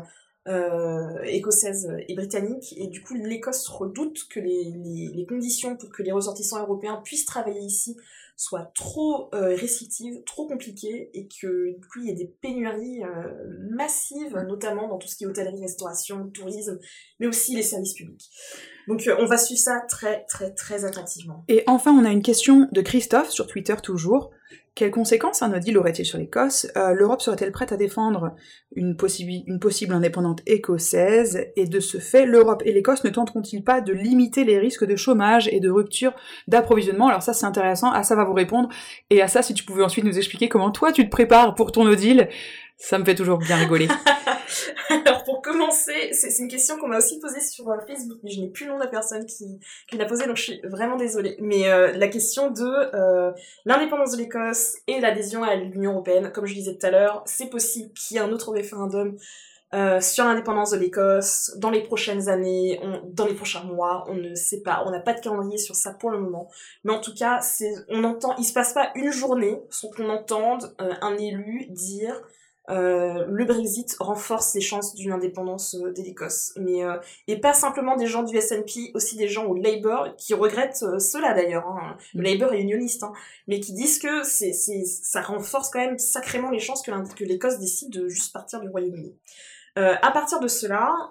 euh, 0.48 1.22
écossaise 1.22 1.88
et 2.08 2.14
britannique 2.14 2.74
et 2.76 2.88
du 2.88 3.00
coup 3.02 3.14
l'Écosse 3.14 3.68
redoute 3.68 4.26
que 4.28 4.40
les, 4.40 4.74
les, 5.14 5.24
conditions 5.24 5.76
pour 5.76 5.90
que 5.90 6.02
les 6.02 6.10
ressortissants 6.10 6.60
européens 6.60 7.00
puissent 7.04 7.26
travailler 7.26 7.60
ici 7.60 7.96
soit 8.36 8.72
trop 8.74 9.28
euh, 9.34 9.54
restrictive, 9.54 10.22
trop 10.24 10.48
compliquée, 10.48 11.10
et 11.14 11.28
que 11.28 11.78
du 11.78 11.86
coup 11.86 12.00
il 12.00 12.06
y 12.06 12.10
ait 12.10 12.14
des 12.14 12.26
pénuries 12.26 13.04
euh, 13.04 13.30
massives, 13.70 14.36
notamment 14.48 14.88
dans 14.88 14.98
tout 14.98 15.06
ce 15.06 15.16
qui 15.16 15.24
est 15.24 15.26
hôtellerie, 15.26 15.60
restauration, 15.60 16.28
tourisme, 16.30 16.78
mais 17.20 17.28
aussi 17.28 17.54
les 17.54 17.62
services 17.62 17.94
publics. 17.94 18.30
Donc 18.88 19.06
euh, 19.06 19.16
on 19.18 19.26
va 19.26 19.36
suivre 19.36 19.60
ça 19.60 19.80
très 19.88 20.24
très 20.28 20.52
très 20.52 20.84
attentivement. 20.84 21.44
Et 21.48 21.64
enfin 21.66 21.92
on 21.92 22.04
a 22.04 22.10
une 22.10 22.22
question 22.22 22.68
de 22.70 22.80
Christophe 22.80 23.30
sur 23.30 23.46
Twitter 23.46 23.74
toujours. 23.82 24.30
Quelles 24.74 24.90
conséquences 24.90 25.42
un 25.42 25.48
no 25.48 25.58
deal 25.58 25.76
aurait-il 25.76 26.06
sur 26.06 26.16
l'Écosse? 26.16 26.66
Euh, 26.76 26.94
L'Europe 26.94 27.20
serait-elle 27.20 27.52
prête 27.52 27.72
à 27.72 27.76
défendre 27.76 28.34
une, 28.74 28.96
possible 28.96 29.92
indépendante 29.92 30.40
écossaise? 30.46 31.44
Et 31.56 31.66
de 31.66 31.78
ce 31.78 31.98
fait, 31.98 32.24
l'Europe 32.24 32.62
et 32.64 32.72
l'Écosse 32.72 33.04
ne 33.04 33.10
tenteront-ils 33.10 33.62
pas 33.62 33.82
de 33.82 33.92
limiter 33.92 34.44
les 34.44 34.58
risques 34.58 34.86
de 34.86 34.96
chômage 34.96 35.46
et 35.48 35.60
de 35.60 35.68
rupture 35.68 36.14
d'approvisionnement? 36.48 37.08
Alors 37.08 37.22
ça 37.22 37.34
c'est 37.34 37.44
intéressant, 37.44 37.92
à 37.92 38.02
ça 38.02 38.16
va 38.16 38.24
vous 38.24 38.32
répondre. 38.32 38.70
Et 39.10 39.20
à 39.20 39.28
ça, 39.28 39.42
si 39.42 39.52
tu 39.52 39.64
pouvais 39.64 39.84
ensuite 39.84 40.06
nous 40.06 40.16
expliquer 40.16 40.48
comment 40.48 40.70
toi 40.70 40.90
tu 40.90 41.04
te 41.04 41.10
prépares 41.10 41.54
pour 41.54 41.70
ton 41.70 41.84
no 41.84 41.94
deal, 41.94 42.30
ça 42.82 42.98
me 42.98 43.04
fait 43.04 43.14
toujours 43.14 43.38
bien 43.38 43.56
rigoler. 43.56 43.86
Alors 44.90 45.22
pour 45.22 45.40
commencer, 45.40 46.10
c'est 46.12 46.36
une 46.40 46.48
question 46.48 46.76
qu'on 46.78 46.88
m'a 46.88 46.98
aussi 46.98 47.20
posée 47.20 47.40
sur 47.40 47.70
euh, 47.70 47.76
Facebook, 47.86 48.18
mais 48.24 48.30
je 48.30 48.40
n'ai 48.40 48.48
plus 48.48 48.64
le 48.64 48.72
nom 48.72 48.78
de 48.78 48.82
la 48.82 48.90
personne 48.90 49.24
qui, 49.24 49.60
qui 49.88 49.96
l'a 49.96 50.04
posée, 50.04 50.26
donc 50.26 50.36
je 50.36 50.42
suis 50.42 50.60
vraiment 50.64 50.96
désolée. 50.96 51.36
Mais 51.38 51.68
euh, 51.68 51.92
la 51.92 52.08
question 52.08 52.50
de 52.50 52.64
euh, 52.64 53.30
l'indépendance 53.64 54.12
de 54.12 54.18
l'Écosse 54.18 54.74
et 54.88 54.98
l'adhésion 54.98 55.44
à 55.44 55.54
l'Union 55.54 55.92
Européenne, 55.92 56.32
comme 56.32 56.44
je 56.46 56.54
disais 56.54 56.76
tout 56.76 56.84
à 56.84 56.90
l'heure, 56.90 57.22
c'est 57.24 57.48
possible 57.48 57.92
qu'il 57.92 58.16
y 58.16 58.20
ait 58.20 58.22
un 58.22 58.32
autre 58.32 58.50
référendum 58.50 59.16
sur 60.02 60.26
l'indépendance 60.26 60.72
de 60.72 60.76
l'Écosse 60.76 61.54
dans 61.56 61.70
les 61.70 61.82
prochaines 61.82 62.28
années, 62.28 62.78
dans 63.06 63.24
les 63.24 63.32
prochains 63.32 63.64
mois, 63.64 64.04
on 64.06 64.12
ne 64.16 64.34
sait 64.34 64.60
pas, 64.60 64.82
on 64.84 64.90
n'a 64.90 65.00
pas 65.00 65.14
de 65.14 65.20
calendrier 65.20 65.56
sur 65.56 65.74
ça 65.74 65.94
pour 65.94 66.10
le 66.10 66.20
moment. 66.20 66.50
Mais 66.84 66.92
en 66.92 67.00
tout 67.00 67.14
cas, 67.14 67.40
on 67.88 68.04
entend, 68.04 68.36
il 68.36 68.44
se 68.44 68.52
passe 68.52 68.74
pas 68.74 68.90
une 68.96 69.10
journée 69.10 69.62
sans 69.70 69.88
qu'on 69.88 70.10
entende 70.10 70.74
un 70.78 71.16
élu 71.16 71.68
dire 71.70 72.20
euh, 72.72 73.26
le 73.28 73.44
Brexit 73.44 73.94
renforce 74.00 74.54
les 74.54 74.60
chances 74.60 74.94
d'une 74.94 75.12
indépendance 75.12 75.74
euh, 75.74 75.92
de 75.92 76.02
l'Écosse. 76.02 76.52
Mais 76.56 76.84
euh, 76.84 76.96
et 77.28 77.38
pas 77.38 77.52
simplement 77.52 77.96
des 77.96 78.06
gens 78.06 78.22
du 78.22 78.40
SNP, 78.40 78.92
aussi 78.94 79.16
des 79.16 79.28
gens 79.28 79.44
au 79.44 79.54
Labour 79.54 80.08
qui 80.16 80.34
regrettent 80.34 80.98
cela 80.98 81.34
d'ailleurs. 81.34 81.66
Hein. 81.66 81.96
Le 82.14 82.20
mm. 82.20 82.24
Labour 82.24 82.52
est 82.54 82.62
unioniste, 82.62 83.02
hein, 83.02 83.12
mais 83.46 83.60
qui 83.60 83.72
disent 83.74 83.98
que 83.98 84.22
c'est 84.22 84.52
c'est 84.52 84.84
ça 84.84 85.20
renforce 85.20 85.70
quand 85.70 85.80
même 85.80 85.98
sacrément 85.98 86.50
les 86.50 86.60
chances 86.60 86.82
que 86.82 86.92
que 87.14 87.24
l'Écosse 87.24 87.58
décide 87.58 87.90
de 87.90 88.08
juste 88.08 88.32
partir 88.32 88.60
du 88.60 88.68
Royaume-Uni. 88.68 89.16
à 89.76 90.10
partir 90.12 90.40
de 90.40 90.48
cela, 90.48 91.10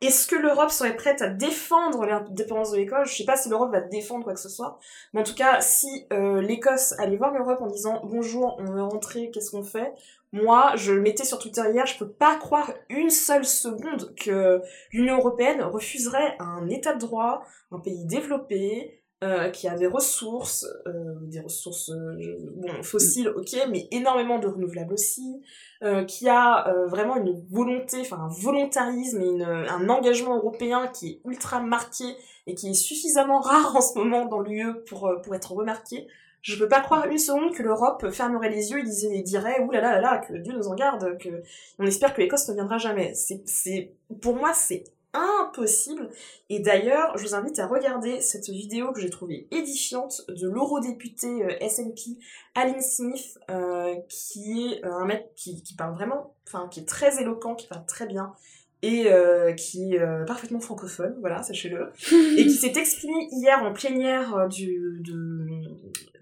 est-ce 0.00 0.26
que 0.26 0.36
l'Europe 0.36 0.70
serait 0.70 0.96
prête 0.96 1.22
à 1.22 1.28
défendre 1.28 2.04
l'indépendance 2.04 2.72
de 2.72 2.76
l'Écosse? 2.76 3.10
Je 3.10 3.16
sais 3.16 3.24
pas 3.24 3.36
si 3.36 3.48
l'Europe 3.48 3.70
va 3.70 3.80
défendre 3.80 4.24
quoi 4.24 4.34
que 4.34 4.40
ce 4.40 4.48
soit, 4.48 4.78
mais 5.12 5.20
en 5.20 5.24
tout 5.24 5.34
cas, 5.34 5.60
si 5.60 6.06
l'Écosse 6.10 6.94
allait 6.98 7.16
voir 7.16 7.32
l'Europe 7.32 7.60
en 7.60 7.68
disant 7.68 8.00
bonjour, 8.04 8.56
on 8.58 8.64
veut 8.64 8.82
rentrer, 8.82 9.30
qu'est-ce 9.30 9.52
qu'on 9.52 9.62
fait? 9.62 9.92
Moi, 10.32 10.72
je 10.76 10.92
le 10.92 11.00
mettais 11.00 11.24
sur 11.24 11.38
Twitter 11.38 11.62
hier, 11.72 11.86
je 11.86 11.98
peux 11.98 12.08
pas 12.08 12.36
croire 12.36 12.70
une 12.90 13.10
seule 13.10 13.44
seconde 13.44 14.14
que 14.14 14.60
l'Union 14.92 15.18
européenne 15.18 15.62
refuserait 15.62 16.36
un 16.38 16.68
état 16.68 16.94
de 16.94 17.00
droit, 17.00 17.42
un 17.70 17.78
pays 17.78 18.04
développé, 18.04 18.98
euh, 19.24 19.50
qui 19.50 19.66
a 19.66 19.76
des 19.76 19.88
ressources, 19.88 20.64
euh, 20.86 21.16
des 21.22 21.40
ressources 21.40 21.90
euh, 21.90 22.82
fossiles, 22.82 23.28
ok, 23.28 23.48
mais 23.68 23.88
énormément 23.90 24.38
de 24.38 24.46
renouvelables 24.46 24.92
aussi, 24.92 25.42
euh, 25.82 26.04
qui 26.04 26.28
a 26.28 26.68
euh, 26.68 26.86
vraiment 26.86 27.16
une 27.16 27.44
volonté, 27.50 27.98
enfin 28.00 28.18
un 28.20 28.28
volontarisme 28.28 29.20
et 29.20 29.26
une, 29.26 29.42
un 29.42 29.88
engagement 29.88 30.36
européen 30.36 30.86
qui 30.86 31.08
est 31.08 31.20
ultra 31.24 31.60
marqué 31.60 32.04
et 32.46 32.54
qui 32.54 32.70
est 32.70 32.74
suffisamment 32.74 33.40
rare 33.40 33.74
en 33.74 33.80
ce 33.80 33.98
moment 33.98 34.26
dans 34.26 34.40
l'UE 34.40 34.84
pour, 34.88 35.10
pour 35.24 35.34
être 35.34 35.50
remarqué. 35.50 36.06
Je 36.42 36.56
peux 36.56 36.68
pas 36.68 36.80
croire 36.80 37.06
une 37.06 37.18
seconde 37.18 37.54
que 37.54 37.62
l'Europe 37.62 38.10
fermerait 38.10 38.50
les 38.50 38.70
yeux 38.70 38.80
et, 38.80 39.22
dirait 39.22 39.60
ouh 39.60 39.70
là 39.70 39.80
là 39.80 40.00
là 40.00 40.18
que 40.18 40.34
Dieu 40.34 40.52
nous 40.52 40.68
en 40.68 40.74
garde, 40.74 41.18
que 41.18 41.42
on 41.78 41.84
espère 41.84 42.14
que 42.14 42.20
l'Écosse 42.20 42.48
ne 42.48 42.54
viendra 42.54 42.78
jamais. 42.78 43.12
C'est 43.14 43.92
pour 44.20 44.36
moi 44.36 44.54
c'est 44.54 44.84
impossible. 45.14 46.10
Et 46.50 46.60
d'ailleurs, 46.60 47.16
je 47.16 47.26
vous 47.26 47.34
invite 47.34 47.58
à 47.58 47.66
regarder 47.66 48.20
cette 48.20 48.48
vidéo 48.48 48.92
que 48.92 49.00
j'ai 49.00 49.10
trouvée 49.10 49.48
édifiante 49.50 50.22
de 50.28 50.48
l'eurodéputé 50.48 51.44
euh, 51.44 51.68
SNP 51.68 52.18
Alan 52.54 52.80
Smith, 52.80 53.38
euh, 53.50 53.96
qui 54.08 54.72
est 54.72 54.84
euh, 54.84 54.92
un 54.92 55.06
mec 55.06 55.32
qui 55.34 55.62
parle 55.76 55.94
vraiment, 55.94 56.34
enfin 56.46 56.68
qui 56.68 56.80
est 56.80 56.88
très 56.88 57.20
éloquent, 57.20 57.54
qui 57.54 57.66
parle 57.66 57.86
très 57.86 58.06
bien, 58.06 58.34
et 58.82 59.10
euh, 59.10 59.52
qui 59.52 59.94
est 59.94 60.00
euh, 60.00 60.24
parfaitement 60.24 60.60
francophone, 60.60 61.16
voilà, 61.20 61.42
sachez-le, 61.42 61.90
et 62.36 62.44
qui 62.44 62.50
s'est 62.52 62.74
exprimé 62.76 63.28
hier 63.32 63.60
en 63.62 63.72
plénière 63.72 64.36
euh, 64.36 64.46
du, 64.46 65.02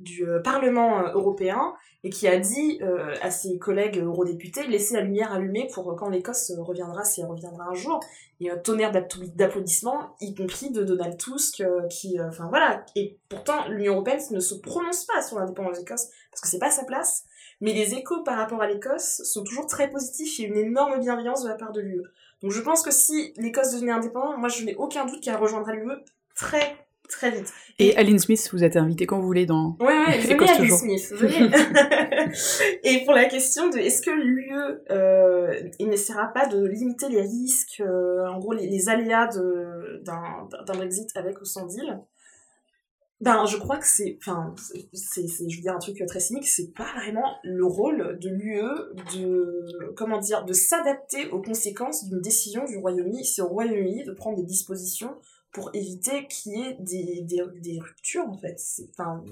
du 0.00 0.26
Parlement 0.42 1.12
européen 1.12 1.74
et 2.04 2.10
qui 2.10 2.28
a 2.28 2.38
dit 2.38 2.80
à 3.20 3.32
ses 3.32 3.58
collègues 3.58 3.98
eurodéputés 3.98 4.64
laissez 4.68 4.94
la 4.94 5.00
lumière 5.00 5.32
allumée 5.32 5.68
pour 5.74 5.96
quand 5.96 6.08
l'Écosse 6.08 6.52
reviendra, 6.56 7.02
si 7.02 7.20
elle 7.20 7.26
reviendra 7.26 7.64
un 7.68 7.74
jour, 7.74 7.98
et 8.38 8.48
un 8.48 8.56
tonnerre 8.56 8.92
d'applaudissements, 8.92 10.14
y 10.20 10.32
compris 10.34 10.70
de 10.70 10.84
Donald 10.84 11.16
Tusk, 11.16 11.64
qui, 11.90 12.20
enfin 12.20 12.46
voilà, 12.48 12.86
et 12.94 13.18
pourtant 13.28 13.66
l'Union 13.68 13.94
européenne 13.94 14.20
ne 14.30 14.38
se 14.38 14.54
prononce 14.54 15.04
pas 15.06 15.20
sur 15.20 15.40
l'indépendance 15.40 15.78
d'Écosse 15.78 16.06
parce 16.30 16.42
que 16.42 16.48
c'est 16.48 16.60
pas 16.60 16.70
sa 16.70 16.84
place, 16.84 17.24
mais 17.60 17.72
les 17.72 17.94
échos 17.94 18.22
par 18.22 18.36
rapport 18.36 18.62
à 18.62 18.68
l'Écosse 18.68 19.22
sont 19.24 19.42
toujours 19.42 19.66
très 19.66 19.90
positifs, 19.90 20.38
il 20.38 20.42
y 20.42 20.44
a 20.44 20.48
une 20.48 20.58
énorme 20.58 21.00
bienveillance 21.00 21.42
de 21.42 21.48
la 21.48 21.54
part 21.56 21.72
de 21.72 21.80
l'UE. 21.80 22.02
Donc 22.42 22.52
je 22.52 22.60
pense 22.60 22.82
que 22.82 22.90
si 22.90 23.32
l'Écosse 23.36 23.72
devenait 23.72 23.92
indépendante, 23.92 24.38
moi 24.38 24.48
je 24.48 24.64
n'ai 24.64 24.74
aucun 24.76 25.06
doute 25.06 25.22
qu'elle 25.22 25.36
rejoindra 25.36 25.72
l'UE 25.72 25.92
très 26.34 26.76
très 27.08 27.30
vite. 27.30 27.52
Et, 27.78 27.96
Aline 27.96 28.18
Smith, 28.18 28.48
vous 28.52 28.64
êtes 28.64 28.76
invité 28.76 29.06
quand 29.06 29.20
vous 29.20 29.26
voulez 29.26 29.46
dans 29.46 29.76
Ouais, 29.80 29.86
ouais, 29.86 30.18
venez 30.20 30.48
Aline 30.48 30.76
Smith, 30.76 31.12
venez. 31.12 31.50
et 32.82 33.04
pour 33.04 33.14
la 33.14 33.26
question 33.26 33.70
de 33.70 33.78
est-ce 33.78 34.02
que 34.02 34.10
l'UE, 34.10 34.52
euh, 34.90 35.60
n'essaiera 35.80 36.26
pas 36.32 36.46
de 36.46 36.64
limiter 36.66 37.08
les 37.08 37.20
risques, 37.20 37.80
euh, 37.80 38.26
en 38.26 38.38
gros 38.38 38.52
les, 38.52 38.66
les 38.66 38.88
aléas 38.88 39.28
d'un 39.28 40.74
Brexit 40.74 41.08
avec 41.16 41.40
ou 41.40 41.44
sans 41.44 41.66
deal? 41.66 42.00
Ben, 43.20 43.46
je 43.46 43.56
crois 43.56 43.78
que 43.78 43.86
c'est, 43.86 44.18
enfin, 44.20 44.54
c'est, 44.92 45.26
je 45.26 45.56
veux 45.56 45.62
dire 45.62 45.74
un 45.74 45.78
truc 45.78 46.02
très 46.06 46.20
cynique, 46.20 46.46
c'est 46.46 46.72
pas 46.74 46.92
vraiment 46.96 47.36
le 47.44 47.64
rôle 47.64 48.18
de 48.18 48.28
l'UE 48.28 48.60
de, 49.14 49.94
comment 49.96 50.18
dire, 50.18 50.44
de 50.44 50.52
s'adapter 50.52 51.30
aux 51.30 51.40
conséquences 51.40 52.04
d'une 52.08 52.20
décision 52.20 52.64
du 52.66 52.76
Royaume-Uni. 52.76 53.24
C'est 53.24 53.40
au 53.40 53.48
Royaume-Uni 53.48 54.04
de 54.04 54.12
prendre 54.12 54.36
des 54.36 54.44
dispositions 54.44 55.14
pour 55.52 55.70
éviter 55.72 56.26
qu'il 56.28 56.52
y 56.52 56.62
ait 56.62 56.76
des, 56.80 57.22
des, 57.22 57.42
des 57.62 57.80
ruptures, 57.80 58.28
en 58.28 58.36
fait. 58.36 58.56
C'est, 58.58 58.90
enfin, 58.90 59.24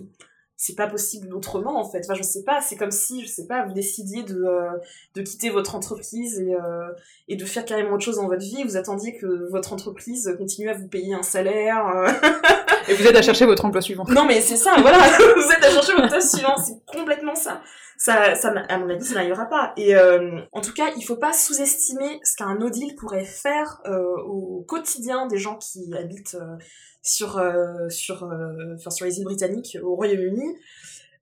c'est 0.56 0.76
pas 0.76 0.86
possible 0.86 1.34
autrement 1.34 1.78
en 1.78 1.90
fait. 1.90 2.00
Enfin, 2.04 2.14
je 2.14 2.22
sais 2.22 2.42
pas, 2.44 2.60
c'est 2.60 2.76
comme 2.76 2.90
si, 2.90 3.22
je 3.22 3.26
sais 3.26 3.46
pas, 3.46 3.66
vous 3.66 3.74
décidiez 3.74 4.22
de, 4.22 4.44
euh, 4.44 4.70
de 5.14 5.20
quitter 5.20 5.50
votre 5.50 5.74
entreprise 5.74 6.40
et, 6.40 6.54
euh, 6.54 6.88
et 7.28 7.36
de 7.36 7.44
faire 7.44 7.64
carrément 7.64 7.92
autre 7.94 8.04
chose 8.04 8.16
dans 8.16 8.28
votre 8.28 8.44
vie. 8.44 8.62
Vous 8.64 8.76
attendiez 8.76 9.16
que 9.16 9.50
votre 9.50 9.72
entreprise 9.72 10.32
continue 10.38 10.70
à 10.70 10.74
vous 10.74 10.88
payer 10.88 11.12
un 11.12 11.22
salaire. 11.22 11.86
euh. 11.88 12.08
Et 12.88 12.94
vous 12.94 13.06
êtes 13.06 13.16
à 13.16 13.22
chercher 13.22 13.46
votre 13.46 13.64
emploi 13.64 13.80
suivant. 13.80 14.04
non 14.08 14.24
mais 14.26 14.40
c'est 14.40 14.56
ça, 14.56 14.76
voilà, 14.78 14.98
vous 15.36 15.52
êtes 15.52 15.64
à 15.64 15.70
chercher 15.70 15.94
votre 15.94 16.08
poste 16.08 16.34
suivant, 16.36 16.56
c'est 16.56 16.84
complètement 16.86 17.34
ça. 17.34 17.62
Ça, 17.96 18.34
ça, 18.34 18.52
à 18.68 18.78
mon 18.78 18.90
avis, 18.90 19.04
ça 19.04 19.14
n'arrivera 19.14 19.46
pas. 19.46 19.72
Et 19.76 19.94
euh, 19.94 20.40
en 20.52 20.60
tout 20.60 20.72
cas, 20.72 20.90
il 20.96 21.02
faut 21.02 21.16
pas 21.16 21.32
sous-estimer 21.32 22.20
ce 22.24 22.36
qu'un 22.36 22.56
no 22.56 22.68
deal 22.68 22.96
pourrait 22.96 23.24
faire 23.24 23.80
euh, 23.86 24.16
au 24.26 24.64
quotidien 24.66 25.26
des 25.26 25.38
gens 25.38 25.56
qui 25.56 25.94
habitent 25.96 26.36
euh, 26.40 26.56
sur 27.02 27.40
sur 27.88 28.28
enfin, 28.76 28.90
sur 28.90 29.06
les 29.06 29.18
îles 29.18 29.24
britanniques 29.24 29.78
au 29.82 29.94
Royaume-Uni. 29.94 30.56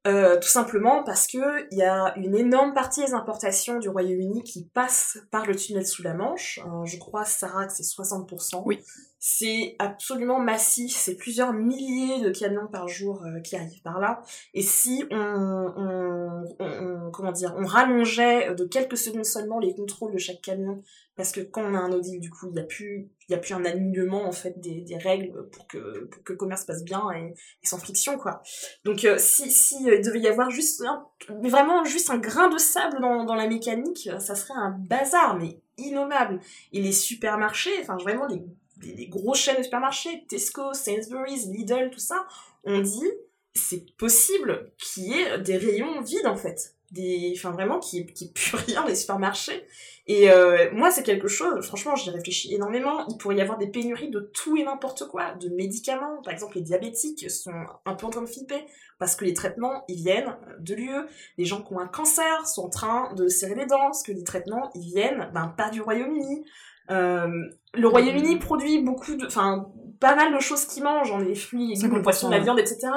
Euh, 0.05 0.37
tout 0.41 0.49
simplement 0.49 1.05
parce 1.05 1.29
que 1.29 1.39
il 1.71 1.79
y 1.79 1.85
a 1.85 2.13
une 2.17 2.37
énorme 2.37 2.75
partie 2.75 3.05
des 3.05 3.15
importations 3.15 3.79
du 3.79 3.89
Royaume-Uni 3.89 4.43
qui 4.43 4.65
passent 4.65 5.19
par 5.31 5.47
le 5.47 5.55
tunnel 5.55 5.87
sous 5.87 6.03
la 6.03 6.15
Manche. 6.15 6.59
Euh, 6.67 6.85
je 6.85 6.99
crois, 6.99 7.25
Sarah, 7.25 7.67
que 7.67 7.73
c'est 7.73 7.85
60%. 7.85 8.63
Oui. 8.65 8.81
C'est 9.25 9.77
absolument 9.79 10.41
massif. 10.41 10.97
C'est 10.97 11.15
plusieurs 11.15 11.53
milliers 11.53 12.21
de 12.23 12.31
camions 12.31 12.67
par 12.67 12.89
jour 12.89 13.23
euh, 13.25 13.39
qui 13.39 13.55
arrivent 13.55 13.81
par 13.83 14.01
là. 14.01 14.21
Et 14.53 14.63
si 14.63 15.05
on, 15.13 15.17
on, 15.17 16.45
on- 16.59 17.11
comment 17.13 17.31
dire, 17.31 17.55
on 17.57 17.65
rallongeait 17.65 18.53
de 18.57 18.65
quelques 18.65 18.97
secondes 18.97 19.25
seulement 19.25 19.61
les 19.61 19.77
contrôles 19.77 20.13
de 20.13 20.19
chaque 20.19 20.41
camion, 20.41 20.83
parce 21.15 21.31
que 21.31 21.41
quand 21.41 21.63
on 21.63 21.75
a 21.77 21.79
un 21.79 21.93
audit, 21.93 22.19
du 22.19 22.31
coup, 22.31 22.49
il 22.49 22.55
n'y 22.55 22.59
a 22.59 22.65
plus, 22.65 23.11
il 23.29 23.33
y 23.33 23.35
a 23.37 23.39
plus 23.39 23.55
un 23.55 23.65
alignement 23.65 24.25
en 24.27 24.33
fait 24.33 24.59
des, 24.59 24.81
des 24.81 24.97
règles 24.97 25.49
pour 25.51 25.69
que 25.69 26.07
pour 26.07 26.25
que 26.25 26.33
le 26.33 26.37
commerce 26.39 26.65
passe 26.65 26.83
bien 26.83 27.09
et, 27.13 27.33
sans 27.63 27.79
friction 27.79 28.19
quoi. 28.19 28.43
Donc 28.85 29.05
euh, 29.05 29.19
si 29.19 29.53
si 29.53 29.89
euh, 29.89 30.01
devait 30.03 30.19
y 30.21 30.27
avoir 30.27 30.51
juste 30.51 30.83
un, 30.83 31.07
vraiment 31.49 31.85
juste 31.85 32.11
un 32.11 32.19
grain 32.19 32.49
de 32.49 32.59
sable 32.59 33.01
dans 33.01 33.25
dans 33.25 33.37
la 33.37 33.47
mécanique, 33.47 34.09
euh, 34.13 34.19
ça 34.19 34.35
serait 34.35 34.55
un 34.57 34.71
bazar 34.71 35.39
mais 35.39 35.61
innommable. 35.79 36.41
Et 36.73 36.81
les 36.83 36.93
supermarchés, 36.93 37.71
enfin 37.83 37.97
vraiment 37.99 38.27
les 38.27 38.43
les, 38.83 38.95
les 38.95 39.09
grosses 39.09 39.39
chaînes 39.39 39.59
de 39.59 39.63
supermarchés, 39.63 40.25
Tesco, 40.29 40.75
Sainsbury's, 40.75 41.47
Lidl, 41.47 41.91
tout 41.91 41.99
ça, 42.01 42.27
on 42.65 42.81
dit 42.81 43.11
c'est 43.55 43.95
possible 43.97 44.73
qu'il 44.79 45.05
y 45.05 45.21
ait 45.21 45.39
des 45.39 45.57
rayons 45.57 46.01
vides 46.01 46.27
en 46.27 46.37
fait. 46.37 46.75
Des, 46.91 47.33
enfin 47.37 47.53
vraiment 47.53 47.81
y 47.93 48.01
ait 48.01 48.05
plus 48.35 48.57
rien 48.57 48.85
les 48.87 48.95
supermarchés. 48.95 49.67
Et 50.07 50.31
euh, 50.31 50.71
moi 50.73 50.91
c'est 50.91 51.03
quelque 51.03 51.29
chose, 51.29 51.65
franchement 51.65 51.97
j'y 51.97 52.11
réfléchis 52.11 52.55
énormément, 52.55 53.07
il 53.09 53.17
pourrait 53.17 53.37
y 53.37 53.41
avoir 53.41 53.57
des 53.57 53.69
pénuries 53.69 54.11
de 54.11 54.21
tout 54.21 54.57
et 54.57 54.65
n'importe 54.65 55.07
quoi, 55.09 55.33
de 55.35 55.49
médicaments, 55.49 56.21
par 56.23 56.35
exemple 56.35 56.57
les 56.57 56.63
diabétiques 56.63 57.31
sont 57.31 57.65
un 57.87 57.95
peu 57.95 58.07
en 58.07 58.11
train 58.11 58.21
de 58.21 58.27
flipper, 58.27 58.67
parce 58.99 59.17
que 59.17 59.25
les 59.25 59.33
traitements 59.33 59.85
ils 59.89 60.03
viennent 60.03 60.37
de 60.59 60.75
l'UE, 60.75 61.07
les 61.39 61.45
gens 61.45 61.63
qui 61.63 61.73
ont 61.73 61.79
un 61.79 61.87
cancer 61.87 62.47
sont 62.47 62.65
en 62.65 62.71
train 62.71 63.15
de 63.15 63.29
serrer 63.29 63.55
les 63.55 63.67
dents, 63.67 63.79
parce 63.79 64.03
que 64.03 64.13
les 64.13 64.25
traitements 64.25 64.71
ils 64.75 64.83
viennent 64.83 65.31
ben, 65.33 65.49
pas 65.57 65.71
du 65.71 65.81
Royaume-Uni. 65.81 66.45
Euh, 66.93 67.29
le 67.75 67.89
Royaume-Uni 67.89 68.39
produit 68.39 68.83
beaucoup 68.83 69.15
de, 69.15 69.27
enfin 69.27 69.67
pas 70.01 70.15
mal 70.15 70.35
de 70.35 70.41
choses 70.41 70.67
qu'ils 70.67 70.83
mangent, 70.83 71.17
les 71.19 71.35
fruits, 71.35 71.75
les 71.75 71.81
le 71.81 71.89
50%, 71.89 72.03
poisson, 72.03 72.29
la 72.29 72.41
viande, 72.41 72.59
etc. 72.59 72.89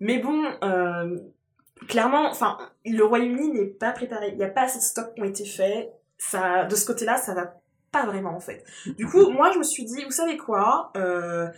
Mais 0.00 0.18
bon, 0.18 0.44
euh, 0.62 1.18
clairement, 1.88 2.30
enfin, 2.30 2.56
le 2.84 3.02
Royaume-Uni 3.02 3.50
n'est 3.50 3.66
pas 3.66 3.92
préparé. 3.92 4.30
Il 4.30 4.38
n'y 4.38 4.44
a 4.44 4.48
pas 4.48 4.62
assez 4.62 4.78
de 4.78 4.84
stocks 4.84 5.14
qui 5.14 5.22
ont 5.22 5.24
été 5.24 5.44
faits. 5.44 5.92
Ça, 6.18 6.64
de 6.64 6.74
ce 6.74 6.86
côté-là, 6.86 7.16
ça 7.16 7.34
va 7.34 7.60
pas 7.92 8.06
vraiment 8.06 8.34
en 8.34 8.40
fait. 8.40 8.64
Du 8.96 9.06
coup, 9.06 9.30
moi, 9.30 9.50
je 9.52 9.58
me 9.58 9.64
suis 9.64 9.84
dit, 9.84 10.04
vous 10.04 10.10
savez 10.10 10.36
quoi 10.36 10.92
euh, 10.96 11.48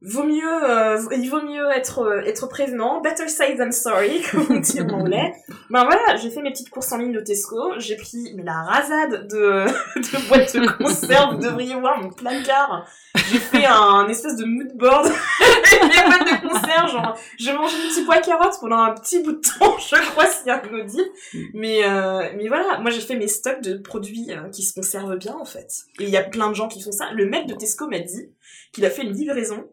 Vaut 0.00 0.22
mieux, 0.22 0.70
euh, 0.70 1.02
il 1.16 1.28
vaut 1.28 1.42
mieux 1.42 1.68
être 1.72 1.98
euh, 2.02 2.22
être 2.24 2.46
prévenant, 2.46 3.00
better 3.00 3.26
safe 3.26 3.58
than 3.58 3.72
sorry, 3.72 4.22
comme 4.30 4.46
on 4.48 4.60
dit 4.60 4.80
en 4.80 4.88
anglais. 4.90 5.34
Ben 5.70 5.84
voilà, 5.84 6.16
j'ai 6.16 6.30
fait 6.30 6.40
mes 6.40 6.52
petites 6.52 6.70
courses 6.70 6.92
en 6.92 6.98
ligne 6.98 7.12
de 7.12 7.18
Tesco, 7.18 7.72
j'ai 7.78 7.96
pris 7.96 8.32
mais 8.36 8.44
la 8.44 8.62
rasade 8.62 9.26
de, 9.26 9.66
de 9.96 10.28
boîtes 10.28 10.56
de 10.56 10.84
conserve, 10.84 11.34
vous 11.34 11.42
devriez 11.42 11.74
voir 11.74 12.00
mon 12.00 12.10
placard. 12.10 12.86
J'ai 13.16 13.40
fait 13.40 13.66
un, 13.66 14.06
espèce 14.08 14.36
de 14.36 14.44
mood 14.44 14.72
board 14.76 15.06
mes 15.06 15.88
boîtes 16.06 16.42
de 16.42 16.48
conserve, 16.48 16.92
genre 16.92 17.18
je 17.36 17.50
mangeais 17.50 17.76
des 17.82 17.88
petits 17.88 18.04
pois 18.04 18.18
carottes 18.18 18.60
pendant 18.60 18.78
un 18.78 18.94
petit 18.94 19.20
bout 19.24 19.32
de 19.32 19.40
temps, 19.40 19.76
je 19.78 20.10
crois 20.10 20.26
s'il 20.26 20.46
y 20.46 20.50
a 20.50 20.62
un 20.62 20.74
audit. 20.74 21.10
Mais 21.54 21.84
euh, 21.84 22.30
mais 22.36 22.46
voilà, 22.46 22.78
moi 22.78 22.92
j'ai 22.92 23.00
fait 23.00 23.16
mes 23.16 23.26
stocks 23.26 23.62
de 23.62 23.78
produits 23.78 24.30
qui 24.52 24.62
se 24.62 24.74
conservent 24.74 25.16
bien 25.16 25.34
en 25.34 25.44
fait. 25.44 25.86
Et 25.98 26.04
il 26.04 26.10
y 26.10 26.16
a 26.16 26.22
plein 26.22 26.50
de 26.50 26.54
gens 26.54 26.68
qui 26.68 26.80
font 26.80 26.92
ça. 26.92 27.10
Le 27.12 27.28
mec 27.28 27.48
de 27.48 27.54
Tesco 27.54 27.88
m'a 27.88 27.98
dit 27.98 28.30
qu'il 28.72 28.84
a 28.84 28.90
fait 28.90 29.02
une 29.02 29.12
livraison 29.12 29.64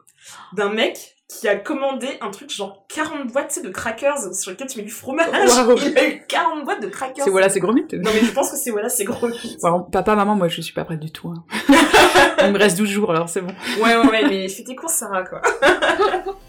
d'un 0.53 0.69
mec 0.69 1.11
qui 1.27 1.47
a 1.47 1.55
commandé 1.55 2.07
un 2.21 2.29
truc 2.29 2.51
genre 2.51 2.85
40 2.87 3.31
boîtes 3.31 3.59
de 3.63 3.69
crackers 3.69 4.33
sur 4.35 4.51
lesquels 4.51 4.67
tu 4.67 4.77
mets 4.77 4.83
du 4.83 4.91
fromage. 4.91 5.27
Il 5.85 5.97
a 5.97 6.07
eu 6.07 6.21
40 6.27 6.65
boîtes 6.65 6.81
de 6.83 6.87
crackers. 6.87 7.25
C'est 7.25 7.31
voilà, 7.31 7.49
c'est 7.49 7.59
gros 7.59 7.73
mythe. 7.73 7.93
Non 7.93 8.11
mais 8.13 8.21
je 8.21 8.31
pense 8.31 8.51
que 8.51 8.57
c'est 8.57 8.69
voilà, 8.69 8.89
c'est 8.89 9.05
gros. 9.05 9.27
mythe. 9.27 9.59
Bon, 9.61 9.81
papa, 9.83 10.15
maman, 10.15 10.35
moi 10.35 10.47
je 10.47 10.61
suis 10.61 10.73
pas 10.73 10.85
prête 10.85 10.99
du 10.99 11.11
tout. 11.11 11.29
hein. 11.29 11.43
Il 12.45 12.51
me 12.51 12.59
reste 12.59 12.77
12 12.77 12.89
jours 12.89 13.11
alors 13.11 13.27
c'est 13.27 13.41
bon. 13.41 13.53
Ouais 13.81 13.95
ouais 13.97 14.07
ouais, 14.07 14.27
mais 14.29 14.47
fais 14.49 14.63
tes 14.63 14.75
courses 14.75 14.93
Sarah 14.93 15.23
quoi. 15.23 15.41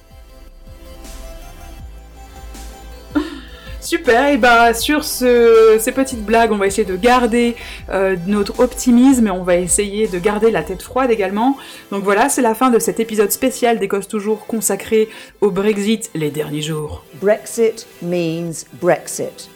Super, 3.86 4.26
et 4.32 4.36
bah 4.36 4.74
sur 4.74 5.04
ce- 5.04 5.76
ces 5.78 5.92
petites 5.92 6.24
blagues, 6.24 6.50
on 6.50 6.56
va 6.56 6.66
essayer 6.66 6.84
de 6.84 6.96
garder 6.96 7.54
euh, 7.90 8.16
notre 8.26 8.58
optimisme 8.58 9.28
et 9.28 9.30
on 9.30 9.44
va 9.44 9.56
essayer 9.56 10.08
de 10.08 10.18
garder 10.18 10.50
la 10.50 10.64
tête 10.64 10.82
froide 10.82 11.10
également. 11.12 11.56
Donc 11.92 12.02
voilà, 12.02 12.28
c'est 12.28 12.42
la 12.42 12.56
fin 12.56 12.70
de 12.70 12.80
cet 12.80 12.98
épisode 12.98 13.30
spécial 13.30 13.78
d'Écosse 13.78 14.08
Toujours 14.08 14.46
consacré 14.46 15.08
au 15.40 15.52
Brexit 15.52 16.10
les 16.14 16.30
derniers 16.30 16.62
jours. 16.62 17.04
Brexit 17.22 17.86
means 18.02 18.50
Brexit. 18.80 19.48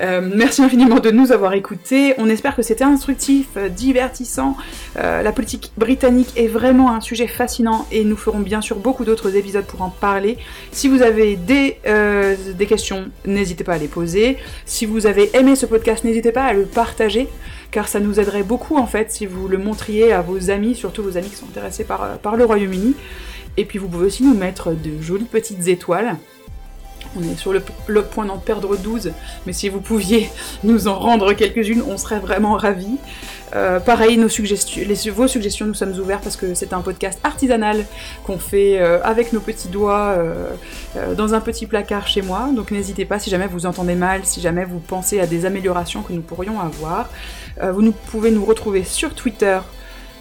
Euh, 0.00 0.20
merci 0.34 0.62
infiniment 0.62 0.98
de 0.98 1.10
nous 1.10 1.32
avoir 1.32 1.54
écoutés. 1.54 2.14
On 2.18 2.28
espère 2.28 2.56
que 2.56 2.62
c'était 2.62 2.84
instructif, 2.84 3.48
euh, 3.56 3.68
divertissant. 3.68 4.56
Euh, 4.96 5.22
la 5.22 5.32
politique 5.32 5.72
britannique 5.76 6.32
est 6.36 6.48
vraiment 6.48 6.92
un 6.92 7.00
sujet 7.00 7.28
fascinant 7.28 7.86
et 7.92 8.04
nous 8.04 8.16
ferons 8.16 8.40
bien 8.40 8.60
sûr 8.60 8.76
beaucoup 8.76 9.04
d'autres 9.04 9.36
épisodes 9.36 9.64
pour 9.64 9.82
en 9.82 9.90
parler. 9.90 10.36
Si 10.72 10.88
vous 10.88 11.02
avez 11.02 11.36
des, 11.36 11.78
questions, 12.68 13.10
n'hésitez 13.24 13.62
pas 13.62 13.74
à 13.74 13.78
les 13.78 13.88
poser. 13.88 14.38
Si 14.66 14.86
vous 14.86 15.06
avez 15.06 15.30
aimé 15.36 15.54
ce 15.54 15.66
podcast, 15.66 16.04
n'hésitez 16.04 16.32
pas 16.32 16.44
à 16.44 16.52
le 16.52 16.64
partager 16.64 17.28
car 17.70 17.88
ça 17.88 17.98
nous 17.98 18.20
aiderait 18.20 18.44
beaucoup 18.44 18.76
en 18.76 18.86
fait 18.86 19.10
si 19.10 19.26
vous 19.26 19.48
le 19.48 19.58
montriez 19.58 20.12
à 20.12 20.22
vos 20.22 20.50
amis, 20.50 20.76
surtout 20.76 21.02
vos 21.02 21.16
amis 21.16 21.28
qui 21.28 21.36
sont 21.36 21.46
intéressés 21.46 21.84
par, 21.84 22.18
par 22.18 22.36
le 22.36 22.44
Royaume-Uni. 22.44 22.94
Et 23.56 23.64
puis 23.64 23.78
vous 23.78 23.88
pouvez 23.88 24.06
aussi 24.06 24.24
nous 24.24 24.34
mettre 24.34 24.70
de 24.70 25.00
jolies 25.00 25.24
petites 25.24 25.68
étoiles. 25.68 26.16
On 27.16 27.22
est 27.22 27.36
sur 27.36 27.52
le, 27.52 28.02
point 28.02 28.26
d'en 28.26 28.38
perdre 28.38 28.76
12, 28.76 29.12
mais 29.46 29.52
si 29.52 29.68
vous 29.68 29.80
pouviez 29.80 30.30
nous 30.64 30.88
en 30.88 30.98
rendre 30.98 31.32
quelques-unes, 31.32 31.82
on 31.88 31.96
serait 31.96 32.18
vraiment 32.18 32.54
ravis. 32.54 32.98
Euh, 33.54 33.78
pareil, 33.78 34.16
nos 34.16 34.28
suggestions, 34.28 34.82
les- 34.86 35.10
vos 35.10 35.28
suggestions, 35.28 35.66
nous 35.66 35.74
sommes 35.74 35.92
ouverts 35.92 36.20
parce 36.20 36.36
que 36.36 36.54
c'est 36.54 36.72
un 36.72 36.80
podcast 36.80 37.20
artisanal 37.22 37.84
qu'on 38.24 38.38
fait 38.38 38.80
euh, 38.80 39.00
avec 39.04 39.32
nos 39.32 39.38
petits 39.38 39.68
doigts 39.68 40.16
euh, 40.16 41.14
dans 41.14 41.34
un 41.34 41.40
petit 41.40 41.66
placard 41.66 42.08
chez 42.08 42.22
moi. 42.22 42.48
Donc 42.54 42.72
n'hésitez 42.72 43.04
pas 43.04 43.20
si 43.20 43.30
jamais 43.30 43.46
vous 43.46 43.66
entendez 43.66 43.94
mal, 43.94 44.22
si 44.24 44.40
jamais 44.40 44.64
vous 44.64 44.80
pensez 44.80 45.20
à 45.20 45.26
des 45.26 45.46
améliorations 45.46 46.02
que 46.02 46.12
nous 46.12 46.22
pourrions 46.22 46.60
avoir. 46.60 47.10
Vous 47.62 47.82
nous, 47.82 47.92
pouvez 47.92 48.32
nous 48.32 48.44
retrouver 48.44 48.82
sur 48.82 49.14
Twitter 49.14 49.60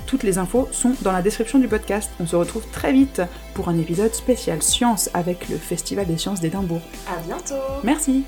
Toutes 0.05 0.21
les 0.23 0.37
infos 0.37 0.67
sont 0.71 0.93
dans 1.01 1.11
la 1.11 1.23
description 1.23 1.57
du 1.57 1.67
podcast. 1.67 2.11
On 2.19 2.27
se 2.27 2.35
retrouve 2.35 2.63
très 2.71 2.93
vite 2.93 3.23
pour 3.55 3.69
un 3.69 3.79
épisode 3.79 4.13
spécial 4.13 4.61
science 4.61 5.09
avec 5.15 5.49
le 5.49 5.57
Festival 5.57 6.05
des 6.05 6.17
sciences 6.17 6.41
d'Édimbourg. 6.41 6.81
À 7.07 7.17
bientôt. 7.25 7.55
Merci. 7.83 8.23